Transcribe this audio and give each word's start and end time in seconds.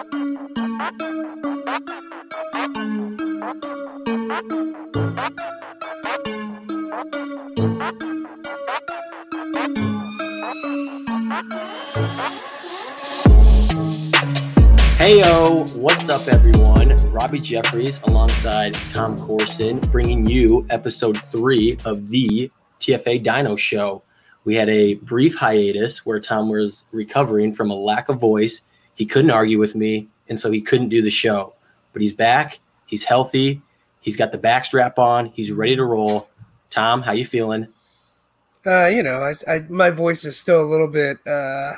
Heyo, 0.00 0.16
what's 15.76 16.08
up, 16.08 16.32
everyone? 16.32 16.96
Robby 17.12 17.38
Jeffries 17.38 18.00
alongside 18.04 18.72
Tom 18.92 19.18
Corson, 19.18 19.80
bringing 19.90 20.26
you 20.26 20.64
episode 20.70 21.20
three 21.24 21.76
of 21.84 22.08
the 22.08 22.50
TFA 22.80 23.22
Dino 23.22 23.54
Show. 23.54 24.02
We 24.44 24.54
had 24.54 24.70
a 24.70 24.94
brief 24.94 25.34
hiatus 25.34 26.06
where 26.06 26.20
Tom 26.20 26.48
was 26.48 26.86
recovering 26.90 27.52
from 27.52 27.70
a 27.70 27.74
lack 27.74 28.08
of 28.08 28.18
voice. 28.18 28.62
He 29.00 29.06
couldn't 29.06 29.30
argue 29.30 29.58
with 29.58 29.74
me, 29.74 30.08
and 30.28 30.38
so 30.38 30.50
he 30.50 30.60
couldn't 30.60 30.90
do 30.90 31.00
the 31.00 31.08
show. 31.08 31.54
But 31.94 32.02
he's 32.02 32.12
back. 32.12 32.58
He's 32.84 33.02
healthy. 33.02 33.62
He's 34.02 34.14
got 34.14 34.30
the 34.30 34.36
backstrap 34.36 34.98
on. 34.98 35.32
He's 35.34 35.50
ready 35.50 35.74
to 35.74 35.84
roll. 35.84 36.28
Tom, 36.68 37.00
how 37.00 37.12
you 37.12 37.24
feeling? 37.24 37.66
Uh, 38.66 38.90
you 38.92 39.02
know, 39.02 39.20
I, 39.22 39.32
I, 39.50 39.60
my 39.70 39.88
voice 39.88 40.26
is 40.26 40.38
still 40.38 40.62
a 40.62 40.68
little 40.68 40.86
bit 40.86 41.16
uh, 41.26 41.76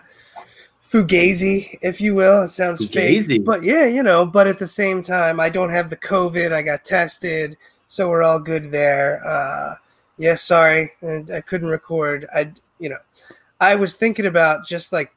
fugazi, 0.82 1.78
if 1.80 2.00
you 2.00 2.16
will. 2.16 2.42
It 2.42 2.48
sounds 2.48 2.84
fugazi. 2.84 3.28
fake, 3.28 3.44
but 3.44 3.62
yeah, 3.62 3.84
you 3.84 4.02
know. 4.02 4.26
But 4.26 4.48
at 4.48 4.58
the 4.58 4.66
same 4.66 5.00
time, 5.00 5.38
I 5.38 5.48
don't 5.48 5.70
have 5.70 5.90
the 5.90 5.96
COVID. 5.96 6.52
I 6.52 6.62
got 6.62 6.84
tested, 6.84 7.56
so 7.86 8.08
we're 8.08 8.24
all 8.24 8.40
good 8.40 8.72
there. 8.72 9.20
Uh, 9.24 9.74
yeah, 10.18 10.34
sorry, 10.34 10.90
I 11.32 11.40
couldn't 11.40 11.68
record. 11.68 12.26
I, 12.34 12.50
you 12.80 12.88
know, 12.88 12.98
I 13.60 13.76
was 13.76 13.94
thinking 13.94 14.26
about 14.26 14.66
just 14.66 14.92
like 14.92 15.12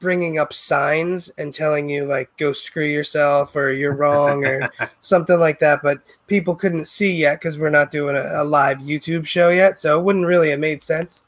bringing 0.00 0.38
up 0.38 0.52
signs 0.52 1.30
and 1.38 1.54
telling 1.54 1.88
you 1.88 2.04
like 2.04 2.28
go 2.36 2.52
screw 2.52 2.84
yourself 2.84 3.54
or 3.54 3.70
you're 3.70 3.94
wrong 3.94 4.44
or 4.44 4.68
something 5.00 5.38
like 5.38 5.60
that 5.60 5.80
but 5.82 6.00
people 6.26 6.56
couldn't 6.56 6.86
see 6.86 7.14
yet 7.14 7.38
because 7.38 7.58
we're 7.58 7.70
not 7.70 7.90
doing 7.90 8.16
a, 8.16 8.42
a, 8.42 8.44
live 8.44 8.78
youtube 8.78 9.24
show 9.26 9.48
yet 9.48 9.78
so 9.78 9.98
it 9.98 10.02
wouldn't 10.02 10.26
really 10.26 10.50
have 10.50 10.60
made 10.60 10.82
sense. 10.82 11.22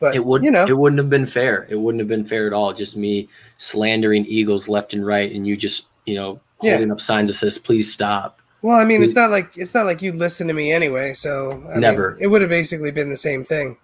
But 0.00 0.14
it 0.14 0.24
would 0.24 0.42
you 0.42 0.50
know. 0.50 0.66
it 0.66 0.76
wouldn't 0.76 0.98
have 0.98 1.10
been 1.10 1.26
fair. 1.26 1.66
It 1.68 1.76
wouldn't 1.76 2.00
have 2.00 2.08
been 2.08 2.24
fair 2.24 2.46
at 2.46 2.54
all. 2.54 2.72
Just 2.72 2.96
me 2.96 3.28
slandering 3.58 4.24
eagles 4.24 4.66
left 4.66 4.94
and 4.94 5.04
right 5.06 5.30
and 5.30 5.46
you 5.46 5.56
just 5.56 5.86
you 6.06 6.14
know 6.14 6.40
holding 6.58 6.88
yeah. 6.88 6.92
up 6.92 7.00
signs 7.00 7.28
that 7.28 7.34
says 7.34 7.58
please 7.58 7.92
stop. 7.92 8.40
Well 8.62 8.78
i 8.78 8.84
mean 8.84 9.02
it's 9.02 9.14
not 9.14 9.30
like 9.30 9.56
it's 9.56 9.74
not 9.74 9.86
like 9.86 10.02
you 10.02 10.12
listen 10.12 10.46
to 10.48 10.54
me 10.54 10.72
anyway 10.72 11.14
so 11.14 11.62
I 11.74 11.78
never. 11.78 12.12
mean, 12.12 12.24
it 12.24 12.26
would 12.28 12.40
have 12.40 12.50
basically 12.50 12.90
been 12.90 13.08
the 13.08 13.16
same 13.16 13.44
thing. 13.44 13.76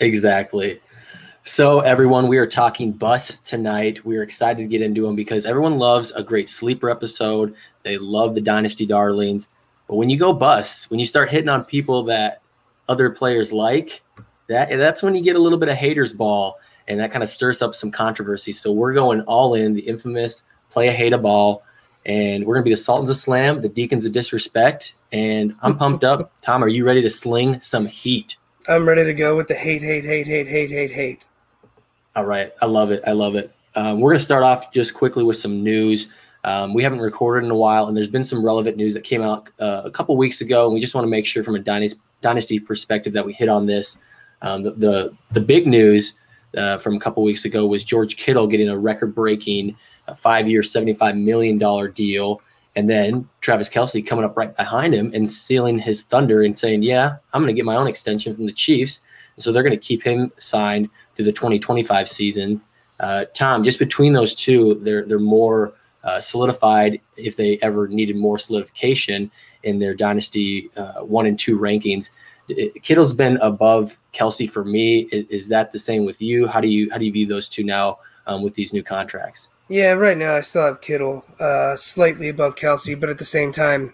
Exactly 0.00 0.80
so, 1.48 1.80
everyone, 1.80 2.28
we 2.28 2.36
are 2.36 2.46
talking 2.46 2.92
bus 2.92 3.36
tonight. 3.40 4.04
We 4.04 4.18
are 4.18 4.22
excited 4.22 4.58
to 4.60 4.68
get 4.68 4.82
into 4.82 5.06
them 5.06 5.16
because 5.16 5.46
everyone 5.46 5.78
loves 5.78 6.10
a 6.10 6.22
great 6.22 6.46
sleeper 6.46 6.90
episode. 6.90 7.54
They 7.84 7.96
love 7.96 8.34
the 8.34 8.42
Dynasty 8.42 8.84
Darlings. 8.84 9.48
But 9.88 9.96
when 9.96 10.10
you 10.10 10.18
go 10.18 10.34
bus, 10.34 10.84
when 10.90 11.00
you 11.00 11.06
start 11.06 11.30
hitting 11.30 11.48
on 11.48 11.64
people 11.64 12.02
that 12.02 12.42
other 12.86 13.08
players 13.08 13.50
like, 13.50 14.02
that 14.48 14.68
that's 14.68 15.02
when 15.02 15.14
you 15.14 15.22
get 15.22 15.36
a 15.36 15.38
little 15.38 15.56
bit 15.56 15.70
of 15.70 15.76
haters 15.78 16.12
ball, 16.12 16.58
and 16.86 17.00
that 17.00 17.12
kind 17.12 17.22
of 17.22 17.30
stirs 17.30 17.62
up 17.62 17.74
some 17.74 17.90
controversy. 17.90 18.52
So 18.52 18.70
we're 18.70 18.92
going 18.92 19.22
all 19.22 19.54
in 19.54 19.72
the 19.72 19.80
infamous 19.80 20.42
play 20.68 20.88
a 20.88 20.92
hate 20.92 21.14
a 21.14 21.18
ball, 21.18 21.62
and 22.04 22.44
we're 22.44 22.56
gonna 22.56 22.64
be 22.64 22.72
the 22.72 22.76
Sultans 22.76 23.08
of 23.08 23.16
Slam, 23.16 23.62
the 23.62 23.70
Deacons 23.70 24.04
of 24.04 24.12
Disrespect, 24.12 24.94
and 25.12 25.56
I'm 25.62 25.78
pumped 25.78 26.04
up. 26.04 26.30
Tom, 26.42 26.62
are 26.62 26.68
you 26.68 26.84
ready 26.84 27.00
to 27.00 27.10
sling 27.10 27.62
some 27.62 27.86
heat? 27.86 28.36
I'm 28.68 28.86
ready 28.86 29.04
to 29.04 29.14
go 29.14 29.34
with 29.34 29.48
the 29.48 29.54
hate, 29.54 29.80
hate, 29.80 30.04
hate, 30.04 30.26
hate, 30.26 30.46
hate, 30.46 30.70
hate, 30.70 30.90
hate. 30.90 31.24
All 32.18 32.26
right. 32.26 32.50
I 32.60 32.66
love 32.66 32.90
it. 32.90 33.00
I 33.06 33.12
love 33.12 33.36
it. 33.36 33.54
Um, 33.76 34.00
we're 34.00 34.10
going 34.10 34.18
to 34.18 34.24
start 34.24 34.42
off 34.42 34.72
just 34.72 34.92
quickly 34.92 35.22
with 35.22 35.36
some 35.36 35.62
news. 35.62 36.08
Um, 36.42 36.74
we 36.74 36.82
haven't 36.82 36.98
recorded 36.98 37.46
in 37.46 37.52
a 37.52 37.56
while, 37.56 37.86
and 37.86 37.96
there's 37.96 38.08
been 38.08 38.24
some 38.24 38.44
relevant 38.44 38.76
news 38.76 38.92
that 38.94 39.04
came 39.04 39.22
out 39.22 39.48
uh, 39.60 39.82
a 39.84 39.90
couple 39.92 40.16
weeks 40.16 40.40
ago, 40.40 40.64
and 40.64 40.74
we 40.74 40.80
just 40.80 40.96
want 40.96 41.04
to 41.04 41.08
make 41.08 41.24
sure 41.24 41.44
from 41.44 41.54
a 41.54 41.60
dynasty, 41.60 42.58
perspective 42.58 43.12
that 43.12 43.24
we 43.24 43.32
hit 43.32 43.48
on 43.48 43.66
this. 43.66 43.98
Um, 44.42 44.64
the, 44.64 44.72
the, 44.72 45.16
the 45.30 45.40
big 45.40 45.68
news 45.68 46.14
uh, 46.56 46.78
from 46.78 46.96
a 46.96 46.98
couple 46.98 47.22
weeks 47.22 47.44
ago 47.44 47.68
was 47.68 47.84
George 47.84 48.16
Kittle 48.16 48.48
getting 48.48 48.68
a 48.68 48.76
record-breaking 48.76 49.76
uh, 50.08 50.14
five-year, 50.14 50.62
$75 50.62 51.22
million 51.22 51.56
deal, 51.92 52.42
and 52.74 52.90
then 52.90 53.28
Travis 53.42 53.68
Kelce 53.68 54.04
coming 54.04 54.24
up 54.24 54.36
right 54.36 54.56
behind 54.56 54.92
him 54.92 55.12
and 55.14 55.30
sealing 55.30 55.78
his 55.78 56.02
thunder 56.02 56.42
and 56.42 56.58
saying, 56.58 56.82
"Yeah, 56.82 57.18
I'm 57.32 57.42
going 57.42 57.54
to 57.54 57.56
get 57.56 57.64
my 57.64 57.76
own 57.76 57.86
extension 57.86 58.34
from 58.34 58.46
the 58.46 58.52
Chiefs." 58.52 59.02
And 59.38 59.44
so 59.44 59.52
they're 59.52 59.62
going 59.62 59.70
to 59.70 59.76
keep 59.76 60.02
him 60.02 60.32
signed 60.36 60.90
through 61.14 61.26
the 61.26 61.32
2025 61.32 62.08
season. 62.08 62.60
Uh, 62.98 63.24
Tom, 63.34 63.62
just 63.62 63.78
between 63.78 64.12
those 64.12 64.34
two, 64.34 64.74
they're 64.82 65.06
they're 65.06 65.20
more 65.20 65.74
uh, 66.02 66.20
solidified 66.20 67.00
if 67.16 67.36
they 67.36 67.56
ever 67.62 67.86
needed 67.86 68.16
more 68.16 68.36
solidification 68.36 69.30
in 69.62 69.78
their 69.78 69.94
dynasty 69.94 70.70
uh, 70.76 71.04
one 71.04 71.24
and 71.24 71.38
two 71.38 71.56
rankings. 71.56 72.10
Kittle's 72.82 73.14
been 73.14 73.36
above 73.36 73.96
Kelce 74.12 74.50
for 74.50 74.64
me. 74.64 75.02
Is, 75.12 75.26
is, 75.28 75.48
that 75.50 75.70
the 75.70 75.78
same 75.78 76.04
with 76.04 76.20
you? 76.20 76.48
How 76.48 76.60
do 76.60 76.66
you 76.66 76.90
how 76.90 76.98
do 76.98 77.04
you 77.04 77.12
view 77.12 77.26
those 77.26 77.48
two 77.48 77.62
now 77.62 78.00
um, 78.26 78.42
with 78.42 78.54
these 78.54 78.72
new 78.72 78.82
contracts? 78.82 79.46
Yeah, 79.68 79.92
right 79.92 80.18
now 80.18 80.34
I 80.34 80.40
still 80.40 80.64
have 80.64 80.80
Kittle 80.80 81.24
uh, 81.38 81.76
slightly 81.76 82.28
above 82.28 82.56
Kelce, 82.56 82.98
but 82.98 83.08
at 83.08 83.18
the 83.18 83.24
same 83.24 83.52
time, 83.52 83.92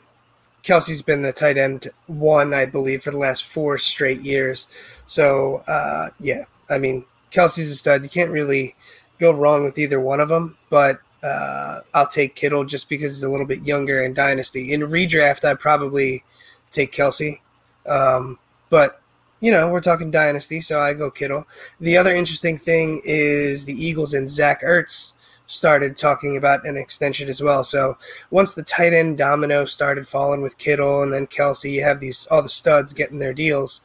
Kelce's 0.65 1.03
been 1.03 1.23
the 1.23 1.33
tight 1.33 1.59
end 1.59 1.91
one, 2.07 2.55
I 2.55 2.67
believe, 2.67 3.03
for 3.03 3.11
the 3.11 3.19
last 3.19 3.45
four 3.45 3.77
straight 3.79 4.21
years. 4.21 4.67
So 5.07 5.63
uh, 5.69 6.09
yeah, 6.19 6.45
I 6.71 6.79
mean 6.79 7.05
Kelce's 7.31 7.71
a 7.71 7.77
stud. 7.77 8.03
You 8.03 8.09
can't 8.09 8.31
really 8.31 8.75
go 9.21 9.31
wrong 9.33 9.65
with 9.65 9.79
either 9.79 10.01
one 10.01 10.21
of 10.21 10.31
them. 10.31 10.57
But 10.71 11.01
uh, 11.23 11.81
I'll 11.93 12.09
take 12.09 12.35
Kittle 12.35 12.65
just 12.65 12.89
because 12.89 13.15
he's 13.15 13.23
a 13.23 13.31
little 13.31 13.47
bit 13.47 13.63
younger 13.63 14.01
in 14.03 14.15
Dynasty. 14.15 14.73
In 14.73 14.81
redraft, 14.81 15.45
I'd 15.45 15.61
probably 15.61 16.25
take 16.71 16.93
Kelce. 16.93 17.41
Um, 17.87 18.39
but 18.71 19.01
you 19.41 19.51
know, 19.51 19.71
we're 19.71 19.81
talking 19.81 20.11
Dynasty, 20.11 20.61
so 20.63 20.81
I 20.81 20.95
go 20.95 21.11
Kittle. 21.11 21.47
The 21.79 21.99
other 21.99 22.15
interesting 22.15 22.57
thing 22.57 23.03
is 23.05 23.67
the 23.67 23.75
Eagles 23.75 24.15
and 24.15 24.31
Zach 24.31 24.63
Ertz 24.63 25.13
started 25.47 25.97
talking 25.97 26.37
about 26.37 26.67
an 26.67 26.77
extension 26.77 27.29
as 27.29 27.43
well. 27.43 27.65
So 27.65 27.97
once 28.31 28.55
the 28.55 28.63
tight 28.63 28.93
end 28.93 29.19
domino 29.19 29.65
started 29.65 30.09
falling 30.09 30.43
with 30.43 30.59
Kittle 30.59 31.03
and 31.03 31.13
then 31.13 31.27
Kelce, 31.27 31.71
you 31.71 31.83
have 31.83 32.01
these 32.01 32.27
all 32.31 32.43
the 32.43 32.49
studs 32.49 32.93
getting 32.93 33.19
their 33.19 33.35
deals. 33.35 33.83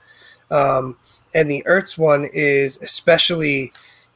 Um, 0.51 0.97
and 1.35 1.49
the 1.49 1.63
Ertz 1.67 1.97
one 1.97 2.25
is 2.33 2.77
especially 2.81 3.71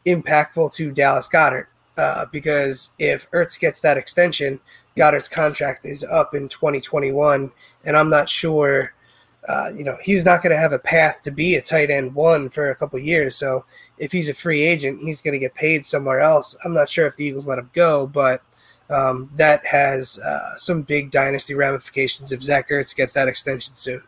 impactful 0.06 0.74
to 0.74 0.92
Dallas 0.92 1.28
Goedert 1.28 1.68
uh, 1.98 2.26
because 2.32 2.92
if 2.98 3.30
Ertz 3.32 3.60
gets 3.60 3.82
that 3.82 3.98
extension, 3.98 4.60
Goedert's 4.98 5.28
contract 5.28 5.86
is 5.86 6.04
up 6.04 6.34
in 6.34 6.48
2021, 6.48 7.52
and 7.86 7.98
I'm 7.98 8.10
not 8.10 8.30
sure. 8.30 8.94
Uh, 9.48 9.70
you 9.76 9.84
know, 9.84 9.96
he's 10.02 10.24
not 10.24 10.42
going 10.42 10.56
to 10.56 10.60
have 10.60 10.72
a 10.72 10.80
path 10.80 11.22
to 11.22 11.32
be 11.32 11.56
a 11.56 11.62
tight 11.62 11.92
end 11.92 12.16
one 12.16 12.50
for 12.50 12.70
a 12.70 12.76
couple 12.76 12.98
years. 13.00 13.36
So 13.36 13.66
if 13.98 14.12
he's 14.12 14.30
a 14.30 14.34
free 14.34 14.62
agent, 14.62 15.00
he's 15.02 15.22
going 15.22 15.34
to 15.34 15.40
get 15.40 15.54
paid 15.54 15.86
somewhere 15.86 16.22
else. 16.22 16.56
I'm 16.64 16.74
not 16.74 16.90
sure 16.90 17.08
if 17.08 17.18
the 17.18 17.26
Eagles 17.26 17.48
let 17.48 17.60
him 17.60 17.70
go, 17.74 18.08
but 18.08 18.42
um, 18.90 19.30
that 19.36 19.66
has 19.66 20.20
uh, 20.20 20.56
some 20.56 20.82
big 20.84 21.12
dynasty 21.12 21.56
ramifications 21.56 22.32
if 22.32 22.42
Zach 22.42 22.70
Ertz 22.70 22.96
gets 22.96 23.14
that 23.14 23.28
extension 23.28 23.76
soon. 23.76 24.02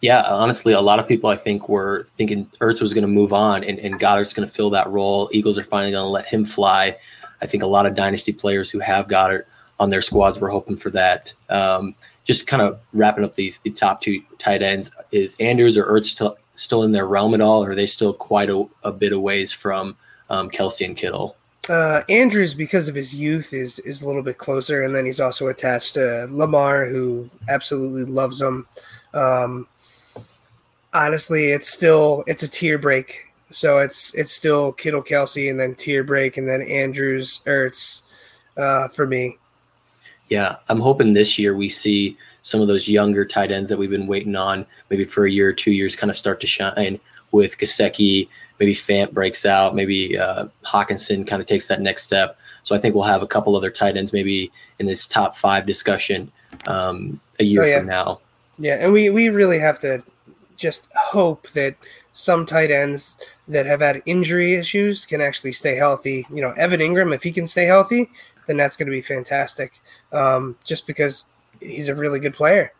Yeah, 0.00 0.22
honestly, 0.22 0.74
a 0.74 0.80
lot 0.80 0.98
of 0.98 1.08
people 1.08 1.30
I 1.30 1.36
think 1.36 1.68
were 1.70 2.04
thinking 2.16 2.44
Ertz 2.60 2.82
was 2.82 2.92
going 2.92 3.02
to 3.02 3.08
move 3.08 3.32
on 3.32 3.64
and, 3.64 3.78
and 3.78 3.98
Goedert's 3.98 4.34
going 4.34 4.46
to 4.46 4.54
fill 4.54 4.68
that 4.70 4.90
role. 4.90 5.30
Eagles 5.32 5.56
are 5.56 5.64
finally 5.64 5.92
going 5.92 6.04
to 6.04 6.08
let 6.08 6.26
him 6.26 6.44
fly. 6.44 6.98
I 7.40 7.46
think 7.46 7.62
a 7.62 7.66
lot 7.66 7.86
of 7.86 7.94
dynasty 7.94 8.32
players 8.32 8.70
who 8.70 8.80
have 8.80 9.06
Goedert 9.06 9.44
on 9.80 9.88
their 9.90 10.02
squads 10.02 10.38
were 10.38 10.50
hoping 10.50 10.76
for 10.76 10.90
that. 10.90 11.32
Um, 11.48 11.94
just 12.24 12.46
kind 12.46 12.62
of 12.62 12.80
wrapping 12.92 13.24
up 13.24 13.34
these 13.34 13.58
the 13.58 13.70
top 13.70 14.00
two 14.00 14.22
tight 14.38 14.62
ends 14.62 14.90
is 15.12 15.36
Andrews 15.40 15.76
or 15.76 15.84
Ertz 15.84 16.06
still, 16.06 16.36
still 16.54 16.82
in 16.82 16.92
their 16.92 17.06
realm 17.06 17.34
at 17.34 17.40
all, 17.40 17.64
or 17.64 17.70
are 17.70 17.74
they 17.74 17.86
still 17.86 18.12
quite 18.12 18.50
a, 18.50 18.66
a 18.82 18.92
bit 18.92 19.12
of 19.12 19.20
ways 19.20 19.52
from 19.52 19.96
um, 20.30 20.50
Kelce 20.50 20.84
and 20.84 20.96
Kittle? 20.96 21.36
Uh, 21.68 22.02
Andrews, 22.08 22.54
because 22.54 22.88
of 22.88 22.94
his 22.94 23.14
youth, 23.14 23.52
is 23.52 23.78
is 23.80 24.02
a 24.02 24.06
little 24.06 24.22
bit 24.22 24.38
closer, 24.38 24.82
and 24.82 24.94
then 24.94 25.06
he's 25.06 25.20
also 25.20 25.48
attached 25.48 25.94
to 25.94 26.26
Lamar, 26.30 26.86
who 26.86 27.30
absolutely 27.48 28.04
loves 28.04 28.40
him. 28.40 28.66
Um, 29.14 29.66
honestly, 30.92 31.46
it's 31.46 31.72
still 31.72 32.24
it's 32.26 32.42
a 32.42 32.48
tier 32.48 32.78
break. 32.78 33.32
So 33.50 33.78
it's 33.78 34.14
it's 34.14 34.32
still 34.32 34.72
Kittle, 34.72 35.02
Kelce, 35.02 35.50
and 35.50 35.58
then 35.58 35.74
tier 35.74 36.04
break, 36.04 36.36
and 36.36 36.48
then 36.48 36.62
Andrews, 36.62 37.40
Ertz, 37.46 38.02
uh, 38.56 38.88
for 38.88 39.06
me. 39.06 39.38
Yeah, 40.34 40.56
I'm 40.68 40.80
hoping 40.80 41.12
this 41.12 41.38
year 41.38 41.54
we 41.54 41.68
see 41.68 42.16
some 42.42 42.60
of 42.60 42.66
those 42.66 42.88
younger 42.88 43.24
tight 43.24 43.52
ends 43.52 43.70
that 43.70 43.78
we've 43.78 43.88
been 43.88 44.08
waiting 44.08 44.34
on, 44.34 44.66
maybe 44.90 45.04
for 45.04 45.26
a 45.26 45.30
year 45.30 45.48
or 45.50 45.52
two 45.52 45.70
years, 45.70 45.94
kind 45.94 46.10
of 46.10 46.16
start 46.16 46.40
to 46.40 46.46
shine 46.48 46.98
with 47.30 47.56
Gesicki. 47.56 48.28
Maybe 48.58 48.74
Fant 48.74 49.12
breaks 49.12 49.46
out. 49.46 49.76
Maybe 49.76 50.18
uh, 50.18 50.46
Hockenson 50.64 51.24
kind 51.24 51.40
of 51.40 51.46
takes 51.46 51.68
that 51.68 51.80
next 51.80 52.02
step. 52.02 52.36
So 52.64 52.74
I 52.74 52.78
think 52.78 52.96
we'll 52.96 53.04
have 53.04 53.22
a 53.22 53.28
couple 53.28 53.54
other 53.54 53.70
tight 53.70 53.96
ends 53.96 54.12
maybe 54.12 54.50
in 54.80 54.86
this 54.86 55.06
top 55.06 55.36
five 55.36 55.66
discussion 55.66 56.32
um, 56.66 57.20
a 57.38 57.44
year 57.44 57.62
oh, 57.62 57.66
yeah. 57.66 57.78
from 57.78 57.86
now. 57.86 58.20
Yeah, 58.58 58.78
and 58.80 58.92
we 58.92 59.10
we 59.10 59.28
really 59.28 59.60
have 59.60 59.78
to 59.80 60.02
just 60.56 60.88
hope 60.96 61.48
that 61.50 61.76
some 62.12 62.44
tight 62.44 62.72
ends 62.72 63.18
that 63.46 63.66
have 63.66 63.80
had 63.80 64.02
injury 64.04 64.54
issues 64.54 65.06
can 65.06 65.20
actually 65.20 65.52
stay 65.52 65.76
healthy. 65.76 66.26
You 66.28 66.42
know, 66.42 66.54
Evan 66.56 66.80
Engram, 66.80 67.14
if 67.14 67.22
he 67.22 67.30
can 67.30 67.46
stay 67.46 67.66
healthy, 67.66 68.10
then 68.46 68.56
that's 68.56 68.76
going 68.76 68.86
to 68.86 68.92
be 68.92 69.02
fantastic. 69.02 69.80
Um, 70.12 70.56
just 70.64 70.86
because 70.86 71.26
he's 71.60 71.88
a 71.88 71.94
really 71.94 72.20
good 72.20 72.34
player. 72.34 72.72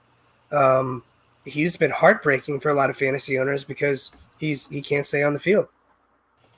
Um, 0.53 1.03
he's 1.45 1.77
been 1.77 1.91
heartbreaking 1.91 2.61
for 2.61 2.71
a 2.71 2.75
lot 2.75 2.91
of 2.91 2.97
fantasy 2.97 3.39
owners 3.39 3.65
because 3.65 4.13
he's 4.39 4.67
he 4.69 4.81
can't 4.81 5.07
stay 5.07 5.23
on 5.23 5.35
the 5.35 5.41
field. 5.41 5.69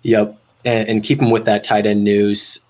Yep, 0.02 0.38
and, 0.64 0.88
and 0.88 1.02
keep 1.02 1.20
him 1.20 1.30
with 1.30 1.44
that 1.44 1.64
tight 1.64 1.86
end 1.86 2.04
news. 2.04 2.60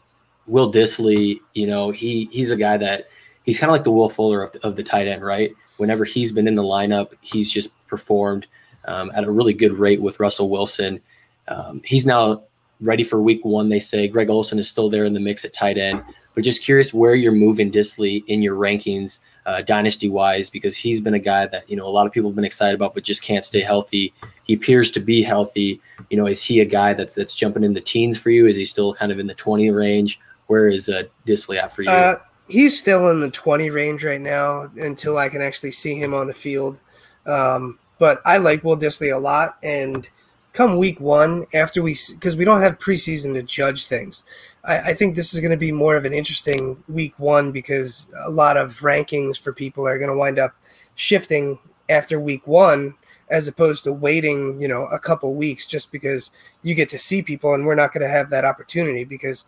Will 0.46 0.72
Dissly, 0.72 1.40
you 1.54 1.66
know, 1.66 1.90
he 1.90 2.28
he's 2.30 2.50
a 2.50 2.56
guy 2.56 2.76
that 2.76 3.08
he's 3.44 3.58
kind 3.58 3.70
of 3.70 3.74
like 3.74 3.84
the 3.84 3.90
Will 3.90 4.08
Fuller 4.08 4.42
of, 4.42 4.54
of 4.62 4.76
the 4.76 4.82
tight 4.82 5.08
end, 5.08 5.24
right? 5.24 5.52
Whenever 5.76 6.04
he's 6.04 6.32
been 6.32 6.48
in 6.48 6.54
the 6.54 6.62
lineup, 6.62 7.12
he's 7.20 7.50
just 7.50 7.70
performed 7.86 8.46
um, 8.86 9.10
at 9.14 9.24
a 9.24 9.30
really 9.30 9.52
good 9.52 9.72
rate 9.72 10.00
with 10.00 10.20
Russell 10.20 10.48
Wilson. 10.48 11.00
Um, 11.48 11.82
he's 11.84 12.06
now 12.06 12.44
ready 12.80 13.04
for 13.04 13.20
week 13.20 13.44
one. 13.44 13.68
They 13.68 13.80
say 13.80 14.08
Greg 14.08 14.30
Olsen 14.30 14.58
is 14.58 14.68
still 14.68 14.88
there 14.88 15.04
in 15.04 15.12
the 15.12 15.20
mix 15.20 15.44
at 15.44 15.52
tight 15.52 15.78
end, 15.78 16.02
but 16.34 16.44
just 16.44 16.62
curious 16.62 16.92
where 16.92 17.14
you're 17.14 17.32
moving 17.32 17.70
Dissly 17.70 18.24
in 18.26 18.42
your 18.42 18.56
rankings, 18.56 19.18
uh, 19.46 19.62
dynasty 19.62 20.08
wise, 20.08 20.50
because 20.50 20.76
he's 20.76 21.00
been 21.00 21.14
a 21.14 21.18
guy 21.18 21.46
that 21.46 21.68
you 21.70 21.76
know 21.76 21.86
a 21.86 21.90
lot 21.90 22.06
of 22.06 22.12
people 22.12 22.30
have 22.30 22.36
been 22.36 22.44
excited 22.44 22.74
about, 22.74 22.94
but 22.94 23.02
just 23.02 23.22
can't 23.22 23.44
stay 23.44 23.60
healthy. 23.60 24.12
He 24.44 24.54
appears 24.54 24.90
to 24.92 25.00
be 25.00 25.22
healthy. 25.22 25.80
You 26.10 26.16
know, 26.16 26.26
is 26.26 26.42
he 26.42 26.60
a 26.60 26.64
guy 26.64 26.92
that's 26.92 27.14
that's 27.14 27.34
jumping 27.34 27.64
in 27.64 27.74
the 27.74 27.80
teens 27.80 28.18
for 28.18 28.30
you? 28.30 28.46
Is 28.46 28.56
he 28.56 28.64
still 28.64 28.94
kind 28.94 29.12
of 29.12 29.18
in 29.18 29.26
the 29.26 29.34
20 29.34 29.70
range? 29.70 30.20
Where 30.46 30.68
is 30.68 30.88
uh, 30.88 31.04
Dissly 31.26 31.58
at 31.58 31.74
for 31.74 31.82
you? 31.82 31.90
Uh, 31.90 32.18
he's 32.48 32.78
still 32.78 33.08
in 33.10 33.20
the 33.20 33.30
20 33.30 33.70
range 33.70 34.04
right 34.04 34.20
now 34.20 34.68
until 34.76 35.18
I 35.18 35.28
can 35.28 35.42
actually 35.42 35.72
see 35.72 35.94
him 35.94 36.14
on 36.14 36.26
the 36.26 36.34
field. 36.34 36.80
Um, 37.26 37.78
but 37.98 38.20
I 38.24 38.36
like 38.38 38.62
Will 38.62 38.76
Dissly 38.76 39.14
a 39.14 39.18
lot, 39.18 39.58
and 39.62 40.08
come 40.56 40.78
week 40.78 40.98
one 41.00 41.44
after 41.54 41.82
we 41.82 41.94
because 42.14 42.34
we 42.34 42.44
don't 42.44 42.62
have 42.62 42.78
preseason 42.78 43.34
to 43.34 43.42
judge 43.42 43.86
things. 43.86 44.24
I, 44.64 44.78
I 44.78 44.94
think 44.94 45.14
this 45.14 45.34
is 45.34 45.40
going 45.40 45.50
to 45.50 45.56
be 45.56 45.70
more 45.70 45.96
of 45.96 46.06
an 46.06 46.14
interesting 46.14 46.82
week 46.88 47.16
one 47.18 47.52
because 47.52 48.06
a 48.26 48.30
lot 48.30 48.56
of 48.56 48.80
rankings 48.80 49.38
for 49.38 49.52
people 49.52 49.86
are 49.86 49.98
going 49.98 50.10
to 50.10 50.16
wind 50.16 50.38
up 50.38 50.54
shifting 50.94 51.58
after 51.90 52.18
week 52.18 52.46
one 52.46 52.94
as 53.28 53.48
opposed 53.48 53.84
to 53.84 53.92
waiting, 53.92 54.58
you 54.60 54.66
know, 54.66 54.86
a 54.86 54.98
couple 54.98 55.34
weeks 55.34 55.66
just 55.66 55.92
because 55.92 56.30
you 56.62 56.74
get 56.74 56.88
to 56.88 56.98
see 56.98 57.20
people 57.20 57.52
and 57.52 57.66
we're 57.66 57.74
not 57.74 57.92
going 57.92 58.02
to 58.02 58.08
have 58.08 58.30
that 58.30 58.44
opportunity 58.44 59.04
because, 59.04 59.44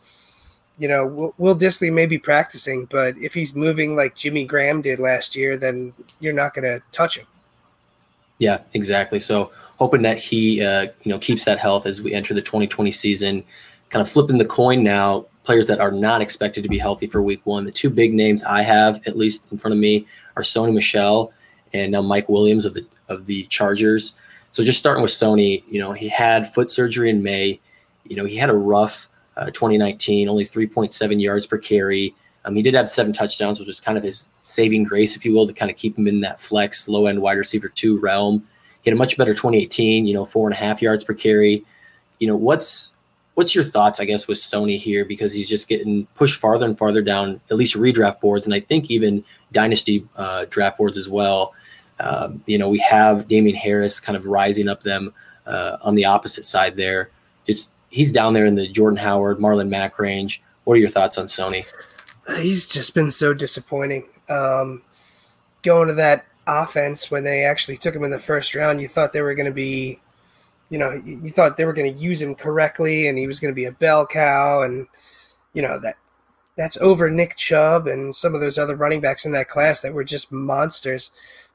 you 0.78 0.88
know, 0.88 1.06
Will, 1.06 1.34
Will 1.38 1.56
Dissly 1.56 1.90
may 1.90 2.04
be 2.04 2.18
practicing, 2.18 2.86
but 2.90 3.16
if 3.16 3.32
he's 3.32 3.54
moving 3.54 3.96
like 3.96 4.14
Jimmy 4.14 4.44
Graham 4.44 4.82
did 4.82 4.98
last 4.98 5.34
year, 5.34 5.56
then 5.56 5.94
you're 6.20 6.32
not 6.32 6.54
going 6.54 6.64
to 6.64 6.82
touch 6.92 7.16
him. 7.16 7.26
Yeah, 8.38 8.58
exactly. 8.74 9.20
So 9.20 9.52
hoping 9.78 10.02
that 10.02 10.18
he 10.18 10.62
uh, 10.62 10.88
you 11.02 11.10
know 11.10 11.18
keeps 11.18 11.44
that 11.44 11.58
health 11.58 11.86
as 11.86 12.02
we 12.02 12.12
enter 12.12 12.34
the 12.34 12.42
2020 12.42 12.90
season. 12.90 13.44
Kind 13.90 14.02
of 14.02 14.10
flipping 14.10 14.38
the 14.38 14.44
coin 14.44 14.82
now. 14.82 15.26
Players 15.44 15.66
that 15.68 15.80
are 15.80 15.90
not 15.90 16.20
expected 16.20 16.62
to 16.62 16.68
be 16.68 16.76
healthy 16.76 17.06
for 17.06 17.22
Week 17.22 17.40
One. 17.44 17.64
The 17.64 17.72
two 17.72 17.88
big 17.88 18.12
names 18.12 18.44
I 18.44 18.60
have, 18.60 19.00
at 19.06 19.16
least 19.16 19.44
in 19.50 19.56
front 19.56 19.72
of 19.72 19.78
me, 19.78 20.06
are 20.36 20.42
Sony 20.42 20.74
Michel 20.74 21.32
and 21.72 21.92
now 21.92 22.02
Mike 22.02 22.28
Williams 22.28 22.66
of 22.66 22.74
the 22.74 22.84
of 23.08 23.24
the 23.24 23.44
Chargers. 23.44 24.14
So 24.52 24.64
just 24.64 24.78
starting 24.78 25.02
with 25.02 25.12
Sony, 25.12 25.62
you 25.68 25.78
know 25.78 25.92
he 25.92 26.08
had 26.08 26.52
foot 26.52 26.70
surgery 26.70 27.08
in 27.08 27.22
May. 27.22 27.60
You 28.04 28.16
know 28.16 28.24
he 28.24 28.36
had 28.36 28.50
a 28.50 28.54
rough 28.54 29.08
uh, 29.36 29.46
2019, 29.46 30.28
only 30.28 30.44
3.7 30.44 31.22
yards 31.22 31.46
per 31.46 31.58
carry. 31.58 32.14
Um, 32.44 32.56
he 32.56 32.62
did 32.62 32.74
have 32.74 32.88
seven 32.88 33.12
touchdowns, 33.12 33.58
which 33.58 33.68
was 33.68 33.80
kind 33.80 33.96
of 33.96 34.02
his 34.02 34.28
saving 34.42 34.84
grace, 34.84 35.14
if 35.14 35.24
you 35.24 35.32
will, 35.32 35.46
to 35.46 35.52
kind 35.52 35.70
of 35.70 35.76
keep 35.76 35.96
him 35.96 36.08
in 36.08 36.20
that 36.20 36.40
flex 36.40 36.88
low 36.88 37.06
end 37.06 37.22
wide 37.22 37.38
receiver 37.38 37.68
two 37.68 37.98
realm. 37.98 38.46
He 38.82 38.90
had 38.90 38.96
a 38.96 38.98
much 38.98 39.16
better 39.16 39.34
2018, 39.34 40.06
you 40.06 40.14
know, 40.14 40.24
four 40.24 40.48
and 40.48 40.54
a 40.54 40.58
half 40.58 40.80
yards 40.80 41.04
per 41.04 41.14
carry. 41.14 41.64
You 42.18 42.28
know, 42.28 42.36
what's 42.36 42.92
what's 43.34 43.54
your 43.54 43.62
thoughts, 43.62 44.00
I 44.00 44.04
guess, 44.04 44.26
with 44.26 44.38
Sony 44.38 44.78
here 44.78 45.04
because 45.04 45.32
he's 45.32 45.48
just 45.48 45.68
getting 45.68 46.06
pushed 46.16 46.40
farther 46.40 46.66
and 46.66 46.76
farther 46.76 47.02
down, 47.02 47.40
at 47.50 47.56
least 47.56 47.76
redraft 47.76 48.20
boards, 48.20 48.46
and 48.46 48.54
I 48.54 48.58
think 48.58 48.90
even 48.90 49.24
dynasty 49.52 50.04
uh, 50.16 50.46
draft 50.50 50.76
boards 50.76 50.98
as 50.98 51.08
well. 51.08 51.54
Um, 52.00 52.42
you 52.46 52.58
know, 52.58 52.68
we 52.68 52.78
have 52.80 53.28
Damien 53.28 53.54
Harris 53.54 54.00
kind 54.00 54.16
of 54.16 54.26
rising 54.26 54.68
up 54.68 54.82
them 54.82 55.12
uh, 55.46 55.76
on 55.82 55.94
the 55.94 56.04
opposite 56.04 56.44
side 56.44 56.76
there. 56.76 57.10
Just 57.46 57.70
he's 57.90 58.12
down 58.12 58.32
there 58.32 58.44
in 58.44 58.56
the 58.56 58.68
Jordan 58.68 58.98
Howard, 58.98 59.38
Marlon 59.38 59.68
Mack 59.68 59.98
range. 60.00 60.42
What 60.64 60.74
are 60.74 60.78
your 60.78 60.90
thoughts 60.90 61.16
on 61.16 61.26
Sony? 61.26 61.64
He's 62.40 62.66
just 62.66 62.92
been 62.92 63.10
so 63.10 63.32
disappointing. 63.32 64.08
Um, 64.28 64.82
going 65.62 65.88
to 65.88 65.94
that 65.94 66.26
offense 66.48 67.10
when 67.10 67.22
they 67.22 67.44
actually 67.44 67.76
took 67.76 67.94
him 67.94 68.04
in 68.04 68.10
the 68.10 68.18
first 68.18 68.54
round, 68.54 68.80
you 68.80 68.88
thought 68.88 69.12
they 69.12 69.22
were 69.22 69.34
going 69.34 69.46
to 69.46 69.52
be, 69.52 70.00
you 70.70 70.78
know, 70.78 71.00
you 71.04 71.30
thought 71.30 71.56
they 71.56 71.64
were 71.64 71.72
going 71.72 71.92
to 71.92 72.00
use 72.00 72.20
him 72.20 72.34
correctly 72.34 73.06
and 73.06 73.18
he 73.18 73.26
was 73.26 73.38
going 73.38 73.52
to 73.52 73.56
be 73.56 73.66
a 73.66 73.72
bell 73.72 74.06
cow. 74.06 74.62
And, 74.62 74.86
you 75.52 75.62
know, 75.62 75.78
that 75.80 75.94
that's 76.56 76.76
over 76.78 77.08
Nick 77.08 77.36
Chubb 77.36 77.86
and 77.86 78.14
some 78.14 78.34
of 78.34 78.40
those 78.40 78.58
other 78.58 78.74
running 78.74 79.00
backs 79.00 79.24
in 79.24 79.32
that 79.32 79.48
class 79.48 79.80
that 79.82 79.94
were 79.94 80.04
just 80.04 80.32
monsters. 80.32 81.12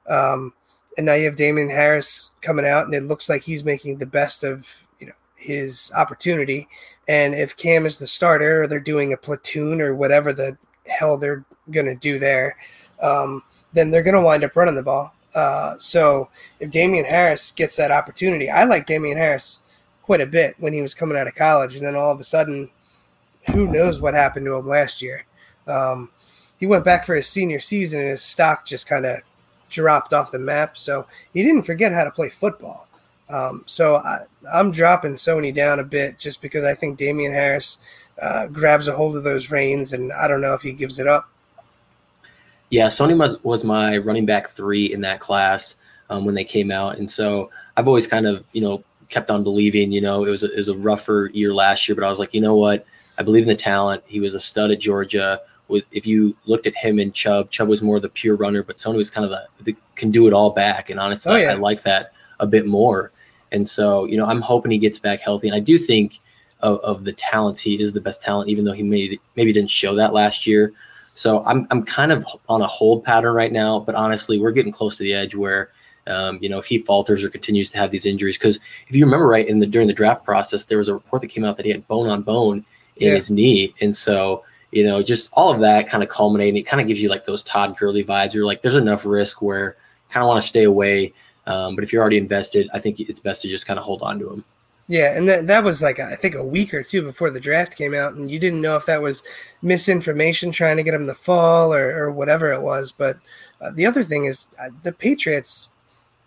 Um, 0.08 0.54
and 0.98 1.06
now 1.06 1.14
you 1.14 1.26
have 1.26 1.36
Damien 1.36 1.70
Harris 1.70 2.32
coming 2.42 2.66
out, 2.66 2.86
and 2.86 2.94
it 2.94 3.04
looks 3.04 3.28
like 3.28 3.42
he's 3.42 3.64
making 3.64 3.98
the 3.98 4.06
best 4.06 4.44
of 4.44 4.68
you 5.00 5.08
know 5.08 5.14
his 5.36 5.92
opportunity. 5.96 6.68
And 7.08 7.36
if 7.36 7.58
Cam 7.58 7.86
is 7.86 7.98
the 7.98 8.08
starter, 8.08 8.64
or 8.64 8.68
they're 8.68 8.80
doing 8.80 9.12
a 9.12 9.18
platoon 9.18 9.82
or 9.82 9.94
whatever 9.94 10.32
the 10.32 10.58
hell 10.86 11.18
they're 11.18 11.46
going 11.72 11.86
to 11.86 11.96
do 11.96 12.20
there, 12.20 12.58
um, 13.02 13.44
then 13.74 13.92
they're 13.92 14.04
going 14.04 14.16
to 14.16 14.22
wind 14.22 14.44
up 14.44 14.56
running 14.56 14.76
the 14.76 14.84
ball. 14.84 15.14
Uh, 15.36 15.76
so 15.78 16.30
if 16.60 16.70
Damien 16.70 17.06
Harris 17.06 17.52
gets 17.52 17.76
that 17.76 17.92
opportunity, 17.92 18.50
I 18.50 18.66
like 18.66 18.86
Damien 18.86 19.18
Harris 19.18 19.62
quite 20.04 20.22
a 20.22 20.26
bit 20.26 20.56
when 20.60 20.74
he 20.74 20.82
was 20.82 20.94
coming 20.94 21.18
out 21.18 21.28
of 21.28 21.36
college, 21.36 21.76
and 21.76 21.86
then 21.86 21.96
all 21.96 22.12
of 22.12 22.20
a 22.20 22.24
sudden, 22.24 22.70
who 23.52 23.68
knows 23.68 24.00
what 24.00 24.14
happened 24.14 24.46
to 24.46 24.56
him 24.56 24.68
last 24.68 25.02
year? 25.02 25.26
Um, 25.68 26.12
he 26.60 26.68
went 26.68 26.86
back 26.86 27.06
for 27.06 27.16
his 27.16 27.28
senior 27.28 27.60
season, 27.60 28.00
and 28.00 28.10
his 28.10 28.22
stock 28.22 28.66
just 28.66 28.88
kind 28.88 29.06
of 29.06 29.20
dropped 29.70 30.14
off 30.14 30.32
the 30.32 30.40
map. 30.40 30.78
So 30.78 31.08
he 31.34 31.44
didn't 31.44 31.64
forget 31.64 31.94
how 31.94 32.04
to 32.04 32.12
play 32.12 32.30
football. 32.30 32.88
Um, 33.30 33.64
so 33.66 33.96
I, 33.96 34.20
am 34.54 34.72
dropping 34.72 35.14
Sony 35.14 35.54
down 35.54 35.80
a 35.80 35.84
bit 35.84 36.20
just 36.20 36.42
because 36.42 36.64
I 36.64 36.76
think 36.76 36.98
Damien 36.98 37.32
Harris 37.32 37.80
uh, 38.22 38.48
grabs 38.48 38.88
a 38.88 38.94
hold 38.94 39.16
of 39.16 39.24
those 39.24 39.50
reins, 39.50 39.94
and 39.94 40.12
I 40.14 40.28
don't 40.28 40.42
know 40.42 40.54
if 40.54 40.62
he 40.62 40.74
gives 40.74 41.00
it 41.00 41.08
up. 41.08 41.30
Yeah, 42.74 42.88
Sony 42.88 43.16
was, 43.16 43.38
was 43.44 43.64
my 43.64 43.98
running 43.98 44.26
back 44.26 44.50
three 44.50 44.92
in 44.92 45.02
that 45.02 45.20
class 45.20 45.76
um, 46.10 46.26
when 46.26 46.34
they 46.34 46.44
came 46.44 46.72
out, 46.72 46.98
and 46.98 47.08
so 47.08 47.52
I've 47.78 47.88
always 47.88 48.08
kind 48.08 48.26
of 48.26 48.44
you 48.52 48.62
know 48.62 48.84
kept 49.10 49.30
on 49.30 49.44
believing. 49.44 49.92
You 49.92 50.02
know, 50.02 50.26
it 50.26 50.32
was 50.32 50.42
a, 50.42 50.52
it 50.52 50.58
was 50.58 50.70
a 50.70 50.76
rougher 50.76 51.30
year 51.36 51.54
last 51.54 51.88
year, 51.88 51.94
but 51.94 52.04
I 52.04 52.10
was 52.10 52.18
like, 52.18 52.34
you 52.34 52.42
know 52.42 52.56
what? 52.56 52.88
I 53.20 53.22
believe 53.22 53.44
in 53.44 53.48
the 53.48 53.56
talent. 53.56 54.02
He 54.08 54.20
was 54.20 54.34
a 54.34 54.40
stud 54.40 54.72
at 54.72 54.80
Georgia. 54.80 55.40
Was 55.68 55.84
if 55.92 56.08
you 56.08 56.36
looked 56.48 56.66
at 56.66 56.76
him 56.76 56.98
and 56.98 57.14
Chubb, 57.14 57.52
Chubb 57.52 57.68
was 57.68 57.84
more 57.84 58.00
the 58.00 58.10
pure 58.10 58.36
runner, 58.36 58.64
but 58.64 58.78
Sony 58.78 58.96
was 58.96 59.12
kind 59.12 59.24
of 59.24 59.32
a 59.32 59.46
the 59.62 59.76
can 59.94 60.10
do 60.10 60.26
it 60.26 60.34
all 60.34 60.50
back. 60.50 60.90
And 60.90 61.00
honestly, 61.00 61.32
oh, 61.32 61.36
yeah. 61.36 61.50
I, 61.50 61.52
I 61.52 61.58
like 61.58 61.84
that 61.84 62.14
a 62.40 62.48
bit 62.48 62.66
more. 62.66 63.12
And 63.52 63.70
so, 63.70 64.06
you 64.06 64.18
know, 64.18 64.26
I'm 64.26 64.42
hoping 64.42 64.72
he 64.72 64.80
gets 64.80 64.98
back 64.98 65.20
healthy. 65.20 65.48
And 65.48 65.56
I 65.56 65.60
do 65.60 65.78
think 65.78 66.22
of, 66.62 66.80
of 66.80 67.04
the 67.04 67.14
talents, 67.14 67.60
he 67.60 67.80
is 67.80 67.94
the 67.94 68.02
best 68.02 68.24
talent, 68.24 68.50
even 68.50 68.66
though 68.66 68.74
he 68.74 68.82
maybe 68.82 69.22
maybe 69.36 69.54
didn't 69.54 69.70
show 69.70 69.94
that 69.94 70.12
last 70.12 70.48
year. 70.48 70.74
So 71.16 71.44
I'm 71.46 71.68
I'm 71.70 71.84
kind 71.84 72.12
of 72.12 72.26
on 72.50 72.62
a 72.62 72.68
hold 72.68 73.04
pattern 73.04 73.34
right 73.34 73.52
now, 73.52 73.80
but 73.80 73.96
honestly, 73.96 74.40
we're 74.40 74.52
getting 74.52 74.72
close 74.72 74.96
to 74.98 75.04
the 75.04 75.14
edge 75.14 75.36
where 75.36 75.72
um, 76.08 76.40
you 76.42 76.50
know 76.50 76.58
if 76.58 76.66
he 76.66 76.80
falters 76.80 77.24
or 77.24 77.30
continues 77.30 77.70
to 77.72 77.78
have 77.78 77.92
these 77.92 78.06
injuries. 78.06 78.38
Because 78.38 78.60
if 78.88 78.96
you 78.96 79.06
remember 79.06 79.28
right 79.28 79.48
in 79.48 79.60
the 79.60 79.68
during 79.68 79.88
the 79.88 79.94
draft 79.94 80.24
process, 80.24 80.66
there 80.66 80.78
was 80.78 80.88
a 80.88 80.94
report 80.94 81.22
that 81.22 81.28
came 81.28 81.44
out 81.44 81.58
that 81.58 81.66
he 81.66 81.72
had 81.72 81.88
bone 81.88 82.10
on 82.10 82.24
bone 82.24 82.66
in 82.98 83.10
yeah. 83.10 83.16
his 83.16 83.30
knee, 83.30 83.74
and 83.82 83.96
so 83.96 84.44
you 84.72 84.84
know 84.84 85.04
just 85.04 85.30
all 85.34 85.54
of 85.54 85.60
that 85.62 85.88
kind 85.88 86.04
of 86.04 86.10
culminating, 86.10 86.58
it 86.58 86.64
kind 86.64 86.82
of 86.82 86.88
gives 86.88 87.02
you 87.02 87.10
like 87.10 87.26
those 87.26 87.44
Todd 87.44 87.78
Gurley 87.78 88.04
vibes. 88.04 88.34
You're 88.34 88.46
like, 88.46 88.62
there's 88.62 88.76
enough 88.76 89.06
risk 89.06 89.42
where 89.42 89.78
kind 90.10 90.24
of 90.24 90.28
want 90.28 90.42
to 90.42 90.48
stay 90.48 90.64
away. 90.64 91.14
Um, 91.46 91.76
but 91.76 91.84
if 91.84 91.92
you're 91.92 92.02
already 92.02 92.18
invested, 92.18 92.70
I 92.74 92.80
think 92.80 93.00
it's 93.00 93.20
best 93.20 93.42
to 93.42 93.50
just 93.50 93.66
kind 93.66 93.78
of 93.78 93.84
hold 93.84 94.02
on 94.02 94.20
to 94.20 94.30
him. 94.30 94.46
Yeah, 94.88 95.18
and 95.18 95.28
that 95.30 95.48
that 95.48 95.64
was 95.64 95.82
like 95.82 96.00
I 96.00 96.16
think 96.16 96.36
a 96.36 96.46
week 96.46 96.74
or 96.74 96.84
two 96.84 97.02
before 97.02 97.30
the 97.30 97.40
draft 97.40 97.78
came 97.78 97.94
out, 97.94 98.14
and 98.14 98.30
you 98.30 98.38
didn't 98.38 98.62
know 98.62 98.76
if 98.76 98.86
that 98.88 99.02
was 99.02 99.24
misinformation 99.62 100.52
trying 100.52 100.76
to 100.76 100.84
get 100.84 100.94
him 100.94 101.08
to 101.08 101.14
fall 101.14 101.74
or, 101.74 101.96
or 101.98 102.12
whatever 102.12 102.52
it 102.52 102.62
was. 102.62 102.92
But 102.92 103.18
uh, 103.62 103.72
the 103.72 103.86
other 103.86 104.04
thing 104.04 104.26
is 104.26 104.48
uh, 104.62 104.70
the 104.84 104.92
Patriots 104.92 105.70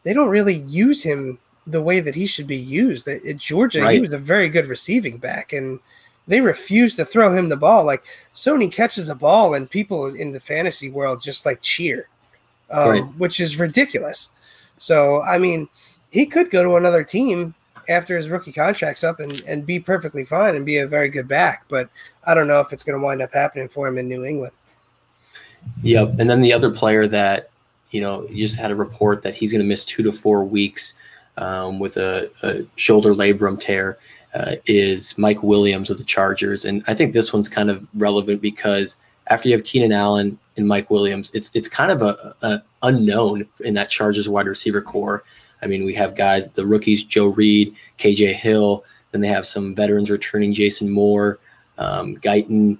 they 0.04 0.12
don't 0.12 0.28
really 0.28 0.54
use 0.54 1.02
him 1.02 1.38
the 1.66 1.82
way 1.82 2.00
that 2.00 2.14
he 2.14 2.26
should 2.26 2.46
be 2.46 2.56
used. 2.56 3.08
At 3.08 3.36
Georgia, 3.36 3.82
right. 3.82 3.94
he 3.94 4.00
was 4.00 4.12
a 4.12 4.18
very 4.18 4.48
good 4.48 4.68
receiving 4.68 5.18
back, 5.18 5.52
and 5.52 5.78
they 6.26 6.40
refuse 6.40 6.96
to 6.96 7.04
throw 7.04 7.36
him 7.36 7.48
the 7.48 7.56
ball. 7.56 7.84
Like 7.84 8.04
Sony 8.34 8.72
catches 8.72 9.10
a 9.10 9.14
ball, 9.14 9.52
and 9.52 9.68
people 9.68 10.06
in 10.06 10.32
the 10.32 10.40
fantasy 10.40 10.90
world 10.90 11.20
just 11.20 11.44
like 11.44 11.60
cheer, 11.60 12.08
um, 12.70 12.88
right. 12.88 13.04
which 13.18 13.38
is 13.38 13.58
ridiculous. 13.58 14.30
So 14.78 15.20
I 15.22 15.36
mean, 15.36 15.68
he 16.10 16.24
could 16.24 16.50
go 16.50 16.62
to 16.62 16.76
another 16.76 17.04
team 17.04 17.54
after 17.88 18.16
his 18.16 18.28
rookie 18.28 18.52
contract's 18.52 19.04
up 19.04 19.20
and, 19.20 19.42
and 19.46 19.66
be 19.66 19.78
perfectly 19.78 20.24
fine 20.24 20.56
and 20.56 20.66
be 20.66 20.78
a 20.78 20.86
very 20.86 21.08
good 21.08 21.28
back. 21.28 21.64
But 21.68 21.88
I 22.26 22.34
don't 22.34 22.48
know 22.48 22.60
if 22.60 22.72
it's 22.72 22.84
going 22.84 22.98
to 22.98 23.04
wind 23.04 23.22
up 23.22 23.32
happening 23.32 23.68
for 23.68 23.86
him 23.86 23.98
in 23.98 24.08
New 24.08 24.24
England. 24.24 24.52
Yep. 25.82 26.18
And 26.18 26.30
then 26.30 26.40
the 26.40 26.52
other 26.52 26.70
player 26.70 27.06
that, 27.08 27.50
you 27.90 28.00
know, 28.00 28.26
just 28.28 28.56
had 28.56 28.70
a 28.70 28.76
report 28.76 29.22
that 29.22 29.34
he's 29.34 29.52
going 29.52 29.62
to 29.62 29.68
miss 29.68 29.84
two 29.84 30.02
to 30.02 30.12
four 30.12 30.44
weeks 30.44 30.94
um, 31.36 31.78
with 31.78 31.96
a, 31.96 32.30
a, 32.42 32.64
shoulder 32.76 33.14
labrum 33.14 33.58
tear. 33.60 33.98
uh, 34.36 34.56
is 34.66 35.16
Mike 35.16 35.42
Williams 35.42 35.88
of 35.88 35.96
the 35.96 36.04
Chargers, 36.04 36.64
and 36.66 36.84
I 36.86 36.94
think 36.94 37.14
this 37.14 37.32
one's 37.32 37.48
kind 37.48 37.70
of 37.70 37.86
relevant 37.94 38.42
because 38.42 38.96
after 39.28 39.48
you 39.48 39.54
have 39.54 39.64
Keenan 39.64 39.92
Allen 39.92 40.38
and 40.56 40.68
Mike 40.68 40.90
Williams, 40.90 41.30
it's 41.32 41.50
it's 41.54 41.68
kind 41.68 41.90
of 41.90 42.02
a, 42.02 42.34
a 42.42 42.62
unknown 42.82 43.48
in 43.60 43.74
that 43.74 43.88
Chargers 43.88 44.28
wide 44.28 44.46
receiver 44.46 44.82
corps. 44.82 45.24
I 45.62 45.66
mean, 45.66 45.84
we 45.84 45.94
have 45.94 46.14
guys, 46.14 46.48
the 46.48 46.66
rookies, 46.66 47.04
Joe 47.04 47.26
Reed, 47.26 47.74
KJ 47.98 48.34
Hill. 48.34 48.84
Then 49.12 49.20
they 49.20 49.28
have 49.28 49.46
some 49.46 49.74
veterans 49.74 50.10
returning, 50.10 50.52
Jason 50.52 50.90
Moore, 50.90 51.38
um, 51.78 52.16
Guyton, 52.18 52.78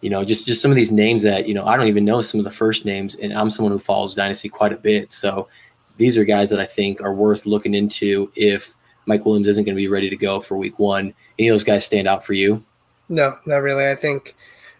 you 0.00 0.10
know, 0.10 0.24
just 0.24 0.46
just 0.46 0.62
some 0.62 0.70
of 0.70 0.76
these 0.76 0.92
names 0.92 1.22
that 1.22 1.48
you 1.48 1.54
know 1.54 1.66
I 1.66 1.76
don't 1.76 1.88
even 1.88 2.04
know 2.04 2.22
some 2.22 2.40
of 2.40 2.44
the 2.44 2.50
first 2.50 2.84
names, 2.84 3.14
and 3.16 3.32
I'm 3.32 3.50
someone 3.50 3.72
who 3.72 3.78
follows 3.78 4.14
Dynasty 4.14 4.48
quite 4.48 4.72
a 4.72 4.76
bit. 4.76 5.12
So 5.12 5.48
these 5.96 6.18
are 6.18 6.24
guys 6.24 6.50
that 6.50 6.60
I 6.60 6.66
think 6.66 7.00
are 7.00 7.14
worth 7.14 7.46
looking 7.46 7.74
into 7.74 8.30
if 8.34 8.74
Mike 9.06 9.24
Williams 9.24 9.48
isn't 9.48 9.64
going 9.64 9.74
to 9.74 9.80
be 9.80 9.88
ready 9.88 10.10
to 10.10 10.16
go 10.16 10.40
for 10.40 10.56
Week 10.56 10.78
One. 10.78 11.14
Any 11.38 11.48
of 11.48 11.54
those 11.54 11.64
guys 11.64 11.84
stand 11.84 12.08
out 12.08 12.24
for 12.24 12.34
you? 12.34 12.64
No, 13.08 13.36
not 13.46 13.58
really. 13.58 13.88
I 13.88 13.94
think 13.94 14.36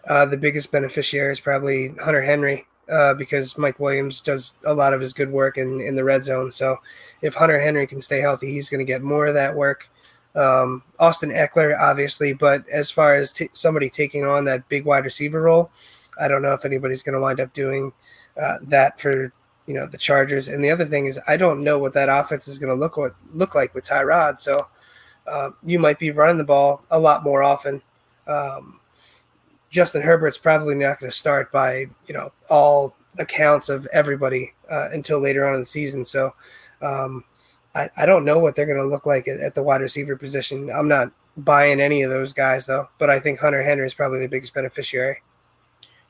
uh, 0.09 0.27
the 0.27 0.37
biggest 0.37 0.71
beneficiary 0.71 1.33
is 1.33 1.41
probably 1.41 1.95
Hunter 2.03 2.23
Henry 2.23 2.67
uh, 2.91 3.15
because 3.15 3.59
Mike 3.59 3.81
Williams 3.81 4.21
does 4.21 4.55
a 4.65 4.75
lot 4.75 4.95
of 4.95 5.01
his 5.01 5.13
good 5.13 5.31
work 5.31 5.59
in, 5.59 5.81
in 5.81 5.97
the 5.97 6.05
red 6.05 6.25
zone. 6.25 6.53
So 6.53 6.77
if 7.23 7.35
Hunter 7.35 7.59
Henry 7.59 7.87
can 7.87 8.01
stay 8.01 8.21
healthy, 8.21 8.53
he's 8.53 8.71
going 8.71 8.85
to 8.85 8.93
get 8.93 9.03
more 9.03 9.27
of 9.27 9.35
that 9.35 9.55
work. 9.55 9.89
Um, 10.35 10.83
Austin 10.99 11.31
Ekeler, 11.31 11.77
obviously, 11.79 12.35
but 12.35 12.69
as 12.69 12.91
far 12.91 13.15
as 13.15 13.33
t- 13.33 13.49
somebody 13.53 13.89
taking 13.89 14.25
on 14.25 14.45
that 14.45 14.69
big 14.69 14.85
wide 14.85 15.05
receiver 15.05 15.41
role, 15.41 15.71
I 16.21 16.29
don't 16.29 16.43
know 16.43 16.53
if 16.53 16.65
anybody's 16.65 17.03
going 17.03 17.15
to 17.15 17.21
wind 17.21 17.41
up 17.41 17.53
doing 17.53 17.93
uh, 18.41 18.57
that 18.63 19.01
for 19.01 19.33
you 19.67 19.75
know 19.75 19.87
the 19.87 19.99
Chargers. 19.99 20.49
And 20.49 20.63
the 20.63 20.71
other 20.71 20.85
thing 20.85 21.07
is, 21.07 21.19
I 21.27 21.37
don't 21.37 21.65
know 21.65 21.79
what 21.79 21.95
that 21.95 22.09
offense 22.09 22.49
is 22.49 22.59
going 22.59 22.73
to 22.73 22.79
look 22.79 22.97
what 22.97 23.15
look 23.33 23.55
like 23.55 23.75
with 23.75 23.85
Tyrod. 23.85 24.39
So 24.39 24.69
uh, 25.27 25.51
you 25.63 25.79
might 25.79 25.99
be 25.99 26.11
running 26.11 26.39
the 26.39 26.45
ball 26.45 26.85
a 26.91 26.99
lot 26.99 27.25
more 27.25 27.43
often. 27.43 27.83
Um, 28.27 28.81
Justin 29.77 30.01
Herbert's 30.01 30.39
probably 30.39 30.75
not 30.75 30.99
going 30.99 31.13
to 31.13 31.17
start 31.17 31.53
by 31.53 31.85
you 32.07 32.15
know 32.15 32.31
all 32.49 32.97
accounts 33.19 33.69
of 33.69 33.87
everybody 33.93 34.55
uh, 34.71 34.89
until 34.93 35.21
later 35.21 35.47
on 35.47 35.53
in 35.53 35.61
the 35.61 35.67
season. 35.67 36.03
So 36.03 36.35
um, 36.81 37.23
I, 37.75 37.91
I 37.99 38.07
don't 38.07 38.25
know 38.25 38.39
what 38.39 38.57
they're 38.57 38.65
going 38.65 38.79
to 38.79 38.87
look 38.87 39.05
like 39.05 39.29
at, 39.29 39.39
at, 39.39 39.55
the 39.55 39.63
wide 39.63 39.83
receiver 39.83 40.17
position. 40.17 40.71
I'm 40.75 40.89
not 40.89 41.13
buying 41.37 41.79
any 41.79 42.01
of 42.01 42.09
those 42.09 42.33
guys 42.33 42.65
though, 42.65 42.89
but 42.99 43.11
I 43.11 43.21
think 43.21 43.39
Hunter 43.39 43.63
Henry 43.63 43.85
is 43.85 43.93
probably 43.93 44.21
the 44.21 44.29
biggest 44.29 44.55
beneficiary. 44.55 45.17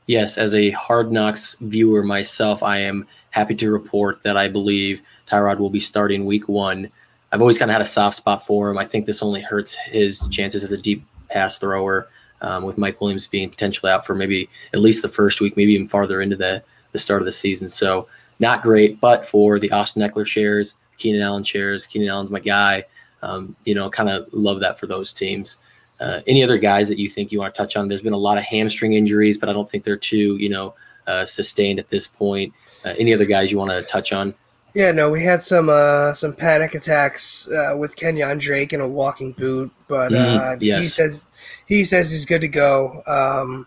Yes, 0.07 0.39
as 0.39 0.55
a 0.55 0.71
Hard 0.71 1.11
Knocks 1.11 1.57
viewer 1.61 2.05
myself, 2.05 2.63
I 2.63 2.79
am 2.79 3.05
happy 3.31 3.57
to 3.57 3.73
report 3.73 4.23
that 4.23 4.37
I 4.37 4.47
believe 4.47 5.03
Tyrod 5.29 5.59
will 5.59 5.71
be 5.71 5.81
starting 5.81 6.25
Week 6.25 6.49
One. 6.49 6.89
I've 7.33 7.41
always 7.41 7.59
kind 7.59 7.73
of 7.73 7.73
had 7.73 7.83
a 7.83 7.87
soft 7.87 8.17
spot 8.17 8.47
for 8.47 8.71
him. 8.71 8.79
I 8.79 8.85
think 8.85 9.07
this 9.07 9.25
only 9.25 9.41
hurts 9.41 9.75
his 9.75 10.25
chances 10.29 10.63
as 10.63 10.71
a 10.71 10.81
deep 10.81 11.05
pass 11.29 11.59
thrower. 11.59 12.09
Um, 12.43 12.65
with 12.65 12.77
Mike 12.77 13.01
Williams 13.01 13.27
being 13.27 13.49
potentially 13.49 13.91
out 13.91 14.05
for 14.05 14.15
maybe 14.15 14.51
at 14.75 14.81
least 14.81 15.01
the 15.01 15.09
first 15.09 15.41
week, 15.41 15.57
maybe 15.57 15.73
even 15.73 15.89
farther 15.89 16.21
into 16.21 16.37
the 16.37 16.63
the 16.93 16.99
start 16.99 17.23
of 17.23 17.27
the 17.27 17.33
season. 17.33 17.69
So 17.69 18.09
not 18.39 18.63
great, 18.63 19.01
but 19.01 19.27
for 19.27 19.59
the 19.59 19.71
Austin 19.71 20.03
Ekeler 20.03 20.27
shares, 20.27 20.75
Keenan 20.99 21.23
Allen 21.23 21.45
shares. 21.45 21.87
Keenan 21.87 22.09
Allen's 22.09 22.31
my 22.31 22.41
guy. 22.41 22.85
Um, 23.23 23.57
you 23.65 23.75
know, 23.75 23.89
kind 23.91 24.09
of 24.09 24.29
love 24.33 24.61
that 24.61 24.79
for 24.79 24.87
those 24.87 25.13
teams. 25.13 25.57
Uh, 25.99 26.21
any 26.27 26.45
other 26.45 26.59
guys 26.59 26.89
that 26.89 26.99
you 26.99 27.09
think 27.09 27.33
you 27.33 27.39
want 27.39 27.55
to 27.55 27.59
touch 27.59 27.77
on? 27.77 27.89
There's 27.89 28.03
been 28.03 28.13
a 28.13 28.19
lot 28.19 28.39
of 28.39 28.45
hamstring 28.45 28.93
injuries, 28.93 29.39
but 29.39 29.49
I 29.49 29.53
don't 29.53 29.69
think 29.69 29.85
they're 29.85 29.97
too, 29.97 30.37
you 30.37 30.51
know, 30.51 30.75
uh, 31.07 31.25
sustained 31.25 31.79
at 31.79 31.89
this 31.89 32.07
point. 32.07 32.53
Uh, 32.85 32.95
any 32.99 33.15
other 33.15 33.25
guys 33.25 33.51
you 33.51 33.59
want 33.59 33.71
to 33.71 33.83
touch 33.83 34.13
on? 34.13 34.35
Yeah, 34.77 34.93
no, 34.93 35.09
we 35.09 35.23
had 35.23 35.41
some 35.41 35.71
uh, 35.71 36.13
some 36.13 36.35
panic 36.35 36.75
attacks 36.75 37.49
uh, 37.49 37.75
with 37.79 37.97
Kenyan 37.97 38.39
Drake 38.39 38.75
in 38.75 38.83
a 38.83 38.87
walking 38.87 39.33
boot, 39.33 39.73
but 39.89 40.13
mm, 40.13 40.59
yes. 40.61 40.83
he 40.83 40.85
says 40.85 41.29
he 41.65 41.83
says 41.83 42.11
he's 42.11 42.27
good 42.27 42.43
to 42.43 42.49
go. 42.49 43.03
Um, 43.07 43.67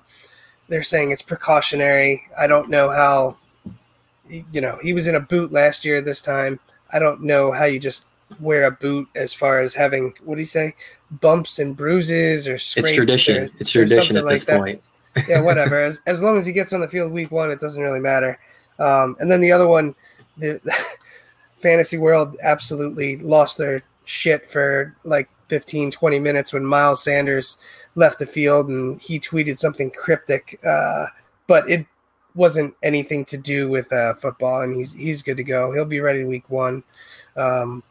they're 0.68 0.84
saying 0.84 1.10
it's 1.10 1.24
precautionary. 1.24 2.22
I 2.40 2.46
don't 2.46 2.70
know 2.70 2.92
how. 2.92 3.40
You 4.30 4.62
know, 4.62 4.76
he 4.84 4.94
was 4.94 5.08
in 5.08 5.16
a 5.16 5.20
boot 5.20 5.52
last 5.52 5.84
year. 5.84 6.00
This 6.00 6.22
time, 6.22 6.60
I 6.94 7.00
don't 7.00 7.24
know 7.24 7.52
how 7.52 7.66
you 7.66 7.80
just 7.80 8.06
wear 8.40 8.66
a 8.66 8.72
boot 8.72 9.08
as 9.16 9.34
far 9.34 9.58
as 9.58 9.74
having 9.74 10.14
what 10.26 10.36
do 10.36 10.42
you 10.42 10.46
say 10.46 10.76
bumps 11.10 11.58
and 11.58 11.76
bruises 11.76 12.48
or 12.48 12.54
it's 12.54 12.72
tradition. 12.72 13.46
Or, 13.46 13.50
it's 13.58 13.72
tradition 13.72 14.16
at 14.16 14.28
this 14.28 14.48
like 14.48 14.60
point. 14.60 14.84
yeah, 15.28 15.42
whatever. 15.42 15.82
As 15.82 16.02
as 16.06 16.22
long 16.22 16.38
as 16.38 16.46
he 16.46 16.54
gets 16.54 16.72
on 16.72 16.82
the 16.82 16.88
field 16.88 17.12
week 17.12 17.32
one, 17.32 17.50
it 17.50 17.60
doesn't 17.60 17.82
really 17.82 18.00
matter. 18.00 18.40
Um, 18.78 19.16
and 19.20 19.32
then 19.32 19.42
the 19.42 19.52
other 19.52 19.68
one, 19.68 19.96
the 20.38 20.62
fantasy 21.62 21.98
world 21.98 22.36
absolutely 22.42 23.18
lost 23.18 23.58
their 23.58 23.84
shit 24.06 24.50
for 24.50 24.96
like 25.04 25.30
15, 25.50 25.92
20 25.92 26.20
minutes 26.20 26.54
when 26.54 26.66
Miles 26.66 27.04
Sanders 27.04 27.58
left 27.96 28.20
the 28.20 28.26
field 28.26 28.70
and 28.70 29.00
he 29.02 29.20
tweeted 29.20 29.58
something 29.58 29.92
cryptic. 29.92 30.60
Uh, 30.66 31.06
but 31.48 31.70
it 31.70 31.86
wasn't 32.36 32.74
anything 32.84 33.26
to 33.26 33.38
do 33.38 33.70
with 33.70 33.92
uh, 33.92 34.14
football, 34.16 34.62
and 34.62 34.76
he's 34.76 34.94
he's 34.94 35.24
good 35.24 35.38
to 35.38 35.44
go. 35.44 35.72
He'll 35.74 35.86
be 35.86 36.00
ready 36.00 36.24
week 36.24 36.50
one. 36.50 36.84
Um, 37.36 37.84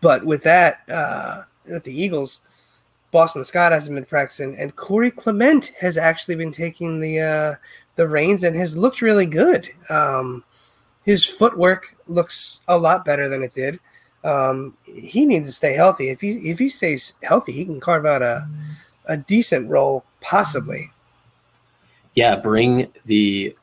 but 0.00 0.24
with 0.24 0.42
that, 0.44 0.82
uh, 0.90 1.42
with 1.64 1.84
the 1.84 1.94
Eagles, 1.94 2.42
Boston 3.10 3.44
Scott 3.44 3.72
hasn't 3.72 3.94
been 3.94 4.04
practicing, 4.04 4.56
and 4.56 4.76
Corey 4.76 5.10
Clement 5.10 5.72
has 5.80 5.96
actually 5.98 6.36
been 6.36 6.52
taking 6.52 7.00
the 7.00 7.20
uh, 7.20 7.54
the 7.96 8.08
reins 8.08 8.44
and 8.44 8.54
has 8.56 8.76
looked 8.76 9.02
really 9.02 9.26
good. 9.26 9.68
Um, 9.90 10.44
his 11.04 11.24
footwork 11.24 11.96
looks 12.06 12.60
a 12.68 12.78
lot 12.78 13.04
better 13.04 13.28
than 13.28 13.42
it 13.42 13.54
did. 13.54 13.80
Um, 14.24 14.76
he 14.84 15.26
needs 15.26 15.48
to 15.48 15.52
stay 15.52 15.74
healthy. 15.74 16.10
If 16.10 16.20
he 16.20 16.30
if 16.50 16.58
he 16.58 16.68
stays 16.68 17.16
healthy, 17.22 17.52
he 17.52 17.64
can 17.64 17.80
carve 17.80 18.06
out 18.06 18.22
a 18.22 18.40
a 19.06 19.16
decent 19.16 19.68
role, 19.68 20.04
possibly. 20.20 20.92
Yeah, 22.14 22.36
bring 22.36 22.92
the 23.06 23.56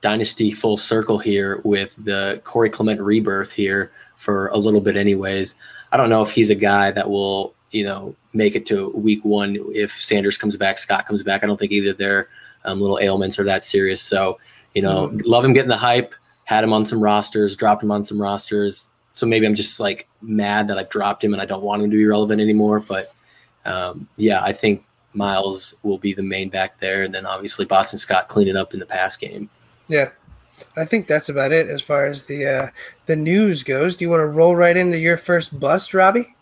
dynasty 0.00 0.50
full 0.50 0.76
circle 0.76 1.18
here 1.18 1.60
with 1.64 1.94
the 1.98 2.40
Corey 2.44 2.70
Clement 2.70 3.00
rebirth 3.00 3.52
here 3.52 3.92
for 4.16 4.48
a 4.48 4.56
little 4.56 4.80
bit, 4.80 4.96
anyways. 4.96 5.54
I 5.90 5.96
don't 5.96 6.08
know 6.08 6.22
if 6.22 6.30
he's 6.30 6.50
a 6.50 6.54
guy 6.54 6.90
that 6.90 7.10
will, 7.10 7.54
you 7.70 7.84
know, 7.84 8.14
make 8.32 8.54
it 8.54 8.64
to 8.66 8.90
week 8.90 9.24
one 9.24 9.58
if 9.74 9.92
Sanders 9.92 10.38
comes 10.38 10.56
back, 10.56 10.78
Scott 10.78 11.06
comes 11.06 11.22
back. 11.22 11.42
I 11.42 11.46
don't 11.46 11.58
think 11.58 11.72
either 11.72 11.92
their 11.92 12.28
um, 12.64 12.80
little 12.80 12.98
ailments 12.98 13.38
are 13.38 13.44
that 13.44 13.64
serious. 13.64 14.00
So, 14.00 14.38
you 14.74 14.82
know, 14.82 15.08
mm-hmm. 15.08 15.20
love 15.24 15.44
him 15.44 15.52
getting 15.52 15.68
the 15.68 15.76
hype 15.76 16.14
had 16.44 16.64
him 16.64 16.72
on 16.72 16.84
some 16.84 17.00
rosters, 17.00 17.56
dropped 17.56 17.82
him 17.82 17.90
on 17.90 18.04
some 18.04 18.20
rosters. 18.20 18.90
So 19.12 19.26
maybe 19.26 19.46
I'm 19.46 19.54
just 19.54 19.78
like 19.78 20.08
mad 20.20 20.68
that 20.68 20.78
I've 20.78 20.88
dropped 20.88 21.22
him 21.22 21.32
and 21.32 21.42
I 21.42 21.44
don't 21.44 21.62
want 21.62 21.82
him 21.82 21.90
to 21.90 21.96
be 21.96 22.06
relevant 22.06 22.40
anymore. 22.40 22.80
But 22.80 23.14
um, 23.64 24.08
yeah, 24.16 24.42
I 24.42 24.52
think 24.52 24.84
Miles 25.14 25.74
will 25.82 25.98
be 25.98 26.14
the 26.14 26.22
main 26.22 26.48
back 26.48 26.80
there, 26.80 27.02
and 27.02 27.14
then 27.14 27.26
obviously 27.26 27.64
Boston 27.64 27.98
Scott 27.98 28.28
cleaning 28.28 28.56
up 28.56 28.72
in 28.72 28.80
the 28.80 28.86
pass 28.86 29.16
game. 29.16 29.50
Yeah, 29.88 30.10
I 30.76 30.84
think 30.84 31.06
that's 31.06 31.28
about 31.28 31.52
it 31.52 31.68
as 31.68 31.82
far 31.82 32.06
as 32.06 32.24
the 32.24 32.46
uh, 32.46 32.66
the 33.06 33.16
news 33.16 33.62
goes. 33.62 33.96
Do 33.96 34.04
you 34.04 34.10
want 34.10 34.20
to 34.20 34.26
roll 34.26 34.56
right 34.56 34.76
into 34.76 34.98
your 34.98 35.16
first 35.16 35.58
bust, 35.58 35.94
Robby? 35.94 36.34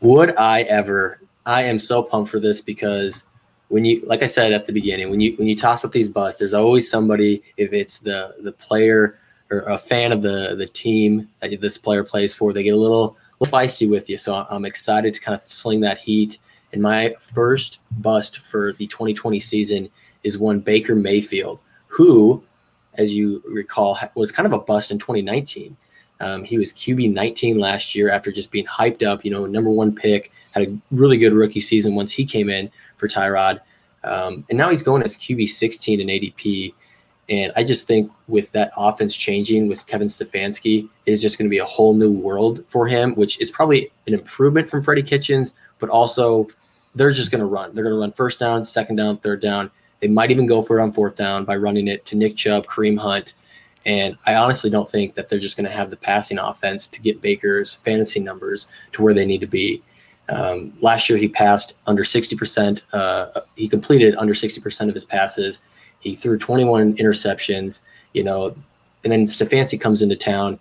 Would 0.00 0.36
I 0.36 0.62
ever? 0.62 1.20
I 1.46 1.62
am 1.62 1.78
so 1.78 2.02
pumped 2.02 2.30
for 2.30 2.40
this 2.40 2.60
because 2.60 3.24
when 3.68 3.84
you 3.84 4.02
like 4.06 4.22
I 4.22 4.26
said 4.26 4.52
at 4.52 4.66
the 4.66 4.72
beginning, 4.72 5.10
when 5.10 5.20
you 5.20 5.34
when 5.36 5.48
you 5.48 5.56
toss 5.56 5.84
up 5.84 5.92
these 5.92 6.08
busts, 6.08 6.38
there's 6.38 6.54
always 6.54 6.90
somebody, 6.90 7.42
if 7.56 7.72
it's 7.72 7.98
the 7.98 8.34
the 8.40 8.52
player 8.52 9.18
or 9.50 9.60
a 9.60 9.78
fan 9.78 10.12
of 10.12 10.22
the 10.22 10.54
the 10.56 10.66
team 10.66 11.28
that 11.40 11.60
this 11.60 11.78
player 11.78 12.04
plays 12.04 12.34
for, 12.34 12.52
they 12.52 12.62
get 12.62 12.74
a 12.74 12.76
little, 12.76 13.16
little 13.40 13.58
feisty 13.58 13.88
with 13.88 14.08
you. 14.08 14.16
So 14.16 14.46
I'm 14.48 14.64
excited 14.64 15.14
to 15.14 15.20
kind 15.20 15.34
of 15.34 15.46
sling 15.46 15.80
that 15.80 15.98
heat. 15.98 16.38
And 16.72 16.82
my 16.82 17.14
first 17.20 17.80
bust 17.92 18.38
for 18.38 18.72
the 18.72 18.86
2020 18.86 19.38
season 19.40 19.88
is 20.24 20.38
one 20.38 20.60
Baker 20.60 20.96
Mayfield, 20.96 21.62
who, 21.86 22.42
as 22.94 23.14
you 23.14 23.42
recall, 23.46 23.98
was 24.14 24.32
kind 24.32 24.46
of 24.46 24.52
a 24.52 24.58
bust 24.58 24.90
in 24.90 24.98
2019. 24.98 25.76
Um, 26.20 26.44
he 26.44 26.58
was 26.58 26.72
QB 26.72 27.12
19 27.12 27.58
last 27.58 27.94
year 27.94 28.10
after 28.10 28.32
just 28.32 28.50
being 28.50 28.66
hyped 28.66 29.04
up, 29.04 29.24
you 29.24 29.30
know, 29.30 29.46
number 29.46 29.70
one 29.70 29.94
pick, 29.94 30.32
had 30.52 30.66
a 30.66 30.78
really 30.90 31.16
good 31.16 31.32
rookie 31.32 31.60
season 31.60 31.94
once 31.94 32.12
he 32.12 32.24
came 32.24 32.48
in 32.48 32.70
for 33.04 33.08
Tyrod. 33.08 33.60
Um, 34.02 34.44
and 34.48 34.56
now 34.56 34.70
he's 34.70 34.82
going 34.82 35.02
as 35.02 35.16
QB 35.16 35.48
16 35.48 36.00
in 36.00 36.08
ADP. 36.08 36.74
And 37.28 37.52
I 37.56 37.64
just 37.64 37.86
think 37.86 38.10
with 38.28 38.52
that 38.52 38.70
offense 38.76 39.14
changing 39.14 39.68
with 39.68 39.86
Kevin 39.86 40.08
Stefanski, 40.08 40.88
it 41.06 41.12
is 41.12 41.22
just 41.22 41.38
going 41.38 41.46
to 41.46 41.50
be 41.50 41.58
a 41.58 41.64
whole 41.64 41.94
new 41.94 42.10
world 42.10 42.64
for 42.68 42.86
him, 42.86 43.14
which 43.14 43.40
is 43.40 43.50
probably 43.50 43.90
an 44.06 44.14
improvement 44.14 44.68
from 44.68 44.82
Freddie 44.82 45.02
Kitchens, 45.02 45.54
but 45.78 45.88
also 45.88 46.46
they're 46.94 47.12
just 47.12 47.30
going 47.30 47.40
to 47.40 47.46
run. 47.46 47.74
They're 47.74 47.84
going 47.84 47.94
to 47.94 48.00
run 48.00 48.12
first 48.12 48.38
down, 48.38 48.64
second 48.64 48.96
down, 48.96 49.18
third 49.18 49.40
down. 49.40 49.70
They 50.00 50.08
might 50.08 50.30
even 50.30 50.46
go 50.46 50.60
for 50.60 50.78
it 50.78 50.82
on 50.82 50.92
fourth 50.92 51.16
down 51.16 51.46
by 51.46 51.56
running 51.56 51.88
it 51.88 52.04
to 52.06 52.16
Nick 52.16 52.36
Chubb, 52.36 52.66
Kareem 52.66 52.98
Hunt. 52.98 53.32
And 53.86 54.16
I 54.26 54.34
honestly 54.34 54.70
don't 54.70 54.88
think 54.88 55.14
that 55.14 55.28
they're 55.28 55.38
just 55.38 55.56
going 55.56 55.68
to 55.68 55.74
have 55.74 55.90
the 55.90 55.96
passing 55.96 56.38
offense 56.38 56.86
to 56.88 57.00
get 57.00 57.22
Baker's 57.22 57.74
fantasy 57.74 58.20
numbers 58.20 58.66
to 58.92 59.02
where 59.02 59.14
they 59.14 59.26
need 59.26 59.40
to 59.40 59.46
be. 59.46 59.82
Um, 60.28 60.72
last 60.80 61.08
year, 61.08 61.18
he 61.18 61.28
passed 61.28 61.74
under 61.86 62.04
60%. 62.04 62.82
Uh, 62.92 63.40
he 63.56 63.68
completed 63.68 64.14
under 64.16 64.34
60% 64.34 64.88
of 64.88 64.94
his 64.94 65.04
passes. 65.04 65.60
He 66.00 66.14
threw 66.14 66.38
21 66.38 66.96
interceptions, 66.96 67.80
you 68.12 68.24
know, 68.24 68.56
and 69.02 69.12
then 69.12 69.26
Stefanski 69.26 69.80
comes 69.80 70.02
into 70.02 70.16
town. 70.16 70.58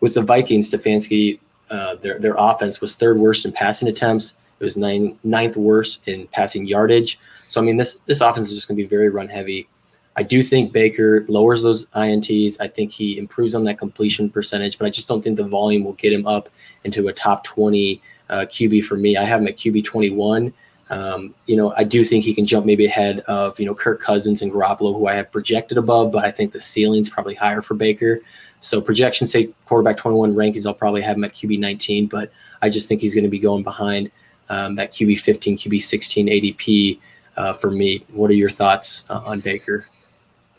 With 0.00 0.14
the 0.14 0.22
Vikings, 0.22 0.70
Stefanski, 0.70 1.38
uh, 1.70 1.96
their, 1.96 2.18
their 2.18 2.34
offense 2.36 2.80
was 2.80 2.96
third 2.96 3.18
worst 3.18 3.44
in 3.44 3.52
passing 3.52 3.88
attempts, 3.88 4.34
It 4.60 4.64
was 4.64 4.76
nine, 4.76 5.18
ninth 5.24 5.56
worst 5.56 6.00
in 6.06 6.26
passing 6.28 6.66
yardage. 6.66 7.18
So 7.48 7.60
I 7.60 7.64
mean, 7.64 7.76
this 7.76 7.98
this 8.06 8.20
offense 8.20 8.48
is 8.48 8.54
just 8.54 8.68
going 8.68 8.76
to 8.76 8.82
be 8.82 8.88
very 8.88 9.10
run 9.10 9.28
heavy. 9.28 9.68
I 10.16 10.22
do 10.22 10.42
think 10.42 10.72
Baker 10.72 11.24
lowers 11.28 11.62
those 11.62 11.86
INTs. 11.86 12.56
I 12.60 12.68
think 12.68 12.92
he 12.92 13.18
improves 13.18 13.54
on 13.54 13.64
that 13.64 13.78
completion 13.78 14.28
percentage, 14.28 14.78
but 14.78 14.86
I 14.86 14.90
just 14.90 15.08
don't 15.08 15.22
think 15.22 15.36
the 15.36 15.44
volume 15.44 15.84
will 15.84 15.94
get 15.94 16.12
him 16.12 16.26
up 16.26 16.50
into 16.84 17.08
a 17.08 17.12
top 17.12 17.44
20 17.44 18.00
uh, 18.30 18.40
QB 18.40 18.84
for 18.84 18.96
me. 18.96 19.16
I 19.16 19.24
have 19.24 19.40
him 19.40 19.48
at 19.48 19.56
QB 19.56 19.84
21. 19.84 20.52
Um, 20.90 21.34
you 21.46 21.56
know, 21.56 21.72
I 21.76 21.84
do 21.84 22.04
think 22.04 22.24
he 22.24 22.34
can 22.34 22.46
jump 22.46 22.66
maybe 22.66 22.84
ahead 22.84 23.20
of, 23.20 23.58
you 23.58 23.64
know, 23.64 23.74
Kirk 23.74 24.00
Cousins 24.00 24.42
and 24.42 24.52
Garoppolo, 24.52 24.92
who 24.94 25.06
I 25.06 25.14
have 25.14 25.32
projected 25.32 25.78
above, 25.78 26.12
but 26.12 26.24
I 26.24 26.30
think 26.30 26.52
the 26.52 26.60
ceiling's 26.60 27.08
probably 27.08 27.34
higher 27.34 27.62
for 27.62 27.74
Baker. 27.74 28.20
So 28.60 28.80
projections 28.80 29.32
say 29.32 29.50
quarterback 29.64 29.96
21 29.96 30.34
rankings, 30.34 30.66
I'll 30.66 30.74
probably 30.74 31.02
have 31.02 31.16
him 31.16 31.24
at 31.24 31.34
QB 31.34 31.58
19, 31.58 32.06
but 32.06 32.30
I 32.60 32.68
just 32.68 32.88
think 32.88 33.00
he's 33.00 33.14
going 33.14 33.24
to 33.24 33.30
be 33.30 33.38
going 33.38 33.62
behind 33.62 34.10
um, 34.48 34.74
that 34.76 34.92
QB 34.92 35.20
15, 35.20 35.58
QB 35.58 35.82
16 35.82 36.26
ADP 36.26 37.00
uh, 37.36 37.52
for 37.54 37.70
me. 37.70 38.04
What 38.12 38.30
are 38.30 38.34
your 38.34 38.50
thoughts 38.50 39.04
uh, 39.08 39.22
on 39.24 39.40
Baker? 39.40 39.86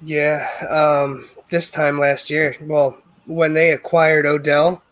Yeah, 0.01 0.45
um, 0.69 1.29
this 1.49 1.71
time 1.71 1.97
last 1.99 2.29
year, 2.29 2.55
well, 2.61 2.97
when 3.25 3.53
they 3.53 3.71
acquired 3.71 4.25
Odell, 4.25 4.82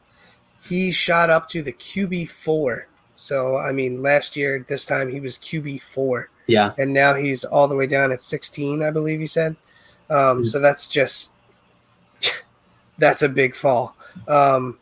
he 0.68 0.92
shot 0.92 1.30
up 1.30 1.50
to 1.50 1.62
the 1.62 1.74
QB 1.74 2.30
four. 2.30 2.88
So 3.16 3.58
I 3.58 3.72
mean, 3.72 4.02
last 4.02 4.36
year 4.36 4.66
this 4.68 4.86
time 4.86 5.10
he 5.10 5.20
was 5.20 5.38
QB 5.38 5.82
four. 5.82 6.30
Yeah, 6.48 6.74
and 6.78 6.94
now 6.94 7.14
he's 7.14 7.44
all 7.44 7.68
the 7.68 7.76
way 7.76 7.88
down 7.88 8.12
at 8.12 8.22
sixteen, 8.22 8.84
I 8.84 8.92
believe 8.92 9.22
you 9.22 9.28
said. 9.28 9.56
Um, 10.10 10.18
mm-hmm. 10.18 10.46
So 10.46 10.60
that's 10.60 10.88
just 10.88 11.34
that's 12.98 13.22
a 13.22 13.30
big 13.30 13.56
fall. 13.56 13.96
Um, 14.28 14.78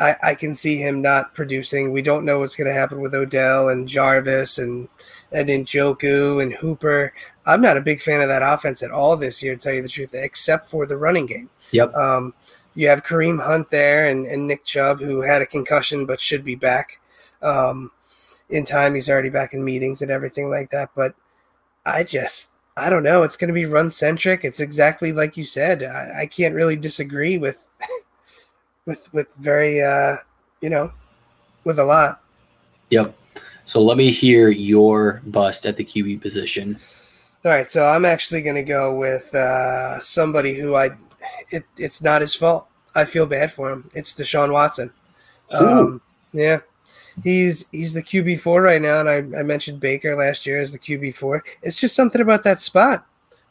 I, 0.00 0.16
I 0.22 0.34
can 0.34 0.54
see 0.54 0.76
him 0.76 1.00
not 1.00 1.34
producing. 1.34 1.92
We 1.92 2.02
don't 2.02 2.24
know 2.24 2.40
what's 2.40 2.56
going 2.56 2.66
to 2.66 2.74
happen 2.74 3.00
with 3.00 3.14
Odell 3.14 3.68
and 3.68 3.88
Jarvis 3.88 4.58
and 4.58 4.88
and 5.32 5.48
Njoku 5.48 6.42
and 6.42 6.52
Hooper. 6.52 7.12
I'm 7.46 7.60
not 7.60 7.76
a 7.76 7.82
big 7.82 8.00
fan 8.00 8.22
of 8.22 8.28
that 8.28 8.42
offense 8.42 8.82
at 8.82 8.90
all 8.90 9.16
this 9.16 9.42
year, 9.42 9.54
to 9.54 9.60
tell 9.60 9.74
you 9.74 9.82
the 9.82 9.88
truth, 9.88 10.14
except 10.14 10.66
for 10.66 10.86
the 10.86 10.96
running 10.96 11.26
game. 11.26 11.50
Yep. 11.72 11.94
Um, 11.94 12.34
you 12.74 12.88
have 12.88 13.04
Kareem 13.04 13.42
Hunt 13.42 13.70
there 13.70 14.06
and, 14.06 14.26
and 14.26 14.46
Nick 14.46 14.64
Chubb, 14.64 15.00
who 15.00 15.22
had 15.22 15.42
a 15.42 15.46
concussion 15.46 16.06
but 16.06 16.20
should 16.20 16.44
be 16.44 16.56
back 16.56 17.00
um, 17.42 17.90
in 18.50 18.64
time. 18.64 18.94
He's 18.94 19.08
already 19.08 19.30
back 19.30 19.54
in 19.54 19.64
meetings 19.64 20.02
and 20.02 20.10
everything 20.10 20.50
like 20.50 20.70
that. 20.70 20.90
But 20.96 21.14
I 21.86 22.02
just, 22.02 22.50
I 22.76 22.90
don't 22.90 23.02
know. 23.02 23.22
It's 23.22 23.36
going 23.36 23.48
to 23.48 23.54
be 23.54 23.66
run 23.66 23.90
centric. 23.90 24.44
It's 24.44 24.60
exactly 24.60 25.12
like 25.12 25.36
you 25.36 25.44
said. 25.44 25.84
I, 25.84 26.22
I 26.22 26.26
can't 26.26 26.54
really 26.54 26.76
disagree 26.76 27.38
with, 27.38 27.58
with, 28.86 29.12
with 29.12 29.32
very, 29.34 29.80
uh, 29.80 30.16
you 30.60 30.70
know, 30.70 30.92
with 31.64 31.78
a 31.78 31.84
lot. 31.84 32.22
Yep. 32.90 33.16
So 33.64 33.80
let 33.80 33.96
me 33.96 34.10
hear 34.10 34.50
your 34.50 35.22
bust 35.26 35.64
at 35.64 35.76
the 35.76 35.84
QB 35.84 36.20
position. 36.20 36.78
All 37.44 37.50
right, 37.50 37.70
so 37.70 37.84
I'm 37.84 38.04
actually 38.04 38.42
going 38.42 38.56
to 38.56 38.62
go 38.62 38.94
with 38.94 39.34
uh, 39.34 40.00
somebody 40.00 40.58
who 40.58 40.76
I, 40.76 40.90
it, 41.50 41.64
it's 41.76 42.02
not 42.02 42.20
his 42.20 42.34
fault. 42.34 42.68
I 42.96 43.04
feel 43.04 43.26
bad 43.26 43.52
for 43.52 43.70
him. 43.70 43.90
It's 43.94 44.14
Deshaun 44.14 44.52
Watson. 44.52 44.92
Um, 45.50 46.00
yeah, 46.32 46.60
he's 47.22 47.66
he's 47.72 47.92
the 47.92 48.02
QB 48.02 48.40
four 48.40 48.62
right 48.62 48.80
now, 48.80 49.00
and 49.00 49.08
I, 49.08 49.40
I 49.40 49.42
mentioned 49.42 49.80
Baker 49.80 50.16
last 50.16 50.46
year 50.46 50.60
as 50.60 50.72
the 50.72 50.78
QB 50.78 51.14
four. 51.14 51.44
It's 51.62 51.76
just 51.76 51.96
something 51.96 52.20
about 52.20 52.44
that 52.44 52.60
spot. 52.60 53.06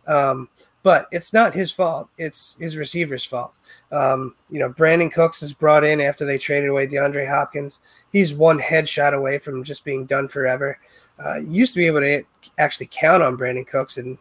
Um, 0.07 0.49
but 0.83 1.07
it's 1.11 1.31
not 1.31 1.53
his 1.53 1.71
fault. 1.71 2.09
It's 2.17 2.57
his 2.59 2.75
receiver's 2.75 3.23
fault. 3.23 3.53
Um, 3.91 4.35
you 4.49 4.59
know, 4.59 4.69
Brandin 4.69 5.11
Cooks 5.11 5.41
is 5.41 5.53
brought 5.53 5.85
in 5.85 6.01
after 6.01 6.25
they 6.25 6.37
traded 6.37 6.69
away 6.69 6.87
DeAndre 6.87 7.27
Hopkins. 7.27 7.79
He's 8.11 8.33
one 8.33 8.59
headshot 8.59 9.13
away 9.13 9.39
from 9.39 9.63
just 9.63 9.85
being 9.85 10.05
done 10.05 10.27
forever. 10.27 10.77
Uh, 11.23 11.37
used 11.47 11.73
to 11.73 11.79
be 11.79 11.87
able 11.87 12.01
to 12.01 12.23
actually 12.59 12.89
count 12.91 13.23
on 13.23 13.37
Brandin 13.37 13.65
Cooks, 13.65 13.97
and 13.97 14.17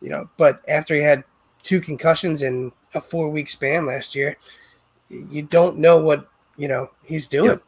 you 0.00 0.10
know, 0.10 0.28
but 0.36 0.62
after 0.68 0.94
he 0.94 1.02
had 1.02 1.24
two 1.62 1.80
concussions 1.80 2.42
in 2.42 2.70
a 2.96 3.00
four 3.00 3.28
week 3.28 3.48
span 3.48 3.86
last 3.86 4.14
year, 4.14 4.36
you 5.08 5.42
don't 5.42 5.78
know 5.78 5.98
what 5.98 6.28
you 6.56 6.68
know 6.68 6.88
he's 7.04 7.28
doing. 7.28 7.50
Yep. 7.50 7.62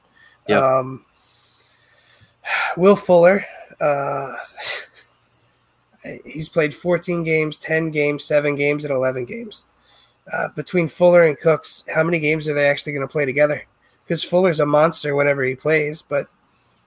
Yep. 0.49 0.63
Um, 0.63 1.05
Will 2.77 2.97
Fuller. 2.97 3.45
Uh, 3.81 4.33
he's 6.25 6.49
played 6.49 6.75
14 6.75 7.23
games, 7.23 7.59
10 7.59 7.91
games, 7.91 8.25
seven 8.25 8.57
games, 8.57 8.85
and 8.85 8.93
11 8.93 9.25
games. 9.25 9.65
Uh, 10.33 10.49
between 10.57 10.89
Fuller 10.89 11.25
and 11.25 11.39
Cooks, 11.39 11.85
how 11.95 12.03
many 12.03 12.19
games 12.19 12.49
are 12.49 12.55
they 12.55 12.69
actually 12.69 12.93
going 12.93 13.07
to 13.07 13.11
play 13.11 13.25
together? 13.25 13.63
Because 14.05 14.25
Fuller's 14.25 14.61
a 14.61 14.67
monster 14.67 15.15
whenever 15.15 15.43
he 15.43 15.55
plays, 15.55 16.03
but 16.03 16.29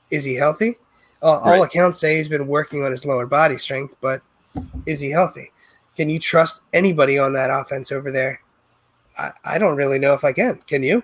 is 0.10 0.24
he 0.24 0.36
healthy? 0.36 0.78
Uh, 1.22 1.40
right. 1.46 1.58
All 1.58 1.64
accounts 1.64 2.00
say 2.00 2.18
he's 2.18 2.28
been 2.28 2.48
working 2.48 2.84
on 2.84 2.92
his 2.92 3.06
lower 3.06 3.26
body 3.26 3.58
strength, 3.58 3.96
but 4.02 4.22
is 4.86 5.00
he 5.00 5.10
healthy? 5.12 5.52
Can 5.96 6.10
you 6.10 6.20
trust 6.20 6.62
anybody 6.74 7.18
on 7.18 7.34
that 7.34 7.50
offense 7.50 7.92
over 7.92 8.12
there? 8.12 8.42
I, 9.20 9.32
I 9.46 9.58
don't 9.58 9.76
really 9.76 10.00
know 10.00 10.14
if 10.14 10.24
I 10.24 10.34
can. 10.34 10.56
Can 10.68 10.84
you? 10.84 11.04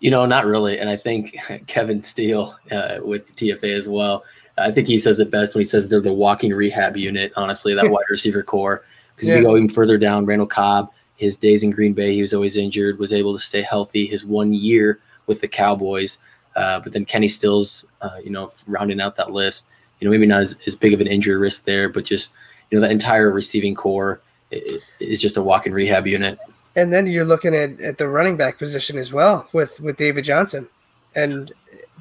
You 0.00 0.10
know, 0.10 0.26
not 0.26 0.46
really. 0.46 0.78
And 0.78 0.88
I 0.88 0.96
think 0.96 1.36
Kevin 1.66 2.02
Steele 2.02 2.56
uh, 2.70 2.98
with 3.02 3.34
TFA 3.36 3.76
as 3.76 3.88
well 3.88 4.24
I 4.58 4.72
think 4.72 4.88
he 4.88 4.98
says 4.98 5.20
it 5.20 5.30
best 5.30 5.54
when 5.54 5.60
he 5.60 5.68
says 5.68 5.88
they're 5.88 6.00
the 6.00 6.12
walking 6.12 6.52
rehab 6.52 6.96
unit, 6.96 7.32
honestly, 7.36 7.74
that 7.74 7.90
wide 7.90 8.04
receiver 8.10 8.42
corps. 8.42 8.84
Because 9.14 9.28
yeah. 9.28 9.36
if 9.36 9.40
you 9.40 9.46
go 9.46 9.56
even 9.56 9.68
further 9.68 9.98
down, 9.98 10.26
Randall 10.26 10.46
Cobb, 10.46 10.90
his 11.16 11.36
days 11.36 11.62
in 11.62 11.70
Green 11.70 11.92
Bay, 11.92 12.14
he 12.14 12.22
was 12.22 12.34
always 12.34 12.56
injured, 12.56 12.98
was 12.98 13.12
able 13.12 13.32
to 13.32 13.42
stay 13.42 13.62
healthy 13.62 14.06
his 14.06 14.24
one 14.24 14.52
year 14.52 15.00
with 15.26 15.40
the 15.40 15.48
Cowboys. 15.48 16.18
Uh, 16.54 16.80
but 16.80 16.92
then 16.92 17.04
Kenny 17.04 17.28
Stills, 17.28 17.84
uh, 18.00 18.18
you 18.22 18.30
know, 18.30 18.52
rounding 18.66 19.00
out 19.00 19.16
that 19.16 19.32
list, 19.32 19.66
you 20.00 20.06
know, 20.06 20.10
maybe 20.12 20.26
not 20.26 20.42
as, 20.42 20.56
as 20.66 20.74
big 20.74 20.92
of 20.92 21.00
an 21.00 21.06
injury 21.06 21.36
risk 21.36 21.64
there, 21.64 21.88
but 21.88 22.04
just, 22.04 22.32
you 22.70 22.78
know, 22.78 22.86
the 22.86 22.92
entire 22.92 23.30
receiving 23.30 23.74
corps 23.74 24.20
is 24.50 25.20
just 25.20 25.36
a 25.36 25.42
walking 25.42 25.72
rehab 25.72 26.06
unit. 26.06 26.38
And 26.76 26.92
then 26.92 27.06
you're 27.06 27.24
looking 27.24 27.54
at, 27.54 27.80
at 27.80 27.98
the 27.98 28.08
running 28.08 28.36
back 28.36 28.58
position 28.58 28.98
as 28.98 29.12
well 29.12 29.48
with, 29.52 29.80
with 29.80 29.96
David 29.96 30.24
Johnson. 30.24 30.68
And 31.14 31.52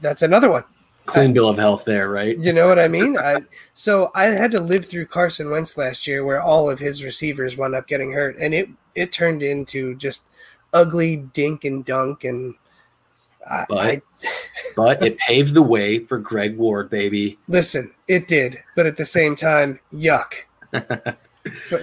that's 0.01 0.21
another 0.21 0.49
one 0.49 0.63
clean 1.07 1.33
bill 1.33 1.49
of 1.49 1.57
health 1.57 1.85
there, 1.85 2.09
right? 2.09 2.37
You 2.43 2.53
know 2.53 2.67
what 2.67 2.77
I 2.77 2.87
mean? 2.87 3.17
I 3.17 3.41
so 3.73 4.11
I 4.13 4.25
had 4.25 4.51
to 4.51 4.59
live 4.59 4.85
through 4.85 5.07
Carson 5.07 5.49
Wentz 5.49 5.77
last 5.77 6.05
year, 6.05 6.23
where 6.23 6.41
all 6.41 6.69
of 6.69 6.77
his 6.77 7.03
receivers 7.03 7.57
wound 7.57 7.73
up 7.73 7.87
getting 7.87 8.11
hurt, 8.11 8.37
and 8.39 8.53
it 8.53 8.69
it 8.93 9.11
turned 9.11 9.41
into 9.41 9.95
just 9.95 10.25
ugly 10.73 11.17
dink 11.33 11.63
and 11.63 11.83
dunk, 11.83 12.23
and 12.25 12.53
I, 13.49 13.65
but, 13.69 13.79
I, 13.79 14.01
but 14.75 15.01
it 15.01 15.17
paved 15.17 15.55
the 15.55 15.61
way 15.63 15.99
for 15.99 16.19
Greg 16.19 16.57
Ward, 16.57 16.89
baby. 16.89 17.39
Listen, 17.47 17.91
it 18.07 18.27
did, 18.27 18.57
but 18.75 18.85
at 18.85 18.97
the 18.97 19.05
same 19.05 19.35
time, 19.35 19.79
yuck. 19.91 20.43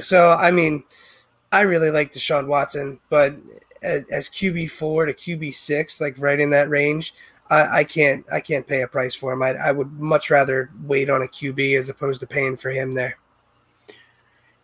So 0.01 0.31
I 0.31 0.51
mean, 0.51 0.85
I 1.53 1.63
really 1.63 1.91
like 1.91 2.13
Deshaun 2.13 2.47
Watson, 2.47 3.01
but 3.11 3.35
as, 3.83 4.29
QB 4.31 4.71
four 4.71 5.07
to 5.07 5.13
QB 5.13 5.55
six, 5.55 6.01
like 6.01 6.15
right 6.19 6.41
in 6.41 6.51
that 6.51 6.69
range, 6.69 7.15
I, 7.51 7.79
I, 7.79 7.85
can't 7.85 8.25
I 8.33 8.41
can't 8.41 8.67
pay 8.67 8.83
a 8.83 8.89
price 8.89 9.15
for 9.15 9.33
him. 9.33 9.43
I, 9.43 9.51
I 9.51 9.73
would 9.73 9.93
much 10.01 10.31
rather 10.31 10.71
wait 10.85 11.11
on 11.11 11.23
a 11.23 11.27
QB 11.27 11.79
as 11.79 11.89
opposed 11.89 12.21
to 12.21 12.27
paying 12.27 12.57
for 12.57 12.71
him 12.71 12.93
there. 12.93 13.19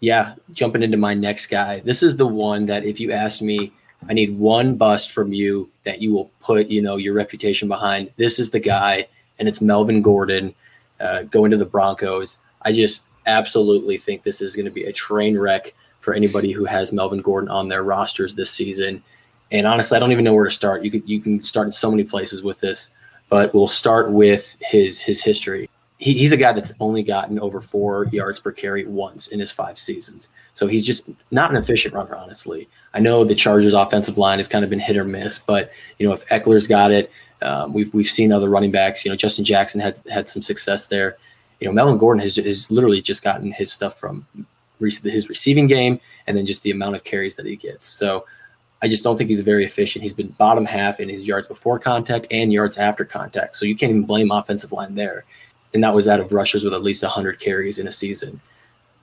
Yeah, 0.01 0.35
jumping 0.53 0.83
into 0.83 0.97
my 0.97 1.13
next 1.13 1.49
guy. 1.49 1.81
This 1.81 2.03
is 2.03 2.17
the 2.17 2.27
one 2.27 2.67
that 2.67 2.87
if 2.87 2.99
you 2.99 3.13
asked 3.13 3.43
me, 3.43 3.73
I 4.09 4.15
need 4.15 4.39
one 4.39 4.77
bust 4.77 5.11
from 5.11 5.33
you 5.33 5.71
that 5.85 6.01
you 6.01 6.15
will 6.15 6.31
put, 6.41 6.69
you 6.69 6.81
know, 6.81 6.97
your 6.97 7.13
reputation 7.13 7.69
behind. 7.69 8.11
This 8.17 8.39
is 8.39 8.51
the 8.51 8.61
guy, 8.61 9.09
and 9.39 9.47
it's 9.47 9.61
Melvin 9.61 10.01
Gordon 10.01 10.55
uh, 11.01 11.25
going 11.25 11.51
to 11.51 11.59
the 11.59 11.67
Broncos. 11.67 12.39
I 12.63 12.73
just 12.73 13.07
absolutely 13.27 13.99
think 13.99 14.23
this 14.23 14.41
is 14.41 14.55
going 14.55 14.67
to 14.67 14.71
be 14.71 14.85
a 14.85 14.93
train 14.93 15.39
wreck 15.39 15.75
for 16.01 16.15
anybody 16.15 16.53
who 16.53 16.65
has 16.65 16.93
Melvin 16.93 17.21
Gordon 17.21 17.51
on 17.51 17.69
their 17.69 17.83
rosters 17.83 18.35
this 18.35 18.51
season. 18.51 19.03
And 19.53 19.67
honestly, 19.67 19.97
I 19.97 20.01
don't 20.01 20.13
even 20.13 20.25
know 20.25 20.35
where 20.35 20.45
to 20.45 20.51
start. 20.51 20.83
You 20.83 20.91
could 20.91 21.09
you 21.09 21.21
can 21.21 21.43
start 21.43 21.67
in 21.67 21.73
so 21.73 21.91
many 21.91 22.05
places 22.05 22.43
with 22.43 22.61
this, 22.61 22.91
but 23.29 23.53
we'll 23.55 23.69
start 23.69 24.11
with 24.11 24.57
his 24.61 25.01
his 25.01 25.23
history. 25.23 25.69
He, 25.99 26.15
he's 26.15 26.33
a 26.33 26.37
guy 26.37 26.53
that's 26.53 26.73
only 26.81 27.03
gotten 27.03 27.39
over 27.39 27.61
four 27.61 28.07
yards 28.07 28.41
per 28.41 28.53
carry 28.53 28.87
once 28.87 29.29
in 29.29 29.39
his 29.41 29.51
five 29.51 29.77
seasons. 29.77 30.31
So 30.55 30.67
he's 30.67 30.87
just 30.87 31.11
not 31.31 31.51
an 31.51 31.57
efficient 31.57 31.95
runner, 31.95 32.17
honestly. 32.17 32.69
I 32.95 33.01
know 33.01 33.25
the 33.25 33.35
Chargers' 33.35 33.75
offensive 33.75 34.17
line 34.17 34.39
has 34.39 34.49
kind 34.49 34.65
of 34.65 34.71
been 34.71 34.81
hit 34.81 34.97
or 34.97 35.05
miss, 35.05 35.39
but 35.39 35.73
you 35.99 36.07
know 36.07 36.15
if 36.15 36.27
Ekeler's 36.29 36.67
got 36.67 36.93
it, 36.93 37.11
um, 37.43 37.73
we've 37.73 37.93
we've 37.93 38.07
seen 38.07 38.33
other 38.33 38.49
running 38.49 38.71
backs. 38.71 39.05
You 39.05 39.11
know 39.11 39.17
Justin 39.17 39.45
Jackson 39.45 39.81
had 39.81 40.01
had 40.09 40.29
some 40.29 40.43
success 40.43 40.87
there. 40.87 41.17
You 41.61 41.69
know 41.69 41.73
Melvin 41.73 41.99
Gordon 41.99 42.23
has, 42.23 42.37
has 42.37 42.71
literally 42.71 43.01
just 43.03 43.23
gotten 43.23 43.53
his 43.53 43.73
stuff 43.73 43.99
from 43.99 44.27
his 44.81 45.29
receiving 45.29 45.67
game 45.67 46.01
and 46.27 46.37
then 46.37 46.47
just 46.47 46.63
the 46.63 46.71
amount 46.71 46.97
of 46.97 47.05
carries 47.05 47.37
that 47.37 47.47
he 47.47 47.57
gets. 47.57 47.87
So 47.87 48.25
I 48.83 48.89
just 48.89 49.05
don't 49.05 49.17
think 49.17 49.29
he's 49.29 49.43
very 49.43 49.65
efficient. 49.65 50.03
He's 50.03 50.15
been 50.15 50.29
bottom 50.29 50.65
half 50.65 51.01
in 51.01 51.09
his 51.09 51.27
yards 51.27 51.47
before 51.47 51.79
contact 51.79 52.27
and 52.31 52.53
yards 52.53 52.79
after 52.79 53.05
contact. 53.05 53.57
So 53.57 53.67
you 53.67 53.77
can't 53.77 53.91
even 53.91 54.05
blame 54.05 54.31
offensive 54.31 54.73
line 54.73 54.95
there. 54.95 55.25
And 55.75 55.85
that 55.85 55.95
was 55.95 56.09
out 56.09 56.21
of 56.21 56.33
rushers 56.33 56.65
with 56.65 56.73
at 56.73 56.83
least 56.83 57.03
100 57.03 57.39
carries 57.39 57.79
in 57.79 57.89
a 57.89 57.93
season. 57.93 58.41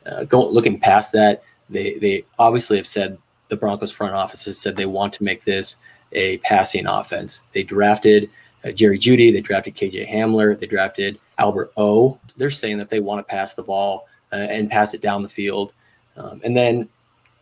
Uh, 0.06 0.26
looking 0.32 0.80
past 0.80 1.12
that, 1.14 1.44
they, 1.70 1.98
they 2.00 2.26
obviously 2.40 2.78
have 2.78 2.88
said 2.88 3.18
the 3.50 3.56
Broncos 3.56 3.92
front 3.92 4.16
office 4.16 4.46
has 4.46 4.58
said 4.58 4.76
they 4.76 4.86
want 4.86 5.14
to 5.14 5.24
make 5.24 5.44
this 5.44 5.78
a 6.14 6.38
passing 6.40 6.88
offense. 6.88 7.46
They 7.52 7.64
drafted 7.64 8.30
uh, 8.66 8.72
Jerry 8.72 8.98
Jeudy, 8.98 9.32
They 9.32 9.42
drafted 9.42 9.76
KJ 9.76 10.10
Hamler. 10.10 10.60
They 10.60 10.66
drafted 10.66 11.20
Albert 11.38 11.72
O. 11.78 12.20
They're 12.36 12.52
saying 12.52 12.78
that 12.78 12.90
they 12.90 13.00
want 13.00 13.20
to 13.20 13.32
pass 13.32 13.54
the 13.54 13.64
ball 13.64 14.08
uh, 14.32 14.36
and 14.36 14.70
pass 14.70 14.94
it 14.94 15.02
down 15.02 15.24
the 15.24 15.30
field. 15.30 15.74
Um, 16.16 16.42
and 16.44 16.56
then 16.56 16.90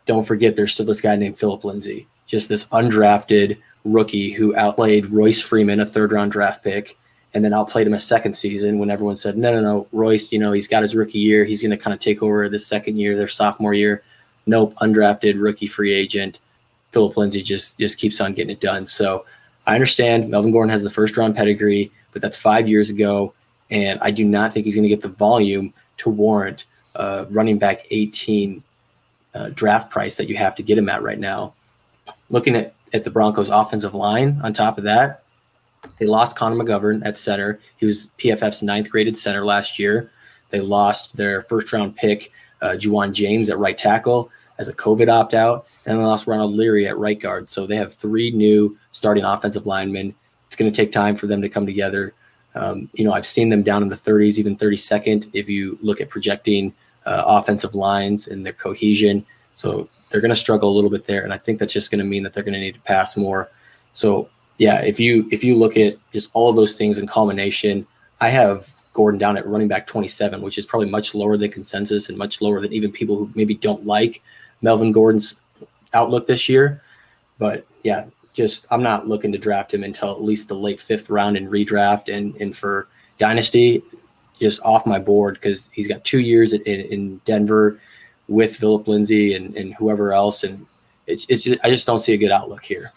don't 0.06 0.26
forget, 0.26 0.56
there's 0.56 0.74
still 0.74 0.86
this 0.86 1.02
guy 1.02 1.16
named 1.16 1.40
Philip 1.40 1.64
Lindsay, 1.64 2.08
just 2.28 2.50
this 2.50 2.66
undrafted 2.66 3.58
rookie 3.84 4.32
who 4.32 4.56
outplayed 4.56 5.08
Royce 5.08 5.42
Freeman, 5.42 5.80
a 5.80 5.86
third 5.86 6.12
round 6.12 6.32
draft 6.32 6.64
pick, 6.64 6.98
and 7.34 7.44
then 7.44 7.54
outplayed 7.54 7.88
him 7.88 7.94
a 7.94 8.00
second 8.00 8.34
season 8.34 8.80
when 8.80 8.90
everyone 8.90 9.18
said, 9.18 9.38
no, 9.38 9.52
no, 9.54 9.62
no, 9.62 9.88
Royce, 9.92 10.32
you 10.32 10.40
know, 10.40 10.52
he's 10.52 10.68
got 10.68 10.84
his 10.84 10.96
rookie 10.96 11.20
year. 11.20 11.44
He's 11.44 11.62
going 11.62 11.72
to 11.72 11.78
kind 11.78 11.94
of 11.94 12.00
take 12.00 12.22
over 12.24 12.48
the 12.50 12.60
second 12.60 12.98
year, 12.98 13.16
their 13.16 13.28
sophomore 13.28 13.74
year. 13.74 14.04
Nope, 14.46 14.76
undrafted 14.82 15.42
rookie 15.42 15.68
free 15.68 15.94
agent. 15.94 16.40
Philip 16.92 17.18
Lindsay 17.18 17.42
just 17.42 17.78
just 17.78 17.98
keeps 17.98 18.22
on 18.22 18.34
getting 18.34 18.52
it 18.52 18.62
done. 18.62 18.86
So 18.86 19.26
I 19.68 19.74
understand 19.74 20.30
Melvin 20.30 20.52
Gordon 20.52 20.70
has 20.70 20.84
the 20.84 20.90
first 20.90 21.18
round 21.18 21.36
pedigree, 21.36 21.92
but 22.14 22.22
that's 22.22 22.38
five 22.38 22.70
years 22.70 22.90
ago, 22.90 23.34
and 23.70 24.00
I 24.02 24.12
do 24.12 24.26
not 24.26 24.54
think 24.54 24.66
he's 24.66 24.76
going 24.76 24.84
to 24.84 24.90
get 24.90 25.02
the 25.02 25.10
volume 25.10 25.74
to 25.98 26.10
warrant 26.10 26.66
uh, 26.96 27.26
running 27.30 27.58
back 27.58 27.86
18 27.90 28.64
uh, 29.34 29.50
draft 29.50 29.90
price 29.90 30.16
that 30.16 30.30
you 30.30 30.38
have 30.38 30.56
to 30.56 30.64
get 30.64 30.78
him 30.78 30.90
at 30.90 31.04
right 31.04 31.20
now. 31.20 31.54
Looking 32.30 32.56
at, 32.56 32.74
at 32.94 33.04
the 33.04 33.10
Broncos 33.10 33.50
offensive 33.50 33.94
line 33.94 34.40
on 34.44 34.54
top 34.54 34.78
of 34.78 34.84
that, 34.86 35.24
they 36.00 36.06
lost 36.06 36.36
Connor 36.36 36.56
McGovern 36.56 37.06
at 37.06 37.18
center. 37.18 37.60
He 37.78 37.86
was 37.86 38.10
PFF's 38.18 38.64
ninth 38.64 38.90
graded 38.90 39.18
center 39.18 39.46
last 39.46 39.78
year. 39.78 40.12
They 40.50 40.62
lost 40.62 41.16
their 41.18 41.44
first 41.44 41.72
round 41.74 41.96
pick, 41.96 42.32
uh, 42.62 42.70
Ja'Wuan 42.72 43.14
James 43.14 43.50
at 43.50 43.60
right 43.60 43.78
tackle 43.78 44.32
as 44.58 44.70
a 44.70 44.74
COVID 44.74 45.10
opt 45.10 45.34
out, 45.34 45.68
and 45.86 46.00
they 46.00 46.04
lost 46.04 46.28
Ronald 46.28 46.54
Leary 46.54 46.88
at 46.88 46.98
right 46.98 47.20
guard. 47.20 47.50
So 47.50 47.68
they 47.68 47.76
have 47.76 47.94
three 47.94 48.32
new 48.32 48.78
starting 48.92 49.26
offensive 49.26 49.66
linemen. 49.66 50.16
It's 50.48 50.56
going 50.56 50.72
to 50.72 50.76
take 50.76 50.92
time 50.92 51.16
for 51.16 51.28
them 51.28 51.42
to 51.42 51.50
come 51.50 51.66
together. 51.66 52.14
Um, 52.56 52.90
you 52.94 53.04
know, 53.04 53.14
I've 53.14 53.26
seen 53.26 53.50
them 53.50 53.64
down 53.64 53.84
in 53.84 53.90
the 53.90 53.96
30s, 53.96 54.40
even 54.40 54.56
32nd, 54.56 55.30
if 55.34 55.50
you 55.50 55.78
look 55.82 56.02
at 56.02 56.10
projecting 56.10 56.74
uh, 57.06 57.24
offensive 57.26 57.76
lines 57.76 58.28
and 58.28 58.46
their 58.46 58.54
cohesion. 58.54 59.26
So 59.54 59.90
they're 60.10 60.22
going 60.22 60.30
to 60.30 60.36
struggle 60.36 60.70
a 60.70 60.76
little 60.76 60.90
bit 60.90 61.06
there, 61.06 61.24
and 61.24 61.34
I 61.34 61.38
think 61.38 61.60
that's 61.60 61.74
just 61.74 61.92
going 61.92 62.00
to 62.00 62.06
mean 62.06 62.24
that 62.24 62.34
they're 62.34 62.44
going 62.44 62.54
to 62.54 62.60
need 62.60 62.76
to 62.76 62.82
pass 62.82 63.18
more. 63.18 63.50
So 63.94 64.30
yeah, 64.58 64.82
if 64.82 65.00
you 65.00 65.28
if 65.32 65.44
you 65.44 65.56
look 65.56 65.78
at 65.78 65.98
just 66.12 66.30
all 66.34 66.50
of 66.50 66.56
those 66.56 66.76
things 66.76 66.98
in 66.98 67.08
combination, 67.08 67.86
I 68.22 68.30
have 68.30 68.70
Gordon 68.94 69.20
down 69.20 69.38
at 69.38 69.46
running 69.46 69.68
back 69.68 69.88
27, 69.88 70.42
which 70.42 70.58
is 70.58 70.66
probably 70.66 70.90
much 70.90 71.14
lower 71.14 71.38
than 71.38 71.52
consensus 71.52 72.10
and 72.10 72.18
much 72.18 72.42
lower 72.42 72.62
than 72.62 72.72
even 72.72 72.92
people 72.92 73.18
who 73.18 73.30
maybe 73.36 73.56
don't 73.56 73.86
like 73.86 74.22
Melvin 74.62 74.92
Gordon's 74.92 75.42
outlook 75.94 76.28
this 76.28 76.48
year. 76.48 76.82
But 77.38 77.66
yeah, 77.84 78.06
just 78.36 78.68
I'm 78.70 78.84
not 78.84 79.08
looking 79.08 79.32
to 79.32 79.38
draft 79.38 79.74
him 79.74 79.84
until 79.84 80.12
at 80.12 80.22
least 80.22 80.48
the 80.48 80.56
late 80.56 80.82
fifth 80.82 81.10
round 81.10 81.38
in 81.38 81.50
redraft 81.50 82.14
and 82.14 82.36
and 82.36 82.56
for 82.56 82.88
dynasty, 83.18 83.82
just 84.40 84.62
off 84.64 84.86
my 84.86 85.00
board 85.00 85.36
because 85.36 85.70
he's 85.72 85.88
got 85.88 86.04
two 86.04 86.20
years 86.20 86.54
in, 86.54 86.62
in 86.62 87.18
Denver 87.26 87.80
with 88.28 88.56
Philip 88.56 88.88
Lindsay 88.88 89.34
and, 89.34 89.56
and 89.56 89.74
whoever 89.76 90.14
else, 90.14 90.44
and 90.44 90.66
it's 91.08 91.26
it's 91.30 91.44
just, 91.44 91.60
I 91.64 91.70
just 91.70 91.86
don't 91.86 92.02
see 92.02 92.14
a 92.14 92.18
good 92.18 92.32
outlook 92.32 92.64
here. 92.64 92.92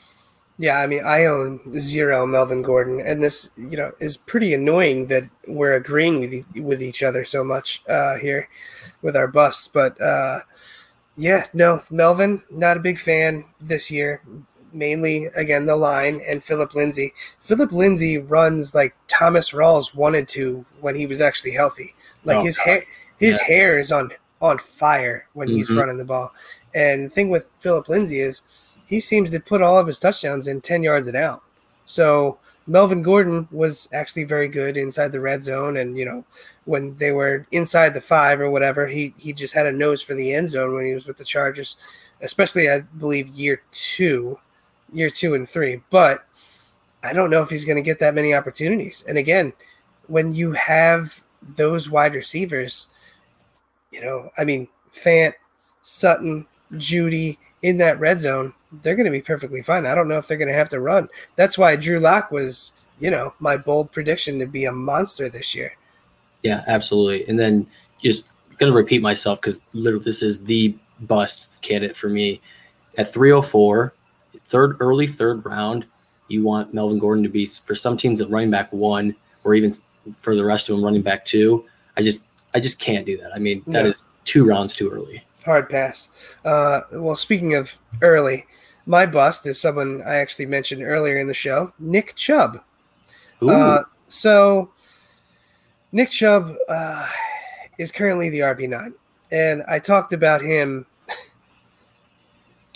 Yeah, 0.61 0.81
I 0.81 0.89
mean, 0.89 1.05
I 1.07 1.27
own 1.27 1.61
zero 1.79 2.27
Melvin 2.27 2.63
Gordon, 2.63 3.01
and 3.01 3.23
this, 3.23 3.51
you 3.57 3.77
know, 3.77 3.93
is 4.01 4.17
pretty 4.17 4.55
annoying 4.55 5.07
that 5.07 5.23
we're 5.47 5.75
agreeing 5.75 6.19
with 6.19 6.45
with 6.65 6.83
each 6.83 7.05
other 7.05 7.25
so 7.25 7.45
much 7.45 7.83
uh, 7.89 8.19
here 8.19 8.49
with 9.03 9.15
our 9.17 9.29
busts. 9.29 9.69
But 9.69 10.01
uh, 10.01 10.39
yeah, 11.17 11.47
no, 11.53 11.83
Melvin, 11.91 12.43
not 12.51 12.77
a 12.77 12.81
big 12.81 12.99
fan 12.99 13.45
this 13.61 13.89
year. 13.89 14.21
Mainly, 14.73 15.27
again, 15.37 15.67
the 15.67 15.77
line 15.77 16.21
and 16.29 16.45
Philip 16.45 16.75
Lindsay. 16.75 17.13
Philip 17.41 17.73
Lindsay 17.73 18.19
runs 18.19 18.75
like 18.75 18.95
Thomas 19.09 19.53
Rawls 19.53 19.95
wanted 19.95 20.29
to 20.29 20.65
when 20.81 20.95
he 20.95 21.07
was 21.07 21.21
actually 21.21 21.53
healthy. 21.53 21.95
Like 22.25 22.39
oh, 22.39 22.45
his 22.45 22.59
hair, 22.59 22.85
his 23.19 23.39
yeah. 23.41 23.55
hair 23.55 23.79
is 23.79 23.93
on 23.93 24.11
on 24.41 24.59
fire 24.59 25.27
when 25.33 25.49
mm-hmm. 25.49 25.57
he's 25.57 25.71
running 25.71 25.97
the 25.97 26.05
ball. 26.05 26.33
And 26.75 27.07
the 27.07 27.11
thing 27.11 27.31
with 27.31 27.47
Philip 27.61 27.89
Lindsay 27.89 28.21
is 28.21 28.43
he 28.87 29.01
seems 29.01 29.31
to 29.31 29.41
put 29.41 29.63
all 29.63 29.79
of 29.79 29.87
his 29.87 29.99
touchdowns 29.99 30.47
in 30.47 30.61
10 30.61 30.83
yards 30.83 31.09
and 31.09 31.17
out. 31.17 31.43
So 31.85 32.39
Melvin 32.67 33.03
Gordon 33.03 33.49
was 33.51 33.89
actually 33.93 34.25
very 34.25 34.49
good 34.49 34.77
inside 34.77 35.13
the 35.13 35.21
red 35.21 35.43
zone. 35.43 35.77
And, 35.77 35.97
you 35.99 36.05
know, 36.05 36.25
when 36.65 36.97
they 36.97 37.13
were 37.13 37.47
inside 37.51 37.95
the 37.95 38.01
five 38.01 38.41
or 38.41 38.51
whatever, 38.51 38.87
he, 38.87 39.15
he 39.19 39.33
just 39.33 39.55
had 39.55 39.67
a 39.67 39.73
nose 39.73 40.03
for 40.03 40.15
the 40.15 40.33
end 40.35 40.51
zone 40.51 40.75
when 40.75 40.87
he 40.87 40.95
was 40.95 41.07
with 41.07 41.17
the 41.17 41.25
Chargers, 41.25 41.79
especially, 42.21 42.71
I 42.71 42.81
believe, 42.81 43.29
year 43.29 43.63
two, 43.71 44.39
year 44.93 45.11
two 45.11 45.35
and 45.35 45.49
three. 45.49 45.83
But 45.91 46.27
I 47.05 47.13
don't 47.13 47.31
know 47.31 47.43
if 47.43 47.51
he's 47.51 47.65
going 47.65 47.77
to 47.77 47.83
get 47.83 47.99
that 48.01 48.15
many 48.15 48.35
opportunities. 48.35 49.05
And 49.09 49.19
again, 49.19 49.53
when 50.07 50.35
you 50.35 50.53
have 50.53 51.23
those 51.57 51.89
wide 51.89 52.15
receivers, 52.15 52.89
you 53.93 54.01
know, 54.01 54.31
I 54.39 54.45
mean, 54.45 54.69
Fant, 54.93 55.35
Sutton, 55.83 56.47
Jeudy 56.75 57.39
in 57.63 57.79
that 57.79 58.01
red 58.01 58.21
zone, 58.21 58.53
they're 58.83 58.97
going 58.97 59.07
to 59.07 59.11
be 59.11 59.23
perfectly 59.23 59.63
fine. 59.63 59.87
I 59.87 59.95
don't 59.95 60.09
know 60.09 60.19
if 60.19 60.27
they're 60.27 60.37
going 60.37 60.49
to 60.49 60.55
have 60.55 60.69
to 60.71 60.81
run. 60.81 61.09
That's 61.37 61.57
why 61.57 61.77
Drew 61.77 62.01
Lock 62.01 62.31
was, 62.31 62.75
you 62.99 63.11
know, 63.11 63.35
my 63.39 63.57
bold 63.57 63.93
prediction 63.93 64.39
to 64.39 64.47
be 64.47 64.67
a 64.67 64.73
monster 64.73 65.29
this 65.29 65.55
year. 65.55 65.73
Yeah, 66.43 66.65
absolutely. 66.67 67.27
And 67.29 67.39
then 67.39 67.67
just 68.03 68.31
going 68.59 68.71
to 68.71 68.77
repeat 68.77 69.03
myself 69.03 69.41
because 69.41 69.61
literally 69.73 70.05
this 70.05 70.23
is 70.23 70.43
the 70.45 70.77
bust 71.01 71.61
candidate 71.63 71.97
for 71.97 72.09
me. 72.09 72.41
At 72.97 73.13
304, 73.13 73.95
third 74.47 74.77
early 74.81 75.07
third 75.07 75.45
round, 75.45 75.87
you 76.29 76.43
want 76.43 76.75
Melvin 76.75 76.99
Gordon 76.99 77.23
to 77.23 77.29
be 77.29 77.47
for 77.47 77.75
some 77.75 77.97
teams 77.97 78.21
at 78.21 78.31
running 78.31 78.51
back 78.51 78.73
one, 78.73 79.15
or 79.45 79.55
even 79.55 79.73
for 80.19 80.35
the 80.35 80.45
rest 80.45 80.69
of 80.69 80.77
them 80.77 80.85
running 80.85 81.03
back 81.03 81.25
two. 81.25 81.65
I 81.97 82.03
just 82.03 82.25
I 82.55 82.61
just 82.61 82.79
can't 82.79 83.07
do 83.07 83.17
that. 83.19 83.35
I 83.35 83.39
mean, 83.39 83.63
that 83.67 83.85
no. 83.85 83.91
is 83.91 84.03
two 84.25 84.45
rounds 84.45 84.75
too 84.75 84.91
early. 84.91 85.25
Hard 85.45 85.69
pass. 85.69 86.11
Uh, 86.45 86.83
well, 86.93 87.15
speaking 87.15 87.55
of 87.55 87.77
early, 88.03 88.45
my 88.87 89.07
bust 89.07 89.47
is 89.47 89.61
someone 89.61 90.03
I 90.07 90.17
actually 90.17 90.47
mentioned 90.47 90.83
earlier 90.83 91.19
in 91.19 91.27
the 91.27 91.35
show, 91.35 91.73
Nick 91.79 92.15
Chubb. 92.15 92.61
Uh, 93.41 93.83
so, 94.09 94.73
Nick 95.93 96.11
Chubb 96.11 96.55
uh, 96.69 97.07
is 97.79 97.93
currently 97.93 98.31
the 98.31 98.41
RB9. 98.41 98.93
And 99.31 99.63
I 99.69 99.79
talked 99.79 100.13
about 100.13 100.41
him 100.41 100.87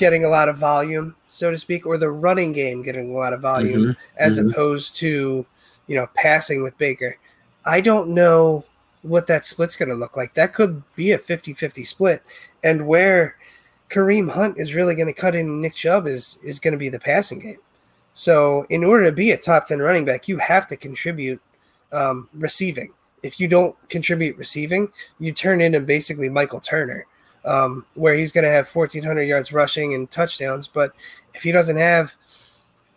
getting 0.02 0.24
a 0.24 0.28
lot 0.28 0.48
of 0.48 0.58
volume, 0.58 1.14
so 1.28 1.52
to 1.52 1.56
speak, 1.56 1.86
or 1.86 1.96
the 1.96 2.10
running 2.10 2.50
game 2.50 2.82
getting 2.82 3.14
a 3.14 3.16
lot 3.16 3.32
of 3.32 3.40
volume 3.40 3.82
mm-hmm. 3.82 4.00
as 4.16 4.36
mm-hmm. 4.36 4.50
opposed 4.50 4.96
to, 4.96 5.46
you 5.86 5.94
know, 5.94 6.08
passing 6.16 6.60
with 6.60 6.76
Baker. 6.76 7.16
I 7.64 7.80
don't 7.80 8.08
know 8.08 8.64
what 9.02 9.28
that 9.28 9.44
split's 9.44 9.76
going 9.76 9.90
to 9.90 9.94
look 9.94 10.16
like. 10.16 10.34
That 10.34 10.54
could 10.54 10.82
be 10.96 11.12
a 11.12 11.18
50 11.18 11.54
50 11.54 11.84
split. 11.84 12.20
And 12.64 12.88
where 12.88 13.36
Kareem 13.90 14.32
Hunt 14.32 14.58
is 14.58 14.74
really 14.74 14.96
going 14.96 15.06
to 15.06 15.12
cut 15.12 15.36
in 15.36 15.60
Nick 15.60 15.74
Chubb 15.74 16.08
is, 16.08 16.36
is 16.42 16.58
going 16.58 16.72
to 16.72 16.78
be 16.78 16.88
the 16.88 16.98
passing 16.98 17.38
game. 17.38 17.60
So, 18.12 18.66
in 18.70 18.82
order 18.82 19.04
to 19.04 19.12
be 19.12 19.30
a 19.30 19.38
top 19.38 19.68
10 19.68 19.78
running 19.78 20.04
back, 20.04 20.26
you 20.26 20.36
have 20.38 20.66
to 20.66 20.76
contribute 20.76 21.40
um, 21.92 22.28
receiving. 22.34 22.92
If 23.22 23.38
you 23.38 23.46
don't 23.46 23.76
contribute 23.88 24.36
receiving, 24.36 24.88
you 25.20 25.30
turn 25.30 25.60
into 25.60 25.78
basically 25.78 26.28
Michael 26.28 26.58
Turner, 26.58 27.06
um, 27.44 27.86
where 27.94 28.14
he's 28.14 28.32
going 28.32 28.44
to 28.44 28.50
have 28.50 28.72
1,400 28.72 29.22
yards 29.22 29.52
rushing 29.52 29.94
and 29.94 30.10
touchdowns. 30.10 30.68
But 30.68 30.92
if 31.34 31.42
he 31.42 31.52
doesn't 31.52 31.76
have 31.76 32.14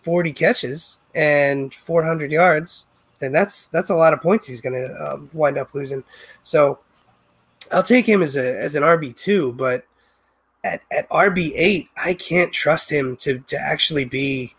40 0.02 0.34
catches 0.34 1.00
and 1.14 1.74
400 1.74 2.32
yards, 2.32 2.86
then 3.20 3.32
that's 3.32 3.70
that's 3.70 3.90
a 3.90 3.96
lot 3.96 4.14
of 4.14 4.22
points 4.22 4.48
he's 4.48 4.62
going 4.62 4.80
to 4.80 4.94
um, 4.96 5.30
wind 5.34 5.58
up 5.58 5.74
losing. 5.74 6.04
So 6.44 6.80
I'll 7.72 7.84
take 7.84 8.06
him 8.06 8.22
as 8.22 8.36
a 8.36 8.60
as 8.60 8.76
an 8.76 8.84
RB 8.84 9.16
two, 9.16 9.54
but 9.54 9.86
at 10.64 10.82
at 10.92 11.10
RB 11.10 11.52
eight, 11.56 11.88
I 12.04 12.14
can't 12.14 12.52
trust 12.52 12.92
him 12.92 13.16
to 13.18 13.40
to 13.40 13.58
actually 13.60 14.06
be 14.06 14.54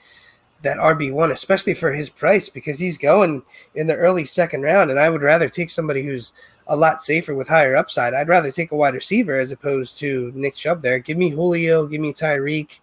that 0.62 0.79
RB 0.79 1.12
one, 1.12 1.31
especially 1.31 1.75
for 1.75 1.92
his 1.92 2.11
price, 2.11 2.49
because 2.49 2.79
he's 2.79 2.99
going 2.99 3.42
in 3.75 3.87
the 3.87 3.96
early 3.96 4.25
second 4.25 4.62
round, 4.62 4.90
and 4.90 4.99
I 4.99 5.11
would 5.11 5.22
rather 5.22 5.49
take 5.49 5.70
somebody 5.70 6.03
who's 6.03 6.33
a 6.68 6.76
lot 6.76 7.02
safer 7.02 7.35
with 7.35 7.48
higher 7.48 7.76
upside. 7.76 8.14
I'd 8.14 8.29
rather 8.29 8.50
take 8.50 8.72
a 8.72 8.76
wide 8.76 8.94
receiver 8.94 9.37
as 9.37 9.52
opposed 9.52 9.98
to 9.98 10.33
Nick 10.35 10.55
Chubb 10.55 10.83
there. 10.83 10.98
Give 10.98 11.16
me 11.16 11.31
Julio, 11.31 11.87
give 11.87 12.00
me 12.00 12.12
Tyreek. 12.12 12.81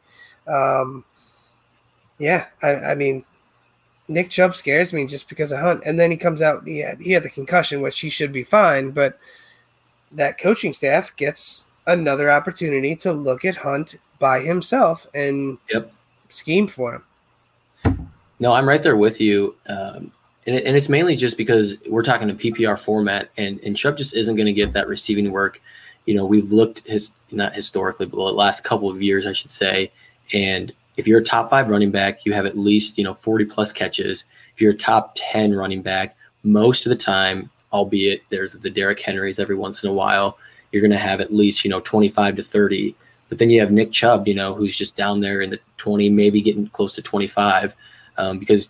Um, 0.47 1.05
yeah, 2.17 2.47
I, 2.61 2.75
I 2.75 2.95
mean, 2.95 3.25
Nick 4.07 4.29
Chubb 4.29 4.55
scares 4.55 4.93
me 4.93 5.05
just 5.05 5.29
because 5.29 5.51
of 5.51 5.59
Hunt. 5.59 5.83
And 5.85 5.99
then 5.99 6.11
he 6.11 6.17
comes 6.17 6.41
out, 6.41 6.67
he 6.67 6.79
had, 6.79 7.01
he 7.01 7.11
had 7.11 7.23
the 7.23 7.29
concussion, 7.29 7.81
which 7.81 7.99
he 7.99 8.09
should 8.09 8.31
be 8.31 8.43
fine. 8.43 8.91
But 8.91 9.19
that 10.11 10.39
coaching 10.39 10.73
staff 10.73 11.15
gets 11.15 11.65
another 11.87 12.29
opportunity 12.29 12.95
to 12.97 13.11
look 13.11 13.45
at 13.45 13.55
Hunt 13.55 13.95
by 14.19 14.39
himself 14.39 15.07
and 15.13 15.57
yep. 15.69 15.91
scheme 16.29 16.67
for 16.67 16.95
him. 16.95 18.09
No, 18.39 18.53
I'm 18.53 18.67
right 18.67 18.83
there 18.83 18.95
with 18.95 19.19
you. 19.19 19.55
Um, 19.67 20.11
and, 20.45 20.55
it, 20.55 20.65
and 20.65 20.75
it's 20.75 20.89
mainly 20.89 21.15
just 21.15 21.37
because 21.37 21.77
we're 21.89 22.03
talking 22.03 22.29
a 22.29 22.33
PPR 22.33 22.77
format, 22.79 23.29
and, 23.37 23.59
and 23.61 23.75
Chubb 23.75 23.97
just 23.97 24.15
isn't 24.15 24.35
going 24.35 24.45
to 24.45 24.53
get 24.53 24.73
that 24.73 24.87
receiving 24.87 25.31
work. 25.31 25.61
You 26.05 26.15
know, 26.15 26.25
we've 26.25 26.51
looked 26.51 26.85
his 26.87 27.11
not 27.31 27.53
historically, 27.53 28.05
but 28.05 28.17
the 28.17 28.23
last 28.23 28.63
couple 28.63 28.89
of 28.89 29.01
years, 29.01 29.25
I 29.25 29.33
should 29.33 29.49
say, 29.49 29.91
and 30.33 30.73
if 30.97 31.07
you're 31.07 31.19
a 31.19 31.23
top 31.23 31.49
five 31.49 31.69
running 31.69 31.91
back, 31.91 32.25
you 32.25 32.33
have 32.33 32.45
at 32.45 32.57
least, 32.57 32.97
you 32.97 33.03
know, 33.03 33.13
40 33.13 33.45
plus 33.45 33.71
catches 33.71 34.25
if 34.53 34.61
you're 34.61 34.73
a 34.73 34.77
top 34.77 35.13
10 35.15 35.53
running 35.53 35.81
back, 35.81 36.15
most 36.43 36.85
of 36.85 36.91
the 36.91 36.95
time, 36.95 37.49
albeit 37.71 38.21
there's 38.29 38.53
the 38.53 38.69
Derrick 38.69 38.99
Henrys 38.99 39.39
every 39.39 39.55
once 39.55 39.83
in 39.83 39.89
a 39.89 39.93
while, 39.93 40.37
you're 40.71 40.81
going 40.81 40.91
to 40.91 40.97
have 40.97 41.21
at 41.21 41.33
least, 41.33 41.63
you 41.63 41.69
know, 41.69 41.79
25 41.79 42.35
to 42.35 42.43
30. 42.43 42.95
But 43.29 43.39
then 43.39 43.49
you 43.49 43.59
have 43.59 43.71
Nick 43.71 43.91
Chubb, 43.91 44.27
you 44.27 44.35
know, 44.35 44.53
who's 44.53 44.77
just 44.77 44.95
down 44.95 45.19
there 45.19 45.41
in 45.41 45.49
the 45.49 45.59
20, 45.77 46.09
maybe 46.09 46.41
getting 46.41 46.67
close 46.67 46.93
to 46.95 47.01
25, 47.01 47.75
um, 48.17 48.37
because 48.37 48.69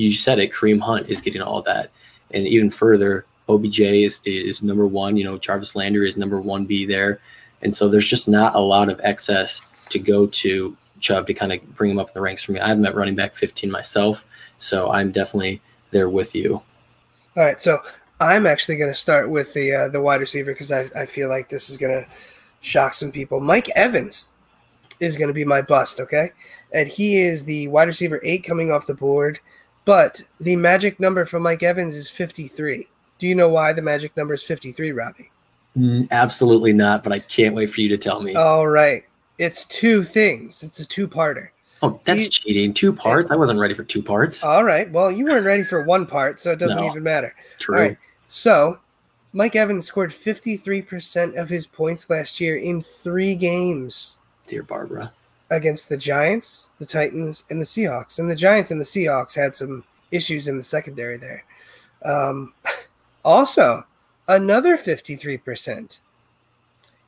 you 0.00 0.14
said 0.14 0.38
it, 0.38 0.52
Kareem 0.52 0.80
Hunt 0.80 1.08
is 1.08 1.20
getting 1.20 1.42
all 1.42 1.62
that. 1.62 1.90
And 2.32 2.46
even 2.46 2.70
further, 2.70 3.26
OBJ 3.48 3.80
is, 3.80 4.20
is 4.24 4.62
number 4.62 4.86
one, 4.86 5.16
you 5.16 5.24
know, 5.24 5.38
Jarvis 5.38 5.74
Landry 5.74 6.08
is 6.08 6.16
number 6.16 6.40
one 6.40 6.64
B 6.64 6.86
there. 6.86 7.20
And 7.62 7.74
so 7.74 7.88
there's 7.88 8.06
just 8.06 8.28
not 8.28 8.54
a 8.54 8.60
lot 8.60 8.88
of 8.88 9.00
excess 9.02 9.62
to 9.90 9.98
go 9.98 10.26
to 10.26 10.76
Chubb 11.00 11.26
to 11.26 11.34
kind 11.34 11.52
of 11.52 11.76
bring 11.76 11.90
him 11.90 11.98
up 11.98 12.08
in 12.08 12.14
the 12.14 12.20
ranks 12.20 12.42
for 12.42 12.52
me. 12.52 12.60
I'm 12.60 12.84
at 12.86 12.94
running 12.94 13.16
back 13.16 13.34
15 13.34 13.70
myself, 13.70 14.24
so 14.58 14.90
I'm 14.90 15.12
definitely 15.12 15.60
there 15.90 16.08
with 16.08 16.34
you. 16.34 16.62
All 17.36 17.44
right, 17.44 17.60
so 17.60 17.78
I'm 18.20 18.46
actually 18.46 18.76
going 18.76 18.90
to 18.90 18.94
start 18.94 19.30
with 19.30 19.54
the 19.54 19.72
uh, 19.72 19.88
the 19.88 20.00
wide 20.00 20.20
receiver 20.20 20.52
because 20.52 20.70
I, 20.70 20.88
I 20.96 21.06
feel 21.06 21.28
like 21.28 21.48
this 21.48 21.70
is 21.70 21.76
going 21.76 22.02
to 22.02 22.08
shock 22.60 22.94
some 22.94 23.10
people. 23.10 23.40
Mike 23.40 23.70
Evans 23.76 24.28
is 25.00 25.16
going 25.16 25.28
to 25.28 25.34
be 25.34 25.44
my 25.44 25.62
bust, 25.62 26.00
okay? 26.00 26.30
And 26.74 26.88
he 26.88 27.18
is 27.18 27.44
the 27.44 27.68
wide 27.68 27.88
receiver 27.88 28.20
eight 28.22 28.44
coming 28.44 28.70
off 28.70 28.86
the 28.86 28.94
board, 28.94 29.40
but 29.90 30.22
the 30.40 30.54
magic 30.54 31.00
number 31.00 31.24
for 31.24 31.40
Mike 31.40 31.64
Evans 31.64 31.96
is 31.96 32.08
53. 32.08 32.86
Do 33.18 33.26
you 33.26 33.34
know 33.34 33.48
why 33.48 33.72
the 33.72 33.82
magic 33.82 34.16
number 34.16 34.34
is 34.34 34.44
53, 34.44 34.92
Robby? 34.92 35.32
Mm, 35.76 36.08
absolutely 36.12 36.72
not, 36.72 37.02
but 37.02 37.12
I 37.12 37.18
can't 37.18 37.56
wait 37.56 37.70
for 37.70 37.80
you 37.80 37.88
to 37.88 37.98
tell 37.98 38.22
me. 38.22 38.36
All 38.36 38.68
right. 38.68 39.02
It's 39.38 39.64
two 39.64 40.04
things. 40.04 40.62
It's 40.62 40.78
a 40.78 40.86
two-parter. 40.86 41.48
Oh, 41.82 41.98
that's 42.04 42.20
he, 42.20 42.28
cheating. 42.28 42.72
Two 42.72 42.92
parts? 42.92 43.32
I 43.32 43.34
wasn't 43.34 43.58
ready 43.58 43.74
for 43.74 43.82
two 43.82 44.00
parts. 44.00 44.44
All 44.44 44.62
right. 44.62 44.88
Well, 44.92 45.10
you 45.10 45.24
weren't 45.24 45.44
ready 45.44 45.64
for 45.64 45.82
one 45.82 46.06
part, 46.06 46.38
so 46.38 46.52
it 46.52 46.60
doesn't 46.60 46.76
no, 46.76 46.86
even 46.86 47.02
matter. 47.02 47.34
True. 47.58 47.96
So, 48.28 48.78
Mike 49.32 49.56
Evans 49.56 49.86
scored 49.86 50.10
53% 50.10 51.34
of 51.34 51.48
his 51.48 51.66
points 51.66 52.08
last 52.08 52.40
year 52.40 52.58
in 52.58 52.80
three 52.80 53.34
games. 53.34 54.18
Dear 54.46 54.62
Barbara. 54.62 55.12
Against 55.50 55.88
the 55.88 55.96
Giants, 55.96 56.72
the 56.78 56.86
Titans, 56.86 57.44
and 57.50 57.60
the 57.60 57.64
Seahawks. 57.64 58.18
And 58.18 58.30
the 58.30 58.36
Giants 58.36 58.70
and 58.70 58.80
the 58.80 58.84
Seahawks 58.84 59.34
had 59.34 59.54
some 59.54 59.84
issues 60.12 60.48
in 60.48 60.56
the 60.56 60.62
secondary 60.62 61.16
there. 61.16 61.44
Um, 62.04 62.54
also, 63.24 63.82
another 64.28 64.76
53% 64.76 65.98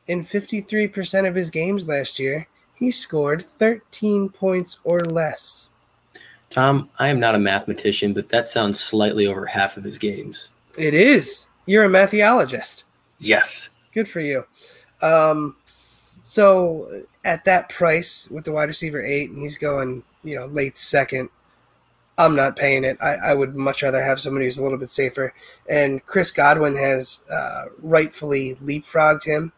in 0.08 0.22
53% 0.22 1.28
of 1.28 1.34
his 1.34 1.50
games 1.50 1.86
last 1.86 2.18
year, 2.18 2.46
he 2.74 2.90
scored 2.90 3.44
13 3.44 4.28
points 4.28 4.78
or 4.84 5.00
less. 5.00 5.68
Tom, 6.50 6.90
I 6.98 7.08
am 7.08 7.20
not 7.20 7.34
a 7.34 7.38
mathematician, 7.38 8.12
but 8.12 8.28
that 8.28 8.48
sounds 8.48 8.80
slightly 8.80 9.26
over 9.26 9.46
half 9.46 9.76
of 9.76 9.84
his 9.84 9.98
games. 9.98 10.50
It 10.76 10.94
is. 10.94 11.46
You're 11.66 11.84
a 11.84 11.88
matheologist. 11.88 12.84
Yes. 13.18 13.70
Good 13.94 14.08
for 14.08 14.20
you. 14.20 14.42
Um, 15.00 15.56
so 16.24 17.04
at 17.24 17.44
that 17.44 17.68
price 17.68 18.28
with 18.30 18.44
the 18.44 18.52
wide 18.52 18.68
receiver 18.68 19.02
eight, 19.02 19.30
and 19.30 19.38
he's 19.38 19.58
going, 19.58 20.02
you 20.22 20.34
know, 20.36 20.46
late 20.46 20.76
second, 20.76 21.28
I'm 22.18 22.36
not 22.36 22.56
paying 22.56 22.84
it. 22.84 22.98
I, 23.00 23.14
I 23.26 23.34
would 23.34 23.56
much 23.56 23.82
rather 23.82 24.02
have 24.02 24.20
somebody 24.20 24.46
who's 24.46 24.58
a 24.58 24.62
little 24.62 24.78
bit 24.78 24.90
safer. 24.90 25.32
And 25.68 26.04
Chris 26.06 26.30
Godwin 26.30 26.76
has 26.76 27.20
uh, 27.30 27.64
rightfully 27.80 28.54
leapfrogged 28.56 29.24
him 29.24 29.52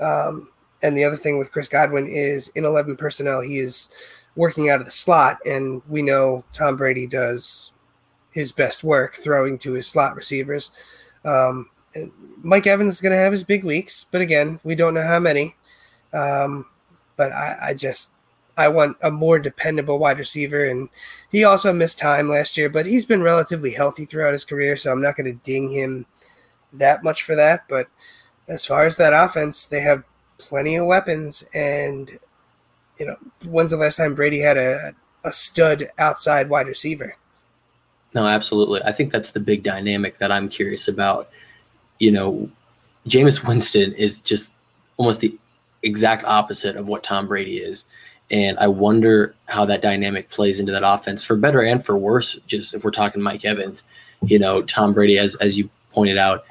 um, 0.00 0.48
and 0.82 0.96
the 0.96 1.04
other 1.04 1.16
thing 1.16 1.38
with 1.38 1.52
Chris 1.52 1.68
Godwin 1.68 2.06
is 2.06 2.48
in 2.48 2.64
11 2.64 2.96
personnel, 2.96 3.40
he 3.40 3.58
is 3.58 3.90
working 4.36 4.70
out 4.70 4.80
of 4.80 4.84
the 4.84 4.92
slot. 4.92 5.38
And 5.44 5.82
we 5.88 6.02
know 6.02 6.44
Tom 6.52 6.76
Brady 6.76 7.06
does 7.06 7.72
his 8.30 8.52
best 8.52 8.84
work 8.84 9.16
throwing 9.16 9.58
to 9.58 9.72
his 9.72 9.86
slot 9.86 10.14
receivers. 10.14 10.70
Um, 11.24 11.70
Mike 12.42 12.66
Evans 12.66 12.94
is 12.94 13.00
going 13.00 13.12
to 13.12 13.18
have 13.18 13.32
his 13.32 13.42
big 13.42 13.64
weeks, 13.64 14.06
but 14.10 14.20
again, 14.20 14.60
we 14.62 14.74
don't 14.74 14.94
know 14.94 15.06
how 15.06 15.18
many. 15.18 15.56
Um, 16.12 16.66
but 17.18 17.30
I, 17.32 17.56
I 17.62 17.74
just 17.74 18.12
I 18.56 18.68
want 18.68 18.96
a 19.02 19.10
more 19.10 19.38
dependable 19.38 19.98
wide 19.98 20.18
receiver, 20.18 20.64
and 20.64 20.88
he 21.30 21.44
also 21.44 21.72
missed 21.72 21.98
time 21.98 22.28
last 22.28 22.56
year, 22.56 22.70
but 22.70 22.86
he's 22.86 23.04
been 23.04 23.22
relatively 23.22 23.72
healthy 23.72 24.06
throughout 24.06 24.32
his 24.32 24.46
career, 24.46 24.76
so 24.76 24.90
I'm 24.90 25.02
not 25.02 25.16
going 25.16 25.30
to 25.30 25.44
ding 25.44 25.70
him 25.70 26.06
that 26.72 27.04
much 27.04 27.22
for 27.22 27.34
that. 27.34 27.64
But 27.68 27.88
as 28.48 28.64
far 28.64 28.84
as 28.84 28.96
that 28.96 29.12
offense, 29.12 29.66
they 29.66 29.80
have 29.80 30.02
plenty 30.38 30.76
of 30.76 30.86
weapons. 30.86 31.44
And, 31.54 32.10
you 32.98 33.06
know, 33.06 33.16
when's 33.44 33.70
the 33.70 33.76
last 33.76 33.96
time 33.96 34.14
Brady 34.14 34.40
had 34.40 34.56
a, 34.56 34.92
a 35.24 35.30
stud 35.30 35.88
outside 35.98 36.48
wide 36.48 36.66
receiver? 36.66 37.16
No, 38.14 38.26
absolutely. 38.26 38.82
I 38.82 38.92
think 38.92 39.12
that's 39.12 39.32
the 39.32 39.40
big 39.40 39.62
dynamic 39.62 40.18
that 40.18 40.32
I'm 40.32 40.48
curious 40.48 40.88
about. 40.88 41.30
You 41.98 42.10
know, 42.10 42.50
Jameis 43.06 43.46
Winston 43.46 43.92
is 43.92 44.20
just 44.20 44.50
almost 44.96 45.20
the 45.20 45.38
exact 45.82 46.24
opposite 46.24 46.76
of 46.76 46.88
what 46.88 47.02
Tom 47.02 47.26
Brady 47.26 47.58
is. 47.58 47.84
And 48.30 48.58
I 48.58 48.68
wonder 48.68 49.34
how 49.46 49.64
that 49.66 49.80
dynamic 49.80 50.28
plays 50.28 50.60
into 50.60 50.72
that 50.72 50.82
offense 50.84 51.24
for 51.24 51.36
better 51.36 51.62
and 51.62 51.84
for 51.84 51.96
worse. 51.96 52.38
Just 52.46 52.74
if 52.74 52.84
we're 52.84 52.90
talking 52.90 53.22
Mike 53.22 53.44
Evans, 53.44 53.84
you 54.22 54.38
know, 54.38 54.62
Tom 54.62 54.92
Brady, 54.92 55.18
as, 55.18 55.34
as 55.36 55.56
you 55.56 55.70
pointed 55.92 56.18
out, 56.18 56.44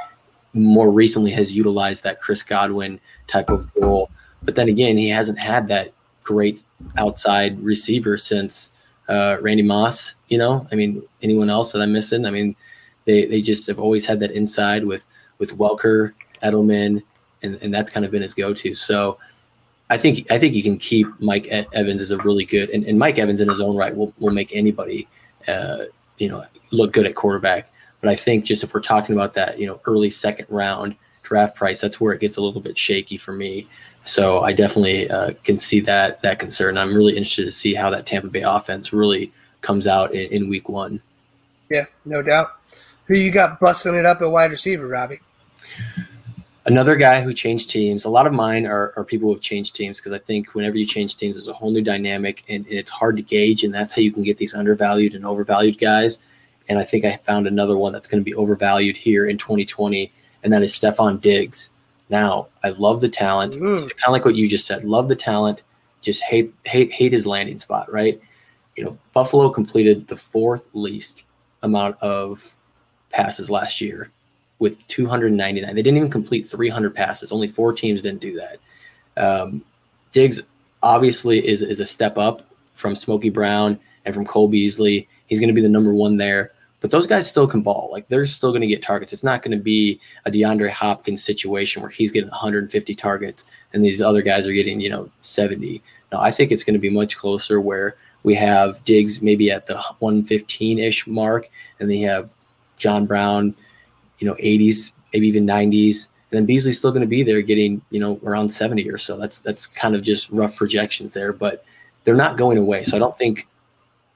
more 0.54 0.92
recently 0.92 1.32
has 1.32 1.54
utilized 1.54 2.04
that 2.04 2.20
Chris 2.20 2.42
Godwin 2.42 3.00
type 3.28 3.50
of 3.50 3.70
role. 3.76 4.10
But 4.42 4.56
then 4.56 4.70
again, 4.70 4.98
he 4.98 5.10
hasn't 5.10 5.40
had 5.40 5.68
that 5.68 5.94
great 6.24 6.64
outside 6.98 7.60
receiver 7.62 8.18
since 8.18 8.72
uh, 9.08 9.38
Randy 9.42 9.64
Moss. 9.64 10.16
You 10.30 10.38
know, 10.38 10.68
I 10.72 10.76
mean, 10.76 11.04
anyone 11.22 11.50
else 11.50 11.72
that 11.72 11.82
I'm 11.82 11.94
missing? 11.94 12.26
I 12.26 12.32
mean, 12.32 12.56
they 13.06 13.26
they 13.26 13.42
just 13.42 13.68
have 13.68 13.80
always 13.80 14.06
had 14.06 14.20
that 14.22 14.32
inside 14.32 14.86
with 14.86 15.06
with 15.38 15.58
Welker, 15.58 16.14
Edelman, 16.44 17.04
and 17.44 17.56
and 17.62 17.74
that's 17.74 17.92
kind 17.92 18.06
of 18.06 18.12
been 18.12 18.22
his 18.22 18.34
go-to. 18.34 18.76
So. 18.76 19.18
I 19.90 19.98
think 19.98 20.30
I 20.30 20.38
think 20.38 20.54
you 20.54 20.64
can 20.64 20.78
keep 20.78 21.08
Mike 21.22 21.48
Evans 21.48 22.02
as 22.02 22.12
a 22.12 22.18
really 22.18 22.44
good 22.44 22.70
and, 22.72 22.84
and 22.84 23.00
Mike 23.00 23.18
Evans 23.18 23.40
in 23.40 23.48
his 23.48 23.62
own 23.62 23.78
right 23.78 23.96
will, 23.96 24.14
will 24.20 24.34
make 24.34 24.54
anybody 24.54 25.08
uh, 25.48 25.84
you 26.18 26.28
know 26.28 26.44
look 26.72 26.92
good 26.92 27.06
at 27.06 27.16
quarterback. 27.16 27.72
But 28.02 28.10
I 28.10 28.16
think 28.16 28.46
just 28.46 28.64
if 28.64 28.74
we're 28.74 28.82
talking 28.82 29.16
about 29.16 29.34
that, 29.36 29.60
you 29.60 29.66
know, 29.66 29.80
early 29.86 30.10
second 30.10 30.48
round 30.50 30.96
draft 31.24 31.56
price, 31.56 31.82
that's 31.82 32.00
where 32.00 32.14
it 32.14 32.22
gets 32.22 32.38
a 32.38 32.42
little 32.42 32.62
bit 32.62 32.78
shaky 32.78 33.18
for 33.18 33.32
me. 33.32 33.68
So 34.04 34.42
I 34.42 34.54
definitely 34.54 35.10
uh, 35.10 35.34
can 35.44 35.58
see 35.58 35.80
that 35.82 36.22
that 36.22 36.40
concern. 36.40 36.78
I'm 36.78 36.94
really 36.94 37.14
interested 37.16 37.46
to 37.46 37.52
see 37.52 37.74
how 37.74 37.90
that 37.90 38.06
Tampa 38.06 38.28
Bay 38.28 38.42
offense 38.42 38.94
really 38.94 39.32
comes 39.62 39.88
out 39.88 40.14
in, 40.14 40.32
in 40.32 40.50
week 40.50 40.70
one. 40.70 41.02
Yeah, 41.70 41.86
no 42.06 42.22
doubt. 42.22 42.60
Who 43.06 43.18
you 43.18 43.32
got 43.32 43.60
busting 43.60 43.96
it 43.96 44.06
up 44.06 44.22
at 44.22 44.30
wide 44.30 44.52
receiver, 44.52 44.88
Robby? 44.88 45.18
Another 46.68 46.98
guy 46.98 47.22
who 47.22 47.34
changed 47.34 47.70
teams. 47.70 48.04
A 48.04 48.10
lot 48.10 48.28
of 48.28 48.34
mine 48.34 48.66
are, 48.68 48.92
are 48.98 49.06
people 49.06 49.30
who 49.30 49.34
have 49.34 49.42
changed 49.42 49.74
teams 49.74 50.00
because 50.00 50.12
I 50.12 50.18
think 50.18 50.54
whenever 50.54 50.78
you 50.78 50.86
change 50.86 51.16
teams, 51.16 51.38
there's 51.38 51.48
a 51.48 51.54
whole 51.54 51.72
new 51.72 51.82
dynamic 51.82 52.44
and, 52.50 52.66
and 52.66 52.76
it's 52.76 52.92
hard 52.92 53.16
to 53.16 53.24
gauge. 53.24 53.64
And 53.64 53.74
that's 53.74 53.94
how 53.94 54.02
you 54.02 54.12
can 54.12 54.22
get 54.22 54.38
these 54.38 54.54
undervalued 54.54 55.16
and 55.16 55.26
overvalued 55.26 55.80
guys. 55.80 56.20
And 56.68 56.78
I 56.78 56.84
think 56.84 57.06
I 57.06 57.16
found 57.16 57.48
another 57.48 57.78
one 57.78 57.94
that's 57.94 58.10
going 58.10 58.20
to 58.20 58.26
be 58.26 58.36
overvalued 58.36 58.98
here 58.98 59.28
in 59.28 59.38
2020, 59.38 60.12
and 60.44 60.52
that 60.52 60.62
is 60.62 60.74
Stefon 60.74 61.22
Diggs. 61.22 61.70
Now, 62.10 62.50
I 62.62 62.72
love 62.72 63.00
the 63.00 63.08
talent. 63.08 63.54
Mm. 63.54 63.80
Kind 63.80 63.92
of 64.06 64.12
like 64.12 64.26
what 64.26 64.36
you 64.36 64.50
just 64.50 64.66
said. 64.66 64.84
Love 64.84 65.08
the 65.08 65.16
talent. 65.16 65.62
Just 66.02 66.22
hate 66.22 66.54
hate 66.66 66.92
hate 66.92 67.14
his 67.14 67.26
landing 67.26 67.60
spot, 67.60 67.90
right? 67.90 68.20
You 68.76 68.84
know, 68.84 68.98
Buffalo 69.14 69.50
completed 69.50 70.08
the 70.08 70.18
fourth 70.18 70.68
least 70.74 71.24
amount 71.64 71.98
of 72.02 72.54
passes 73.10 73.50
last 73.50 73.80
year 73.80 74.12
with 74.60 74.86
299. 74.88 75.76
They 75.76 75.82
didn't 75.82 75.98
even 75.98 76.10
complete 76.10 76.48
300 76.48 76.96
passes. 76.96 77.32
Only 77.32 77.48
four 77.48 77.74
teams 77.74 78.02
didn't 78.02 78.22
do 78.22 78.40
that. 78.40 78.58
Um, 79.18 79.64
Diggs 80.12 80.42
obviously 80.84 81.46
is 81.46 81.62
is 81.62 81.80
a 81.80 81.86
step 81.86 82.18
up 82.18 82.44
from 82.74 82.96
Smokey 82.96 83.30
Brown 83.30 83.80
and 84.06 84.14
from 84.14 84.26
Cole 84.26 84.48
Beasley. 84.48 85.08
He's 85.28 85.40
going 85.40 85.50
to 85.50 85.54
be 85.54 85.62
the 85.62 85.70
number 85.70 85.94
one 85.94 86.18
there. 86.18 86.52
But 86.80 86.92
those 86.92 87.08
guys 87.08 87.28
still 87.28 87.48
can 87.48 87.62
ball. 87.62 87.90
Like 87.92 88.08
they're 88.08 88.28
still 88.28 88.52
going 88.52 88.62
to 88.62 88.68
get 88.68 88.84
targets. 88.84 89.12
It's 89.12 89.24
not 89.24 89.42
going 89.42 89.58
to 89.58 89.64
be 89.64 90.00
a 90.26 90.32
DeAndre 90.32 90.70
Hopkins 90.70 91.24
situation 91.24 91.82
where 91.82 91.90
he's 91.90 92.12
getting 92.12 92.30
150 92.30 92.96
targets 92.96 93.46
and 93.74 93.84
these 93.84 94.02
other 94.02 94.22
guys 94.22 94.48
are 94.48 94.54
getting, 94.54 94.80
you 94.80 94.90
know, 94.90 95.10
70. 95.22 95.82
No, 96.12 96.20
I 96.20 96.32
think 96.32 96.52
it's 96.52 96.64
going 96.64 96.76
to 96.76 96.80
be 96.80 96.90
much 96.90 97.18
closer 97.18 97.60
where 97.60 97.96
we 98.24 98.36
have 98.36 98.84
Diggs 98.84 99.22
maybe 99.22 99.52
at 99.52 99.68
the 99.68 99.76
115 99.76 100.80
ish 100.80 101.08
mark, 101.08 101.50
and 101.80 101.90
then 101.90 101.98
you 101.98 102.08
have 102.08 102.30
John 102.78 103.06
Brown, 103.06 103.56
you 104.20 104.28
know, 104.28 104.36
80s, 104.36 104.92
maybe 105.14 105.28
even 105.28 105.46
90s. 105.46 106.08
And 106.30 106.40
then 106.40 106.46
Beasley's 106.46 106.78
still 106.78 106.92
going 106.92 107.02
to 107.02 107.08
be 107.08 107.24
there 107.24 107.42
getting, 107.42 107.82
you 107.90 108.00
know, 108.00 108.20
around 108.24 108.50
70 108.50 108.90
or 108.90 108.98
so. 108.98 109.18
That's 109.18 109.40
that's 109.40 109.68
kind 109.68 109.96
of 109.96 110.02
just 110.02 110.30
rough 110.30 110.56
projections 110.56 111.14
there, 111.14 111.32
but 111.32 111.64
they're 112.04 112.16
not 112.16 112.38
going 112.38 112.58
away. 112.58 112.84
So 112.84 112.96
I 112.96 113.00
don't 113.00 113.18
think 113.18 113.48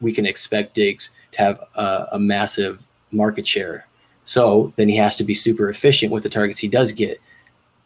we 0.01 0.11
can 0.11 0.25
expect 0.25 0.75
Diggs 0.75 1.11
to 1.33 1.37
have 1.39 1.59
a, 1.75 2.07
a 2.13 2.19
massive 2.19 2.87
market 3.11 3.47
share. 3.47 3.87
So 4.25 4.73
then 4.75 4.89
he 4.89 4.97
has 4.97 5.17
to 5.17 5.23
be 5.23 5.33
super 5.33 5.69
efficient 5.69 6.11
with 6.11 6.23
the 6.23 6.29
targets 6.29 6.59
he 6.59 6.67
does 6.67 6.91
get. 6.91 7.19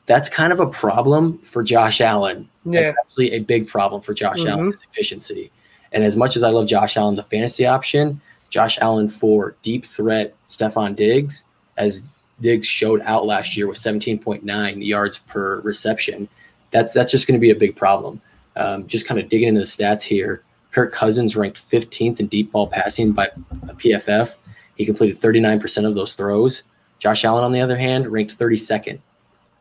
That's 0.06 0.30
kind 0.30 0.54
of 0.54 0.60
a 0.60 0.67
problem 0.67 1.39
for 1.39 1.63
Josh 1.63 2.01
Allen. 2.01 2.47
Yeah. 2.63 2.82
That's 2.82 2.97
actually 3.06 3.32
a 3.34 3.39
big 3.39 3.67
problem 3.67 4.01
for 4.01 4.13
Josh 4.13 4.39
mm-hmm. 4.39 4.49
Allen 4.49 4.78
efficiency. 4.91 5.51
And 5.91 6.04
as 6.04 6.15
much 6.15 6.36
as 6.36 6.43
I 6.43 6.49
love 6.49 6.67
Josh 6.67 6.97
Allen, 6.97 7.15
the 7.15 7.23
fantasy 7.23 7.65
option, 7.65 8.21
Josh 8.49 8.78
Allen 8.80 9.10
for 9.10 9.56
deep 9.62 9.86
threat 9.86 10.36
Stefon 10.47 10.95
Diggs, 10.95 11.43
as 11.77 12.01
Diggs 12.41 12.67
showed 12.67 13.01
out 13.01 13.25
last 13.25 13.55
year 13.55 13.67
with 13.67 13.77
17.9 13.77 14.85
yards 14.85 15.19
per 15.19 15.61
reception. 15.61 16.27
That's 16.71 16.93
that's 16.93 17.11
just 17.11 17.27
going 17.27 17.39
to 17.39 17.41
be 17.41 17.51
a 17.51 17.55
big 17.55 17.75
problem. 17.75 18.21
Um, 18.55 18.88
just 18.88 19.07
kind 19.07 19.19
of 19.19 19.29
digging 19.29 19.49
into 19.49 19.61
the 19.61 19.67
stats 19.67 20.01
here. 20.01 20.43
Kirk 20.71 20.91
Cousins 20.93 21.35
ranked 21.35 21.57
15th 21.69 22.19
in 22.19 22.27
deep 22.27 22.51
ball 22.51 22.67
passing 22.67 23.13
by 23.13 23.29
PFF. 23.65 24.35
He 24.75 24.85
completed 24.85 25.17
39% 25.17 25.88
of 25.88 25.95
those 25.95 26.13
throws. 26.15 26.63
Josh 26.99 27.23
Allen, 27.23 27.45
on 27.45 27.53
the 27.53 27.61
other 27.61 27.77
hand, 27.77 28.07
ranked 28.07 28.38
32nd 28.38 28.99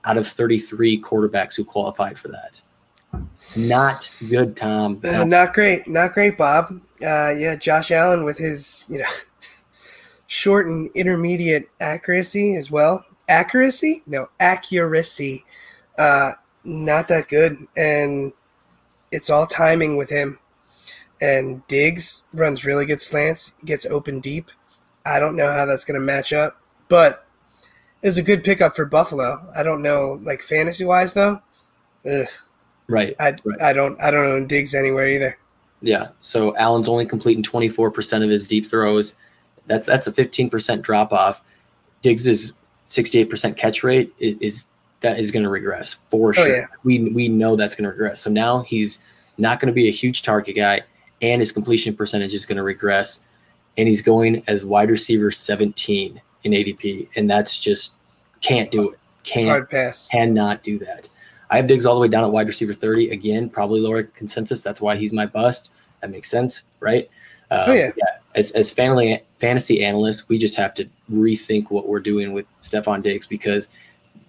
out 0.05 0.17
of 0.17 0.27
33 0.27 1.01
quarterbacks 1.01 1.55
who 1.55 1.65
qualified 1.65 2.19
for 2.19 2.29
that. 2.29 2.61
Not 3.57 4.09
good, 4.29 4.57
Tom. 4.57 5.01
Uh, 5.05 5.25
not 5.25 5.55
great. 5.55 5.87
Not 5.87 6.15
great, 6.15 6.37
Bob. 6.37 6.81
Uh, 7.01 7.33
yeah, 7.37 7.55
Josh 7.55 7.93
Allen 7.93 8.25
with 8.25 8.39
his, 8.39 8.87
you 8.89 8.99
know, 8.99 9.07
short 10.27 10.67
and 10.67 10.91
intermediate 10.95 11.69
accuracy 11.81 12.57
as 12.57 12.71
well. 12.71 13.05
Accuracy? 13.29 14.03
No, 14.07 14.27
accuracy. 14.41 15.45
Uh, 15.99 16.33
not 16.65 17.09
that 17.09 17.29
good. 17.29 17.57
And 17.77 18.33
it's 19.13 19.31
all 19.31 19.47
timing 19.47 19.97
with 19.97 20.11
him. 20.11 20.39
And 21.21 21.67
Diggs 21.69 22.23
runs 22.35 22.65
really 22.65 22.87
good 22.87 23.01
slants, 23.01 23.55
gets 23.65 23.87
open 23.87 24.21
deep. 24.21 24.51
I 25.07 25.19
don't 25.21 25.37
know 25.37 25.51
how 25.51 25.65
that's 25.67 25.85
going 25.85 25.99
to 25.99 26.05
match 26.05 26.33
up, 26.33 26.55
but 26.89 27.27
it's 28.03 28.19
a 28.19 28.23
good 28.23 28.45
pickup 28.45 28.75
for 28.75 28.85
Buffalo. 28.85 29.39
I 29.57 29.63
don't 29.63 29.83
know, 29.83 30.19
like 30.23 30.43
fantasy 30.43 30.85
wise 30.85 31.15
though. 31.15 31.41
Ugh. 32.11 32.27
Right. 32.89 33.15
I, 33.19 33.37
right. 33.45 33.63
I 33.63 33.73
don't 33.73 34.01
I 34.03 34.11
don't 34.11 34.29
know 34.29 34.47
Diggs 34.47 34.75
anywhere 34.75 35.09
either. 35.09 35.39
Yeah. 35.81 36.09
So 36.21 36.57
Allen's 36.57 36.89
only 36.89 37.07
completing 37.07 37.43
24% 37.43 38.23
of 38.23 38.31
his 38.31 38.47
deep 38.47 38.67
throws. 38.67 39.15
That's 39.67 39.87
that's 39.87 40.07
a 40.07 40.13
15% 40.13 40.83
drop 40.83 41.13
off. 41.13 41.43
Diggs's 42.03 42.53
68% 42.89 43.57
catch 43.57 43.83
rate 43.83 44.13
is, 44.19 44.37
is 44.41 44.65
that 45.01 45.19
is 45.19 45.31
going 45.31 45.43
to 45.43 45.49
regress 45.49 45.95
for 46.09 46.35
sure. 46.35 46.45
Oh, 46.45 46.49
yeah. 46.49 46.67
We 46.83 47.11
we 47.11 47.29
know 47.29 47.57
that's 47.57 47.75
going 47.77 47.85
to 47.85 47.91
regress. 47.91 48.21
So 48.21 48.31
now 48.31 48.63
he's 48.63 48.99
not 49.39 49.61
going 49.61 49.69
to 49.69 49.75
be 49.75 49.89
a 49.89 49.93
huge 49.93 50.23
target 50.23 50.57
guy, 50.57 50.83
and 51.23 51.41
his 51.41 51.53
completion 51.53 51.95
percentage 51.95 52.35
is 52.35 52.47
going 52.47 52.57
to 52.57 52.63
regress, 52.63 53.21
and 53.77 53.89
he's 53.89 54.03
going 54.03 54.43
as 54.47 54.65
wide 54.65 54.91
receiver 54.91 55.31
17 55.31 56.21
in 56.45 56.53
ADP, 56.53 57.09
and 57.17 57.29
that's 57.29 57.59
just 57.59 57.93
can't 58.41 58.71
do 58.71 58.91
it. 58.91 58.99
Can't 59.25 59.49
Hard 59.49 59.71
pass. 59.71 60.09
Cannot 60.09 60.63
do 60.63 60.79
that. 60.81 61.09
I 61.51 61.57
have 61.57 61.67
Diggs 61.67 61.87
all 61.87 61.95
the 61.95 62.01
way 62.01 62.09
down 62.09 62.25
at 62.25 62.31
wide 62.31 62.47
receiver 62.47 62.75
30. 62.75 63.11
Again, 63.11 63.49
probably 63.49 63.81
lower 63.81 64.03
consensus. 64.03 64.63
That's 64.63 64.81
why 64.81 64.97
he's 64.97 65.13
my 65.13 65.27
bust. 65.27 65.71
That 66.01 66.11
makes 66.11 66.31
sense, 66.31 66.65
right? 66.81 67.09
Uh, 67.51 67.65
oh, 67.69 67.73
yeah. 67.73 67.91
yeah. 67.97 68.14
As, 68.35 68.51
as 68.53 68.71
family, 68.71 69.23
fantasy 69.39 69.85
analysts, 69.85 70.29
we 70.29 70.39
just 70.39 70.57
have 70.57 70.75
to 70.75 70.89
rethink 71.11 71.71
what 71.71 71.89
we're 71.89 72.01
doing 72.01 72.33
with 72.33 72.47
Stefon 72.63 73.03
Diggs 73.03 73.27
because 73.27 73.71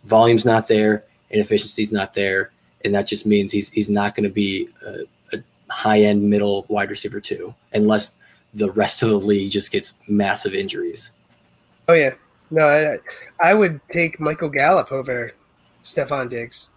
volume's 0.04 0.46
not 0.46 0.68
there, 0.68 1.04
and 1.32 1.42
efficiency's 1.42 1.92
not 1.92 2.14
there, 2.14 2.52
and 2.84 2.94
that 2.94 3.08
just 3.08 3.26
means 3.26 3.52
he's 3.52 3.70
he's 3.70 3.90
not 3.90 4.16
going 4.16 4.24
to 4.24 4.30
be 4.30 4.70
a, 4.86 5.00
a 5.36 5.44
high 5.70 6.02
end 6.02 6.24
middle 6.30 6.66
wide 6.68 6.90
receiver 6.90 7.20
two 7.20 7.54
unless 7.74 8.16
the 8.54 8.72
rest 8.72 9.02
of 9.02 9.10
the 9.10 9.20
league 9.20 9.52
just 9.52 9.72
gets 9.72 9.96
massive 10.08 10.54
injuries. 10.54 11.12
Oh 11.88 11.94
yeah, 11.94 12.14
no, 12.52 12.68
I, 12.68 12.98
I 13.40 13.54
would 13.54 13.82
take 13.92 14.20
Michael 14.20 14.50
Gallup 14.50 14.92
over 14.92 15.32
Stefon 15.84 16.30
Diggs. 16.30 16.70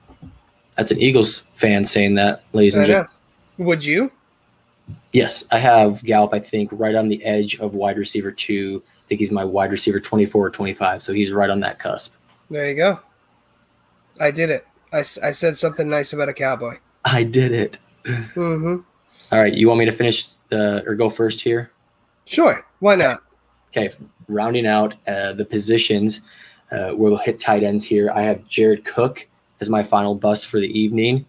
That's 0.76 0.90
an 0.90 0.98
Eagles 0.98 1.42
fan 1.52 1.84
saying 1.84 2.14
that, 2.14 2.44
ladies 2.52 2.74
and 2.74 2.86
gentlemen. 2.86 3.10
Would 3.58 3.84
you? 3.84 4.12
Yes, 5.12 5.44
I 5.50 5.58
have 5.58 6.02
Gallup. 6.04 6.34
I 6.34 6.38
think 6.38 6.70
right 6.72 6.94
on 6.94 7.08
the 7.08 7.24
edge 7.24 7.58
of 7.60 7.74
wide 7.74 7.98
receiver 7.98 8.30
two. 8.30 8.82
I 8.86 9.04
think 9.08 9.20
he's 9.20 9.30
my 9.30 9.44
wide 9.44 9.70
receiver 9.70 10.00
twenty-four 10.00 10.46
or 10.46 10.50
twenty-five, 10.50 11.02
so 11.02 11.12
he's 11.12 11.32
right 11.32 11.50
on 11.50 11.60
that 11.60 11.78
cusp. 11.78 12.14
There 12.50 12.68
you 12.68 12.74
go. 12.76 13.00
I 14.20 14.30
did 14.30 14.50
it. 14.50 14.66
I, 14.92 15.00
I 15.00 15.02
said 15.32 15.56
something 15.56 15.88
nice 15.88 16.12
about 16.12 16.28
a 16.28 16.34
cowboy. 16.34 16.74
I 17.04 17.22
did 17.22 17.52
it. 17.52 17.78
Mm-hmm. 18.04 18.78
All 19.30 19.38
right, 19.38 19.54
you 19.54 19.68
want 19.68 19.80
me 19.80 19.84
to 19.84 19.92
finish 19.92 20.26
the, 20.48 20.82
or 20.86 20.94
go 20.94 21.10
first 21.10 21.40
here? 21.40 21.70
Sure. 22.24 22.66
Why 22.80 22.94
not? 22.94 23.22
Okay, 23.70 23.90
rounding 24.28 24.66
out 24.66 24.94
uh, 25.06 25.34
the 25.34 25.44
positions, 25.44 26.22
uh, 26.72 26.92
we'll 26.94 27.18
hit 27.18 27.38
tight 27.38 27.62
ends 27.62 27.84
here. 27.84 28.10
I 28.10 28.22
have 28.22 28.46
Jared 28.48 28.84
Cook 28.84 29.26
as 29.60 29.68
my 29.68 29.82
final 29.82 30.14
bust 30.14 30.46
for 30.46 30.58
the 30.58 30.78
evening. 30.78 31.26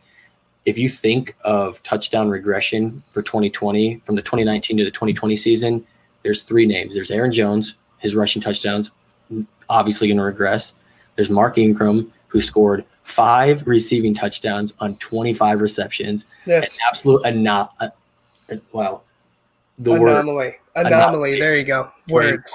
If 0.65 0.77
you 0.77 0.89
think 0.89 1.35
of 1.41 1.81
touchdown 1.83 2.29
regression 2.29 3.03
for 3.11 3.21
2020 3.21 4.01
from 4.05 4.15
the 4.15 4.21
2019 4.21 4.77
to 4.77 4.83
the 4.83 4.91
2020 4.91 5.35
season, 5.35 5.85
there's 6.23 6.43
three 6.43 6.65
names. 6.65 6.93
There's 6.93 7.11
Aaron 7.11 7.31
Jones, 7.31 7.75
his 7.97 8.15
rushing 8.15 8.41
touchdowns, 8.41 8.91
obviously 9.69 10.07
going 10.07 10.17
to 10.17 10.23
regress. 10.23 10.73
There's 11.15 11.29
Mark 11.29 11.57
Ingram, 11.57 12.11
who 12.27 12.41
scored 12.41 12.85
five 13.03 13.65
receiving 13.65 14.13
touchdowns 14.13 14.73
on 14.79 14.95
25 14.97 15.61
receptions. 15.61 16.25
That's 16.45 16.75
an 16.75 16.81
absolute 16.87 17.25
uh, 17.25 17.89
wow. 18.71 19.01
The 19.79 19.91
anomaly. 19.93 20.01
Word, 20.01 20.11
anomaly. 20.11 20.51
anomaly. 20.75 21.39
There 21.39 21.57
you 21.57 21.63
go. 21.63 21.89
Words. 22.09 22.53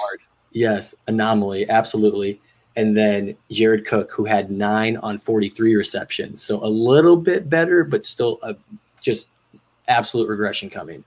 Yes, 0.51 0.95
anomaly. 1.07 1.69
Absolutely 1.69 2.39
and 2.75 2.95
then 2.95 3.35
Jared 3.51 3.85
Cook, 3.85 4.11
who 4.11 4.25
had 4.25 4.51
nine 4.51 4.97
on 4.97 5.17
43 5.17 5.75
receptions. 5.75 6.41
So 6.43 6.63
a 6.63 6.67
little 6.67 7.15
bit 7.15 7.49
better, 7.49 7.83
but 7.83 8.05
still 8.05 8.39
a, 8.43 8.55
just 9.01 9.27
absolute 9.87 10.27
regression 10.27 10.69
coming. 10.69 11.03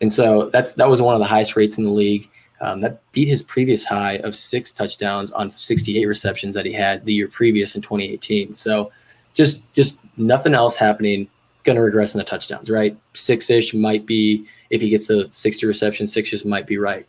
And 0.00 0.12
so 0.12 0.50
that's 0.50 0.72
that 0.74 0.88
was 0.88 1.00
one 1.00 1.14
of 1.14 1.20
the 1.20 1.26
highest 1.26 1.54
rates 1.56 1.78
in 1.78 1.84
the 1.84 1.90
league. 1.90 2.28
Um, 2.60 2.80
that 2.80 3.00
beat 3.10 3.26
his 3.26 3.42
previous 3.42 3.84
high 3.84 4.18
of 4.18 4.36
six 4.36 4.70
touchdowns 4.70 5.32
on 5.32 5.50
68 5.50 6.06
receptions 6.06 6.54
that 6.54 6.64
he 6.64 6.72
had 6.72 7.04
the 7.04 7.12
year 7.12 7.26
previous 7.26 7.74
in 7.74 7.82
2018. 7.82 8.54
So 8.54 8.92
just 9.34 9.62
just 9.72 9.96
nothing 10.16 10.54
else 10.54 10.76
happening. 10.76 11.28
Going 11.64 11.76
to 11.76 11.82
regress 11.82 12.14
in 12.14 12.18
the 12.18 12.24
touchdowns, 12.24 12.68
right? 12.70 12.96
Six 13.14 13.48
ish 13.50 13.74
might 13.74 14.06
be 14.06 14.46
if 14.70 14.80
he 14.80 14.90
gets 14.90 15.06
the 15.06 15.28
60 15.30 15.66
receptions, 15.66 16.12
six 16.12 16.32
ish 16.32 16.44
might 16.44 16.66
be 16.66 16.78
right. 16.78 17.06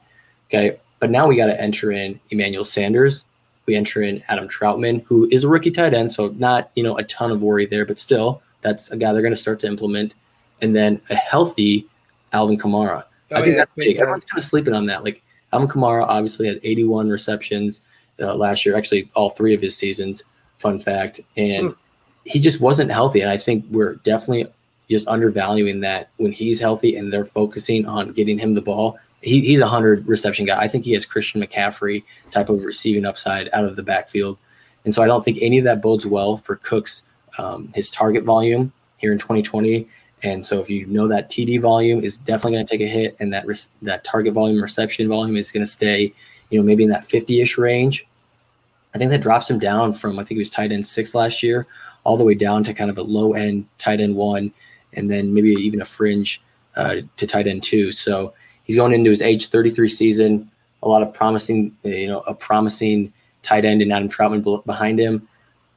Okay, 0.47 0.77
but 0.99 1.09
now 1.09 1.27
we 1.27 1.35
got 1.35 1.47
to 1.47 1.59
enter 1.59 1.91
in 1.91 2.19
Emmanuel 2.29 2.65
Sanders, 2.65 3.25
we 3.65 3.75
enter 3.75 4.01
in 4.01 4.23
Adam 4.27 4.47
Trautman, 4.47 5.03
who 5.05 5.27
is 5.31 5.43
a 5.43 5.47
rookie 5.47 5.71
tight 5.71 5.93
end, 5.93 6.11
so 6.11 6.27
not 6.37 6.71
you 6.75 6.83
know 6.83 6.97
a 6.97 7.03
ton 7.03 7.31
of 7.31 7.41
worry 7.41 7.65
there, 7.65 7.85
but 7.85 7.99
still 7.99 8.41
that's 8.61 8.89
a 8.91 8.97
guy 8.97 9.11
they're 9.11 9.21
going 9.21 9.33
to 9.33 9.39
start 9.39 9.59
to 9.61 9.67
implement. 9.67 10.13
And 10.61 10.75
then 10.75 11.01
a 11.09 11.15
healthy 11.15 11.87
Alvin 12.31 12.57
Kamara. 12.57 13.03
Oh, 13.31 13.37
I 13.37 13.41
think 13.41 13.53
yeah, 13.53 13.59
that's 13.59 13.71
big. 13.75 13.97
Everyone's 13.97 14.25
kind 14.25 14.39
of 14.39 14.45
sleeping 14.45 14.73
on 14.73 14.85
that. 14.87 15.03
Like 15.03 15.21
Alvin 15.51 15.67
Kamara 15.67 16.05
obviously 16.07 16.47
had 16.47 16.59
81 16.63 17.09
receptions 17.09 17.81
uh, 18.19 18.33
last 18.35 18.65
year, 18.65 18.77
actually 18.77 19.09
all 19.13 19.29
three 19.29 19.53
of 19.53 19.61
his 19.61 19.75
seasons. 19.75 20.23
Fun 20.57 20.79
fact, 20.79 21.19
and 21.35 21.69
hmm. 21.69 21.73
he 22.25 22.39
just 22.39 22.61
wasn't 22.61 22.89
healthy. 22.89 23.21
And 23.21 23.29
I 23.29 23.37
think 23.37 23.65
we're 23.69 23.95
definitely 23.95 24.47
just 24.89 25.07
undervaluing 25.07 25.81
that 25.81 26.09
when 26.17 26.31
he's 26.31 26.59
healthy 26.59 26.95
and 26.95 27.11
they're 27.11 27.25
focusing 27.25 27.85
on 27.85 28.13
getting 28.13 28.37
him 28.37 28.53
the 28.53 28.61
ball 28.61 28.97
he, 29.23 29.41
he's 29.41 29.59
a 29.59 29.67
hundred 29.67 30.07
reception 30.07 30.45
guy. 30.45 30.59
I 30.59 30.67
think 30.67 30.85
he 30.85 30.93
has 30.93 31.05
Christian 31.05 31.41
McCaffrey 31.41 32.03
type 32.31 32.49
of 32.49 32.63
receiving 32.63 33.05
upside 33.05 33.49
out 33.53 33.63
of 33.63 33.75
the 33.75 33.83
backfield, 33.83 34.37
and 34.85 34.93
so 34.93 35.01
I 35.01 35.07
don't 35.07 35.23
think 35.23 35.37
any 35.41 35.57
of 35.57 35.63
that 35.63 35.81
bodes 35.81 36.05
well 36.05 36.37
for 36.37 36.57
Cook's 36.57 37.03
um, 37.37 37.71
his 37.73 37.89
target 37.89 38.23
volume 38.23 38.73
here 38.97 39.11
in 39.11 39.17
2020. 39.17 39.87
And 40.23 40.45
so 40.45 40.59
if 40.59 40.69
you 40.69 40.85
know 40.85 41.07
that 41.09 41.29
TD 41.29 41.59
volume 41.59 42.03
is 42.03 42.17
definitely 42.17 42.53
going 42.53 42.65
to 42.65 42.71
take 42.71 42.81
a 42.81 42.87
hit, 42.87 43.15
and 43.19 43.33
that 43.33 43.45
res- 43.45 43.69
that 43.81 44.03
target 44.03 44.33
volume 44.33 44.61
reception 44.61 45.07
volume 45.09 45.35
is 45.35 45.51
going 45.51 45.65
to 45.65 45.71
stay, 45.71 46.13
you 46.49 46.59
know, 46.59 46.63
maybe 46.63 46.83
in 46.83 46.89
that 46.89 47.07
50ish 47.07 47.57
range. 47.57 48.07
I 48.95 48.97
think 48.97 49.11
that 49.11 49.21
drops 49.21 49.49
him 49.49 49.59
down 49.59 49.93
from 49.93 50.19
I 50.19 50.23
think 50.23 50.37
he 50.37 50.39
was 50.39 50.49
tight 50.49 50.71
end 50.71 50.85
six 50.85 51.13
last 51.13 51.43
year, 51.43 51.67
all 52.03 52.15
the 52.15 52.23
way 52.23 52.35
down 52.35 52.63
to 52.65 52.73
kind 52.73 52.89
of 52.89 52.97
a 52.97 53.03
low 53.03 53.33
end 53.33 53.67
tight 53.77 53.99
end 53.99 54.15
one, 54.15 54.53
and 54.93 55.09
then 55.09 55.33
maybe 55.33 55.49
even 55.51 55.81
a 55.81 55.85
fringe 55.85 56.41
uh, 56.75 56.97
to 57.17 57.27
tight 57.27 57.47
end 57.47 57.63
two. 57.63 57.91
So 57.91 58.33
he's 58.63 58.75
going 58.75 58.93
into 58.93 59.09
his 59.09 59.21
age 59.21 59.47
33 59.47 59.89
season. 59.89 60.51
A 60.81 60.87
lot 60.87 61.01
of 61.01 61.13
promising, 61.13 61.75
you 61.83 62.07
know, 62.07 62.19
a 62.21 62.33
promising 62.33 63.13
tight 63.41 63.65
end 63.65 63.81
and 63.81 63.91
Adam 63.91 64.09
Trautman 64.09 64.65
behind 64.65 64.99
him. 64.99 65.27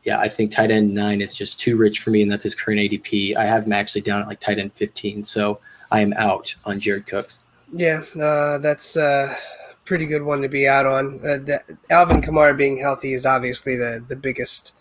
Yeah, 0.04 0.20
I 0.20 0.28
think 0.28 0.52
tight 0.52 0.70
end 0.70 0.94
nine 0.94 1.20
is 1.20 1.34
just 1.34 1.60
too 1.60 1.76
rich 1.76 2.00
for 2.00 2.10
me, 2.10 2.22
and 2.22 2.30
that's 2.30 2.44
his 2.44 2.54
current 2.54 2.80
ADP. 2.80 3.36
I 3.36 3.44
have 3.44 3.66
him 3.66 3.72
actually 3.72 4.02
down 4.02 4.22
at 4.22 4.28
like 4.28 4.40
tight 4.40 4.58
end 4.58 4.72
15, 4.72 5.24
so 5.24 5.60
I 5.90 6.00
am 6.00 6.12
out 6.14 6.54
on 6.64 6.78
Jared 6.78 7.06
Cooks. 7.06 7.40
Yeah, 7.72 8.02
uh, 8.20 8.58
that's 8.58 8.96
a 8.96 9.36
pretty 9.84 10.06
good 10.06 10.22
one 10.22 10.42
to 10.42 10.48
be 10.48 10.68
out 10.68 10.86
on. 10.86 11.16
Uh, 11.16 11.38
the, 11.38 11.60
Alvin 11.90 12.22
Kamara 12.22 12.56
being 12.56 12.76
healthy 12.76 13.14
is 13.14 13.26
obviously 13.26 13.76
the 13.76 14.04
the 14.08 14.16
biggest 14.16 14.72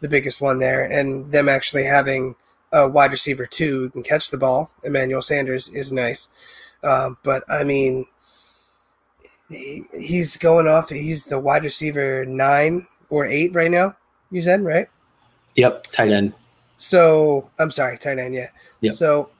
the 0.00 0.08
biggest 0.08 0.40
one 0.40 0.60
there, 0.60 0.84
and 0.84 1.30
them 1.32 1.48
actually 1.48 1.84
having 1.84 2.36
a 2.72 2.88
wide 2.88 3.10
receiver 3.10 3.46
too 3.46 3.80
who 3.80 3.90
can 3.90 4.02
catch 4.02 4.30
the 4.30 4.38
ball, 4.38 4.70
Emmanuel 4.84 5.22
Sanders, 5.22 5.68
is 5.70 5.90
nice. 5.90 6.28
Um, 6.82 7.16
but 7.22 7.42
I 7.50 7.64
mean, 7.64 8.06
he, 9.48 9.84
he's 9.98 10.36
going 10.36 10.66
off. 10.66 10.90
He's 10.90 11.24
the 11.24 11.38
wide 11.38 11.64
receiver 11.64 12.24
nine 12.26 12.86
or 13.10 13.26
eight 13.26 13.54
right 13.54 13.70
now. 13.70 13.96
You 14.30 14.42
said 14.42 14.62
right? 14.62 14.88
Yep, 15.56 15.84
tight 15.88 16.10
end. 16.12 16.34
So 16.76 17.50
I'm 17.58 17.70
sorry, 17.70 17.98
tight 17.98 18.18
end. 18.18 18.34
Yeah. 18.34 18.46
Yep. 18.80 18.94
So 18.94 19.30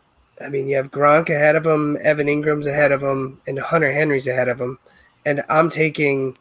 I 0.45 0.49
mean, 0.49 0.69
you 0.69 0.77
have 0.77 0.91
Gronk 0.91 1.29
ahead 1.29 1.57
of 1.57 1.67
him, 1.67 1.97
Evan 2.03 2.27
Engram's 2.27 2.67
ahead 2.67 2.93
of 2.93 3.03
him, 3.03 3.41
and 3.47 3.59
Hunter 3.59 3.93
Henry's 3.93 4.27
ahead 4.27 4.49
of 4.49 4.61
him. 4.61 4.79
And 5.27 5.43
I'm 5.49 5.69
taking 5.71 6.37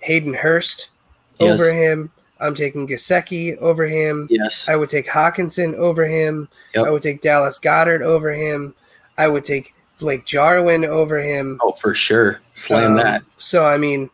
Hayden 0.00 0.34
Hurst 0.34 0.90
Yes. 1.38 1.60
over 1.60 1.72
him. 1.72 2.10
I'm 2.40 2.54
taking 2.54 2.86
Gesicki 2.86 3.56
over 3.58 3.86
him. 3.86 4.26
Yes. 4.30 4.68
I 4.68 4.76
would 4.76 4.88
take 4.88 5.06
Hockenson 5.06 5.74
over 5.74 6.04
him. 6.06 6.48
Yep. 6.74 6.86
I 6.86 6.90
would 6.90 7.02
take 7.02 7.20
Dallas 7.22 7.58
Goedert 7.58 8.02
over 8.02 8.30
him. 8.30 8.74
I 9.18 9.28
would 9.28 9.44
take 9.44 9.74
Blake 9.98 10.24
Jarwin 10.24 10.84
over 10.84 11.18
him. 11.18 11.58
Oh, 11.62 11.72
for 11.72 11.94
sure. 11.94 12.40
Slam 12.52 12.92
Um, 12.92 12.96
that. 12.98 13.22
So 13.36 13.64
I 13.64 13.76
mean, 13.76 14.10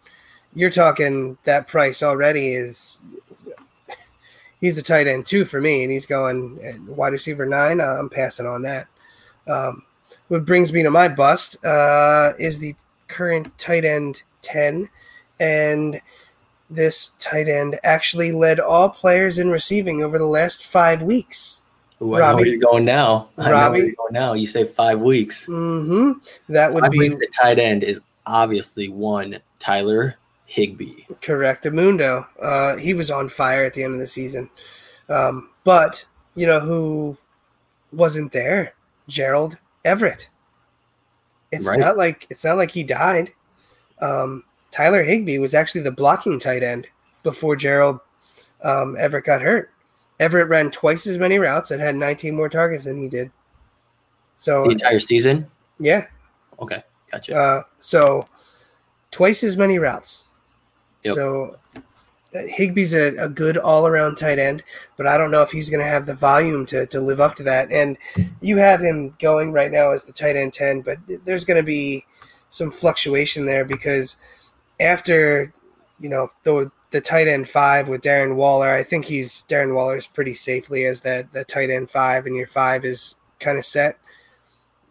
you're 0.54 0.70
talking 0.70 1.36
that 1.44 1.68
price 1.68 2.02
already 2.02 2.54
is. 2.54 2.98
He's 4.60 4.78
a 4.78 4.82
tight 4.82 5.08
end 5.08 5.26
too 5.26 5.44
for 5.44 5.60
me, 5.60 5.82
and 5.82 5.90
he's 5.90 6.06
going 6.06 6.60
at 6.62 6.80
wide 6.82 7.12
receiver 7.12 7.46
nine. 7.46 7.80
Uh, 7.80 7.96
I'm 7.98 8.08
passing 8.08 8.46
on 8.46 8.62
that. 8.62 8.86
Um, 9.48 9.84
what 10.28 10.44
brings 10.44 10.72
me 10.72 10.82
to 10.84 10.90
my 10.90 11.08
bust 11.08 11.62
uh, 11.64 12.32
is 12.38 12.58
the 12.58 12.76
current 13.08 13.56
tight 13.58 13.84
end 13.84 14.22
ten, 14.40 14.88
and 15.40 16.00
this 16.70 17.10
tight 17.18 17.48
end 17.48 17.78
actually 17.82 18.30
led 18.30 18.60
all 18.60 18.88
players 18.88 19.38
in 19.38 19.50
receiving 19.50 20.02
over 20.02 20.16
the 20.16 20.24
last 20.24 20.64
five 20.64 21.02
weeks. 21.02 21.62
Ooh, 22.02 22.16
I 22.16 22.30
know 22.30 22.36
where 22.36 22.46
you're 22.46 22.58
going 22.58 22.84
now. 22.84 23.28
I 23.38 23.50
know 23.50 23.70
where 23.70 23.78
you're 23.84 23.94
going 23.94 24.12
now. 24.12 24.32
You 24.32 24.46
say 24.46 24.64
five 24.64 25.00
weeks. 25.00 25.46
Mm-hmm. 25.46 26.52
That 26.52 26.72
would 26.74 26.82
Five 26.82 26.90
be 26.90 26.98
weeks 26.98 27.16
at 27.16 27.32
tight 27.40 27.58
end 27.60 27.84
is 27.84 28.00
obviously 28.26 28.88
one 28.88 29.38
Tyler 29.60 30.16
Higbee. 30.46 31.04
Correct, 31.20 31.64
Amundo. 31.64 32.26
Uh, 32.40 32.76
he 32.76 32.92
was 32.94 33.10
on 33.10 33.28
fire 33.28 33.64
at 33.64 33.74
the 33.74 33.84
end 33.84 33.94
of 33.94 34.00
the 34.00 34.06
season. 34.06 34.50
Um, 35.08 35.50
but 35.64 36.04
you 36.34 36.46
know 36.46 36.60
who 36.60 37.16
wasn't 37.92 38.32
there? 38.32 38.74
Gerald 39.08 39.58
Everett. 39.84 40.28
It's 41.52 41.68
Right. 41.68 41.78
not 41.78 41.96
like 41.96 42.26
it's 42.30 42.44
not 42.44 42.56
like 42.56 42.70
he 42.70 42.82
died. 42.82 43.30
Um, 44.00 44.44
Tyler 44.70 45.02
Higbee 45.02 45.38
was 45.38 45.54
actually 45.54 45.82
the 45.82 45.92
blocking 45.92 46.40
tight 46.40 46.62
end 46.62 46.88
before 47.22 47.54
Gerald 47.56 48.00
um, 48.64 48.96
Everett 48.98 49.24
got 49.24 49.42
hurt. 49.42 49.70
Everett 50.22 50.48
ran 50.48 50.70
twice 50.70 51.06
as 51.06 51.18
many 51.18 51.38
routes 51.38 51.70
and 51.70 51.80
had 51.82 51.96
19 51.96 52.34
more 52.34 52.48
targets 52.48 52.84
than 52.84 52.96
he 52.96 53.08
did. 53.08 53.30
So 54.36 54.64
The 54.64 54.70
entire 54.70 55.00
season. 55.00 55.50
yeah, 55.78 56.06
Okay, 56.60 56.82
gotcha. 57.10 57.34
uh, 57.36 57.62
so 57.78 58.28
twice 59.10 59.42
as 59.44 59.56
many 59.56 59.78
routes. 59.78 60.28
Yep. 61.04 61.14
So 61.16 61.58
uh, 61.76 62.38
Higbee's 62.56 62.94
a, 62.94 63.16
a 63.16 63.28
good 63.28 63.58
all 63.58 63.86
around 63.86 64.14
tight 64.16 64.38
end, 64.38 64.62
but 64.96 65.06
I 65.06 65.18
don't 65.18 65.30
know 65.32 65.42
if 65.42 65.50
he's 65.50 65.68
going 65.68 65.82
to 65.82 65.90
have 65.90 66.06
the 66.06 66.14
volume 66.14 66.64
to, 66.66 66.86
to 66.86 67.00
live 67.00 67.20
up 67.20 67.34
to 67.36 67.42
that. 67.42 67.70
And 67.72 67.98
you 68.40 68.56
have 68.58 68.80
him 68.80 69.14
going 69.18 69.52
right 69.52 69.70
now 69.70 69.90
as 69.90 70.04
the 70.04 70.12
tight 70.12 70.36
end 70.36 70.52
10, 70.52 70.82
but 70.82 70.98
there's 71.24 71.44
going 71.44 71.56
to 71.56 71.62
be 71.62 72.04
some 72.50 72.70
fluctuation 72.70 73.44
there 73.46 73.64
because 73.64 74.16
after, 74.80 75.52
you 76.00 76.08
know, 76.08 76.28
the, 76.44 76.70
the 76.92 77.00
tight 77.00 77.26
end 77.28 77.48
five 77.48 77.88
with 77.88 78.02
Darren 78.02 78.36
Waller, 78.36 78.70
I 78.70 78.82
think 78.82 79.04
he's 79.04 79.44
Darren 79.48 79.74
Waller's 79.74 80.06
pretty 80.06 80.34
safely 80.34 80.84
as 80.84 81.00
that, 81.02 81.32
the 81.32 81.44
tight 81.44 81.70
end 81.70 81.90
five, 81.90 82.26
and 82.26 82.36
your 82.36 82.46
five 82.46 82.84
is 82.84 83.16
kind 83.40 83.58
of 83.58 83.64
set 83.64 83.98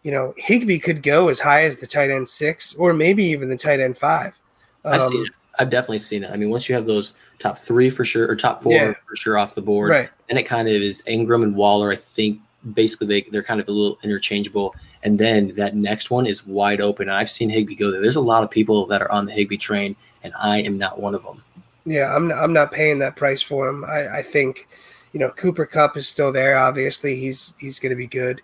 you 0.02 0.10
know, 0.10 0.34
Higbee 0.36 0.78
could 0.78 1.02
go 1.02 1.28
as 1.28 1.38
high 1.38 1.64
as 1.64 1.76
the 1.76 1.86
tight 1.86 2.10
end 2.10 2.28
six 2.28 2.74
or 2.74 2.92
maybe 2.92 3.24
even 3.24 3.48
the 3.48 3.56
tight 3.56 3.80
end 3.80 3.96
five. 3.96 4.38
I've 4.84 5.00
Um, 5.00 5.12
seen 5.12 5.26
it. 5.26 5.32
I've 5.58 5.70
definitely 5.70 6.00
seen 6.00 6.24
it. 6.24 6.30
I 6.30 6.36
mean, 6.36 6.50
once 6.50 6.68
you 6.68 6.74
have 6.74 6.86
those 6.86 7.14
top 7.38 7.58
three 7.58 7.90
for 7.90 8.04
sure, 8.04 8.28
or 8.28 8.34
top 8.34 8.62
four 8.62 8.72
Yeah. 8.72 8.94
for 9.08 9.16
sure 9.16 9.38
off 9.38 9.54
the 9.54 9.62
board, 9.62 9.90
right. 9.90 10.10
then 10.28 10.38
it 10.38 10.44
kind 10.44 10.66
of 10.68 10.74
is 10.74 11.02
Engram 11.06 11.42
and 11.42 11.54
Waller. 11.54 11.92
I 11.92 11.96
think 11.96 12.40
basically 12.74 13.06
they 13.06 13.28
they're 13.30 13.42
kind 13.42 13.60
of 13.60 13.68
a 13.68 13.70
little 13.70 13.98
interchangeable, 14.02 14.74
and 15.04 15.18
then 15.18 15.52
that 15.56 15.76
next 15.76 16.10
one 16.10 16.26
is 16.26 16.46
wide 16.46 16.80
open. 16.80 17.08
And 17.08 17.16
I've 17.16 17.30
seen 17.30 17.48
Higbee 17.50 17.74
go 17.74 17.90
there. 17.90 18.00
There's 18.00 18.16
a 18.16 18.20
lot 18.20 18.42
of 18.42 18.50
people 18.50 18.86
that 18.86 19.02
are 19.02 19.12
on 19.12 19.26
the 19.26 19.32
Higbee 19.32 19.56
train, 19.56 19.94
and 20.24 20.32
I 20.40 20.62
am 20.62 20.78
not 20.78 21.00
one 21.00 21.14
of 21.14 21.22
them. 21.22 21.44
Yeah, 21.84 22.14
I'm 22.14 22.30
I'm 22.32 22.52
not 22.52 22.72
paying 22.72 22.98
that 23.00 23.16
price 23.16 23.42
for 23.42 23.68
him. 23.68 23.84
I, 23.84 24.18
I 24.18 24.22
think, 24.22 24.68
you 25.12 25.20
know, 25.20 25.30
Cooper 25.30 25.66
Kupp 25.66 25.96
is 25.96 26.08
still 26.08 26.32
there. 26.32 26.56
Obviously, 26.56 27.16
he's 27.16 27.54
he's 27.58 27.80
going 27.80 27.90
to 27.90 27.96
be 27.96 28.06
good, 28.06 28.40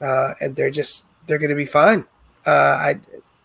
uh, 0.00 0.34
and 0.40 0.56
they're 0.56 0.70
just 0.70 1.06
they're 1.26 1.38
going 1.38 1.50
to 1.50 1.56
be 1.56 1.66
fine. 1.66 2.04
Uh, 2.46 2.50
I 2.50 3.00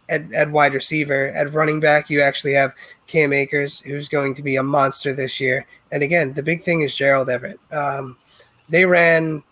at, 0.09 0.31
at 0.33 0.51
wide 0.51 0.73
receiver, 0.73 1.27
at 1.27 1.53
running 1.53 1.79
back, 1.79 2.09
you 2.09 2.21
actually 2.21 2.53
have 2.53 2.73
Cam 3.07 3.33
Akers, 3.33 3.81
who's 3.81 4.09
going 4.09 4.33
to 4.35 4.43
be 4.43 4.55
a 4.55 4.63
monster 4.63 5.13
this 5.13 5.39
year. 5.39 5.65
And 5.91 6.03
again, 6.03 6.33
the 6.33 6.43
big 6.43 6.63
thing 6.63 6.81
is 6.81 6.95
Gerald 6.95 7.29
Everett. 7.29 7.59
Um, 7.71 8.17
they 8.69 8.85
ran 8.85 9.43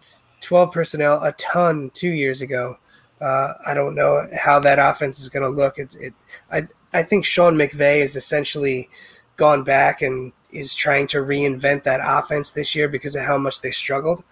12 0.42 0.72
personnel 0.72 1.24
a 1.24 1.32
ton 1.34 1.92
two 1.94 2.10
years 2.10 2.42
ago. 2.42 2.76
Uh, 3.22 3.54
I 3.68 3.74
don't 3.74 3.96
know 3.96 4.22
how 4.38 4.60
that 4.60 4.80
offense 4.80 5.20
is 5.20 5.30
going 5.30 5.44
to 5.44 5.50
look. 5.50 5.76
It's 5.78 5.96
it. 5.96 6.14
I 6.52 6.64
I 6.94 7.04
think 7.04 7.26
Sean 7.26 7.56
McVay 7.56 8.02
is 8.02 8.16
essentially 8.16 8.90
gone 9.38 9.64
back 9.64 10.02
and 10.02 10.32
is 10.52 10.76
trying 10.76 11.08
to 11.08 11.18
reinvent 11.18 11.84
that 11.84 12.00
offense 12.04 12.52
this 12.52 12.76
year 12.76 12.88
because 12.88 13.16
of 13.16 13.26
how 13.26 13.38
much 13.38 13.62
they 13.62 13.72
struggled. 13.72 14.24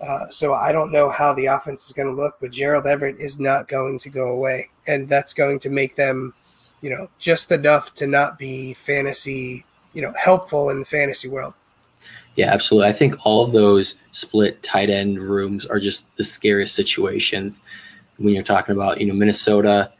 Uh, 0.00 0.26
so 0.28 0.52
I 0.52 0.72
don't 0.72 0.92
know 0.92 1.08
how 1.08 1.32
the 1.32 1.46
offense 1.46 1.86
is 1.86 1.92
going 1.92 2.08
to 2.08 2.22
look, 2.22 2.36
but 2.40 2.50
Gerald 2.50 2.86
Everett 2.86 3.18
is 3.18 3.38
not 3.38 3.68
going 3.68 3.98
to 4.00 4.10
go 4.10 4.28
away, 4.28 4.68
and 4.86 5.08
that's 5.08 5.32
going 5.32 5.58
to 5.60 5.70
make 5.70 5.96
them, 5.96 6.34
you 6.80 6.90
know, 6.90 7.06
just 7.18 7.52
enough 7.52 7.94
to 7.94 8.06
not 8.06 8.38
be 8.38 8.74
fantasy, 8.74 9.64
you 9.92 10.02
know, 10.02 10.12
helpful 10.16 10.70
in 10.70 10.80
the 10.80 10.84
fantasy 10.84 11.28
world. 11.28 11.54
Yeah, 12.34 12.52
absolutely. 12.52 12.88
I 12.88 12.92
think 12.92 13.24
all 13.24 13.44
of 13.44 13.52
those 13.52 13.94
split 14.10 14.62
tight 14.62 14.90
end 14.90 15.20
rooms 15.20 15.64
are 15.64 15.78
just 15.78 16.04
the 16.16 16.24
scariest 16.24 16.74
situations 16.74 17.60
when 18.16 18.34
you're 18.34 18.42
talking 18.42 18.74
about, 18.74 19.00
you 19.00 19.06
know, 19.06 19.14
Minnesota, 19.14 19.92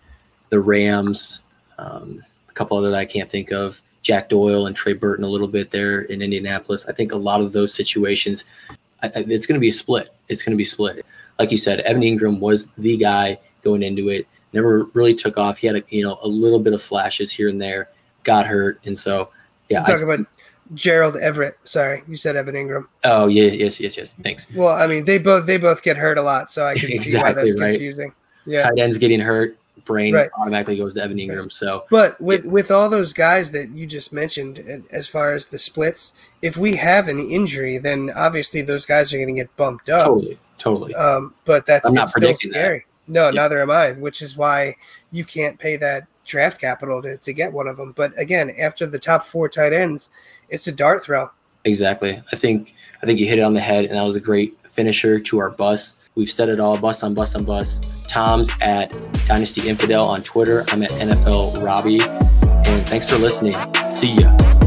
the 0.50 0.60
Rams, 0.60 1.40
um, 1.78 2.22
a 2.48 2.52
couple 2.52 2.76
other 2.76 2.90
that 2.90 2.98
I 2.98 3.04
can't 3.04 3.30
think 3.30 3.52
of, 3.52 3.80
Jack 4.04 4.28
Doyle 4.28 4.66
and 4.66 4.76
Trey 4.76 4.92
Burton 4.92 5.24
a 5.24 5.28
little 5.28 5.48
bit 5.48 5.70
there 5.70 6.02
in 6.02 6.22
Indianapolis. 6.22 6.86
I 6.86 6.92
think 6.92 7.10
a 7.10 7.16
lot 7.16 7.40
of 7.40 7.52
those 7.52 7.74
situations, 7.74 8.44
I, 9.02 9.10
it's 9.14 9.46
going 9.46 9.54
to 9.54 9.60
be 9.60 9.70
a 9.70 9.72
split. 9.72 10.14
It's 10.28 10.42
going 10.42 10.52
to 10.52 10.58
be 10.58 10.64
split. 10.64 11.04
Like 11.38 11.50
you 11.50 11.56
said, 11.56 11.80
Evan 11.80 12.02
Engram 12.02 12.38
was 12.38 12.68
the 12.78 12.96
guy 12.98 13.40
going 13.64 13.82
into 13.82 14.10
it. 14.10 14.28
Never 14.52 14.84
really 14.92 15.14
took 15.14 15.38
off. 15.38 15.58
He 15.58 15.66
had 15.66 15.76
a 15.76 15.82
you 15.88 16.04
know 16.04 16.18
a 16.22 16.28
little 16.28 16.60
bit 16.60 16.74
of 16.74 16.82
flashes 16.82 17.32
here 17.32 17.48
and 17.48 17.60
there. 17.60 17.88
Got 18.22 18.46
hurt, 18.46 18.78
and 18.84 18.96
so 18.96 19.30
yeah. 19.68 19.82
Talk 19.82 20.00
about 20.00 20.20
Gerald 20.74 21.16
Everett. 21.16 21.56
Sorry, 21.64 22.02
you 22.06 22.14
said 22.14 22.36
Evan 22.36 22.54
Engram. 22.54 22.86
oh 23.02 23.26
yeah, 23.26 23.50
yes, 23.50 23.80
yes, 23.80 23.96
yes. 23.96 24.14
Thanks. 24.22 24.46
Well, 24.54 24.68
I 24.68 24.86
mean, 24.86 25.06
they 25.06 25.18
both 25.18 25.46
they 25.46 25.56
both 25.56 25.82
get 25.82 25.96
hurt 25.96 26.18
a 26.18 26.22
lot, 26.22 26.50
so 26.50 26.64
I 26.64 26.76
can 26.78 27.02
see 27.02 27.16
why 27.16 27.32
that's 27.32 27.58
right. 27.58 27.72
confusing. 27.72 28.12
Yeah. 28.46 28.62
tight 28.68 28.78
ends 28.78 28.98
getting 28.98 29.20
hurt, 29.20 29.58
brain 29.84 30.14
Right. 30.14 30.30
automatically 30.38 30.76
goes 30.76 30.94
to 30.94 31.02
Evan 31.02 31.18
Engram. 31.18 31.52
So 31.52 31.84
But 31.90 32.20
with 32.20 32.44
with 32.46 32.70
all 32.70 32.88
those 32.88 33.12
guys 33.12 33.50
that 33.50 33.70
you 33.70 33.86
just 33.86 34.12
mentioned, 34.12 34.84
as 34.90 35.08
far 35.08 35.32
as 35.32 35.46
the 35.46 35.58
splits, 35.58 36.12
if 36.42 36.56
we 36.56 36.74
have 36.76 37.08
an 37.08 37.18
injury, 37.18 37.78
then 37.78 38.10
obviously 38.16 38.62
those 38.62 38.86
guys 38.86 39.12
are 39.12 39.18
going 39.18 39.28
to 39.28 39.34
get 39.34 39.54
bumped 39.56 39.90
up. 39.90 40.06
totally, 40.06 40.38
totally. 40.58 40.94
Um, 40.94 41.34
but 41.44 41.66
that's 41.66 41.86
I'm 41.86 41.94
not 41.94 42.04
it's 42.04 42.12
still 42.12 42.20
predicting 42.20 42.52
that. 42.52 42.80
No, 43.08 43.26
Yeah. 43.26 43.42
neither 43.42 43.60
am 43.60 43.70
I. 43.70 43.92
Which 43.92 44.22
is 44.22 44.36
why 44.36 44.74
you 45.10 45.24
can't 45.24 45.58
pay 45.58 45.76
that 45.76 46.06
draft 46.24 46.58
capital 46.60 47.02
to, 47.02 47.18
to 47.18 47.32
get 47.34 47.52
one 47.52 47.66
of 47.66 47.76
them. 47.76 47.92
But 47.94 48.18
again, 48.18 48.54
after 48.58 48.86
the 48.86 48.98
top 48.98 49.26
four 49.26 49.46
tight 49.48 49.74
ends, 49.74 50.08
it's 50.48 50.66
a 50.68 50.72
dart 50.72 51.04
throw. 51.04 51.28
Exactly. 51.64 52.22
I 52.32 52.36
think 52.36 52.74
I 53.02 53.06
think 53.06 53.18
you 53.20 53.26
hit 53.26 53.38
it 53.38 53.42
on 53.42 53.52
the 53.54 53.60
head, 53.60 53.84
and 53.84 53.94
that 53.98 54.02
was 54.04 54.16
a 54.16 54.20
great 54.20 54.56
finisher 54.70 55.18
to 55.20 55.38
our 55.38 55.50
bus. 55.50 55.96
We've 56.14 56.30
said 56.30 56.48
it 56.48 56.60
all: 56.60 56.78
bus 56.78 57.02
on 57.02 57.14
bus 57.14 57.34
on 57.34 57.44
bus. 57.44 58.04
Tom's 58.08 58.50
at 58.60 58.92
Dynasty 59.26 59.68
Infidel 59.68 60.04
on 60.04 60.22
Twitter. 60.22 60.64
I'm 60.68 60.82
at 60.82 60.90
NFL 60.90 61.64
Robby, 61.64 62.00
and 62.00 62.86
thanks 62.88 63.08
for 63.08 63.16
listening. 63.16 63.54
See 63.96 64.20
ya. 64.20 64.63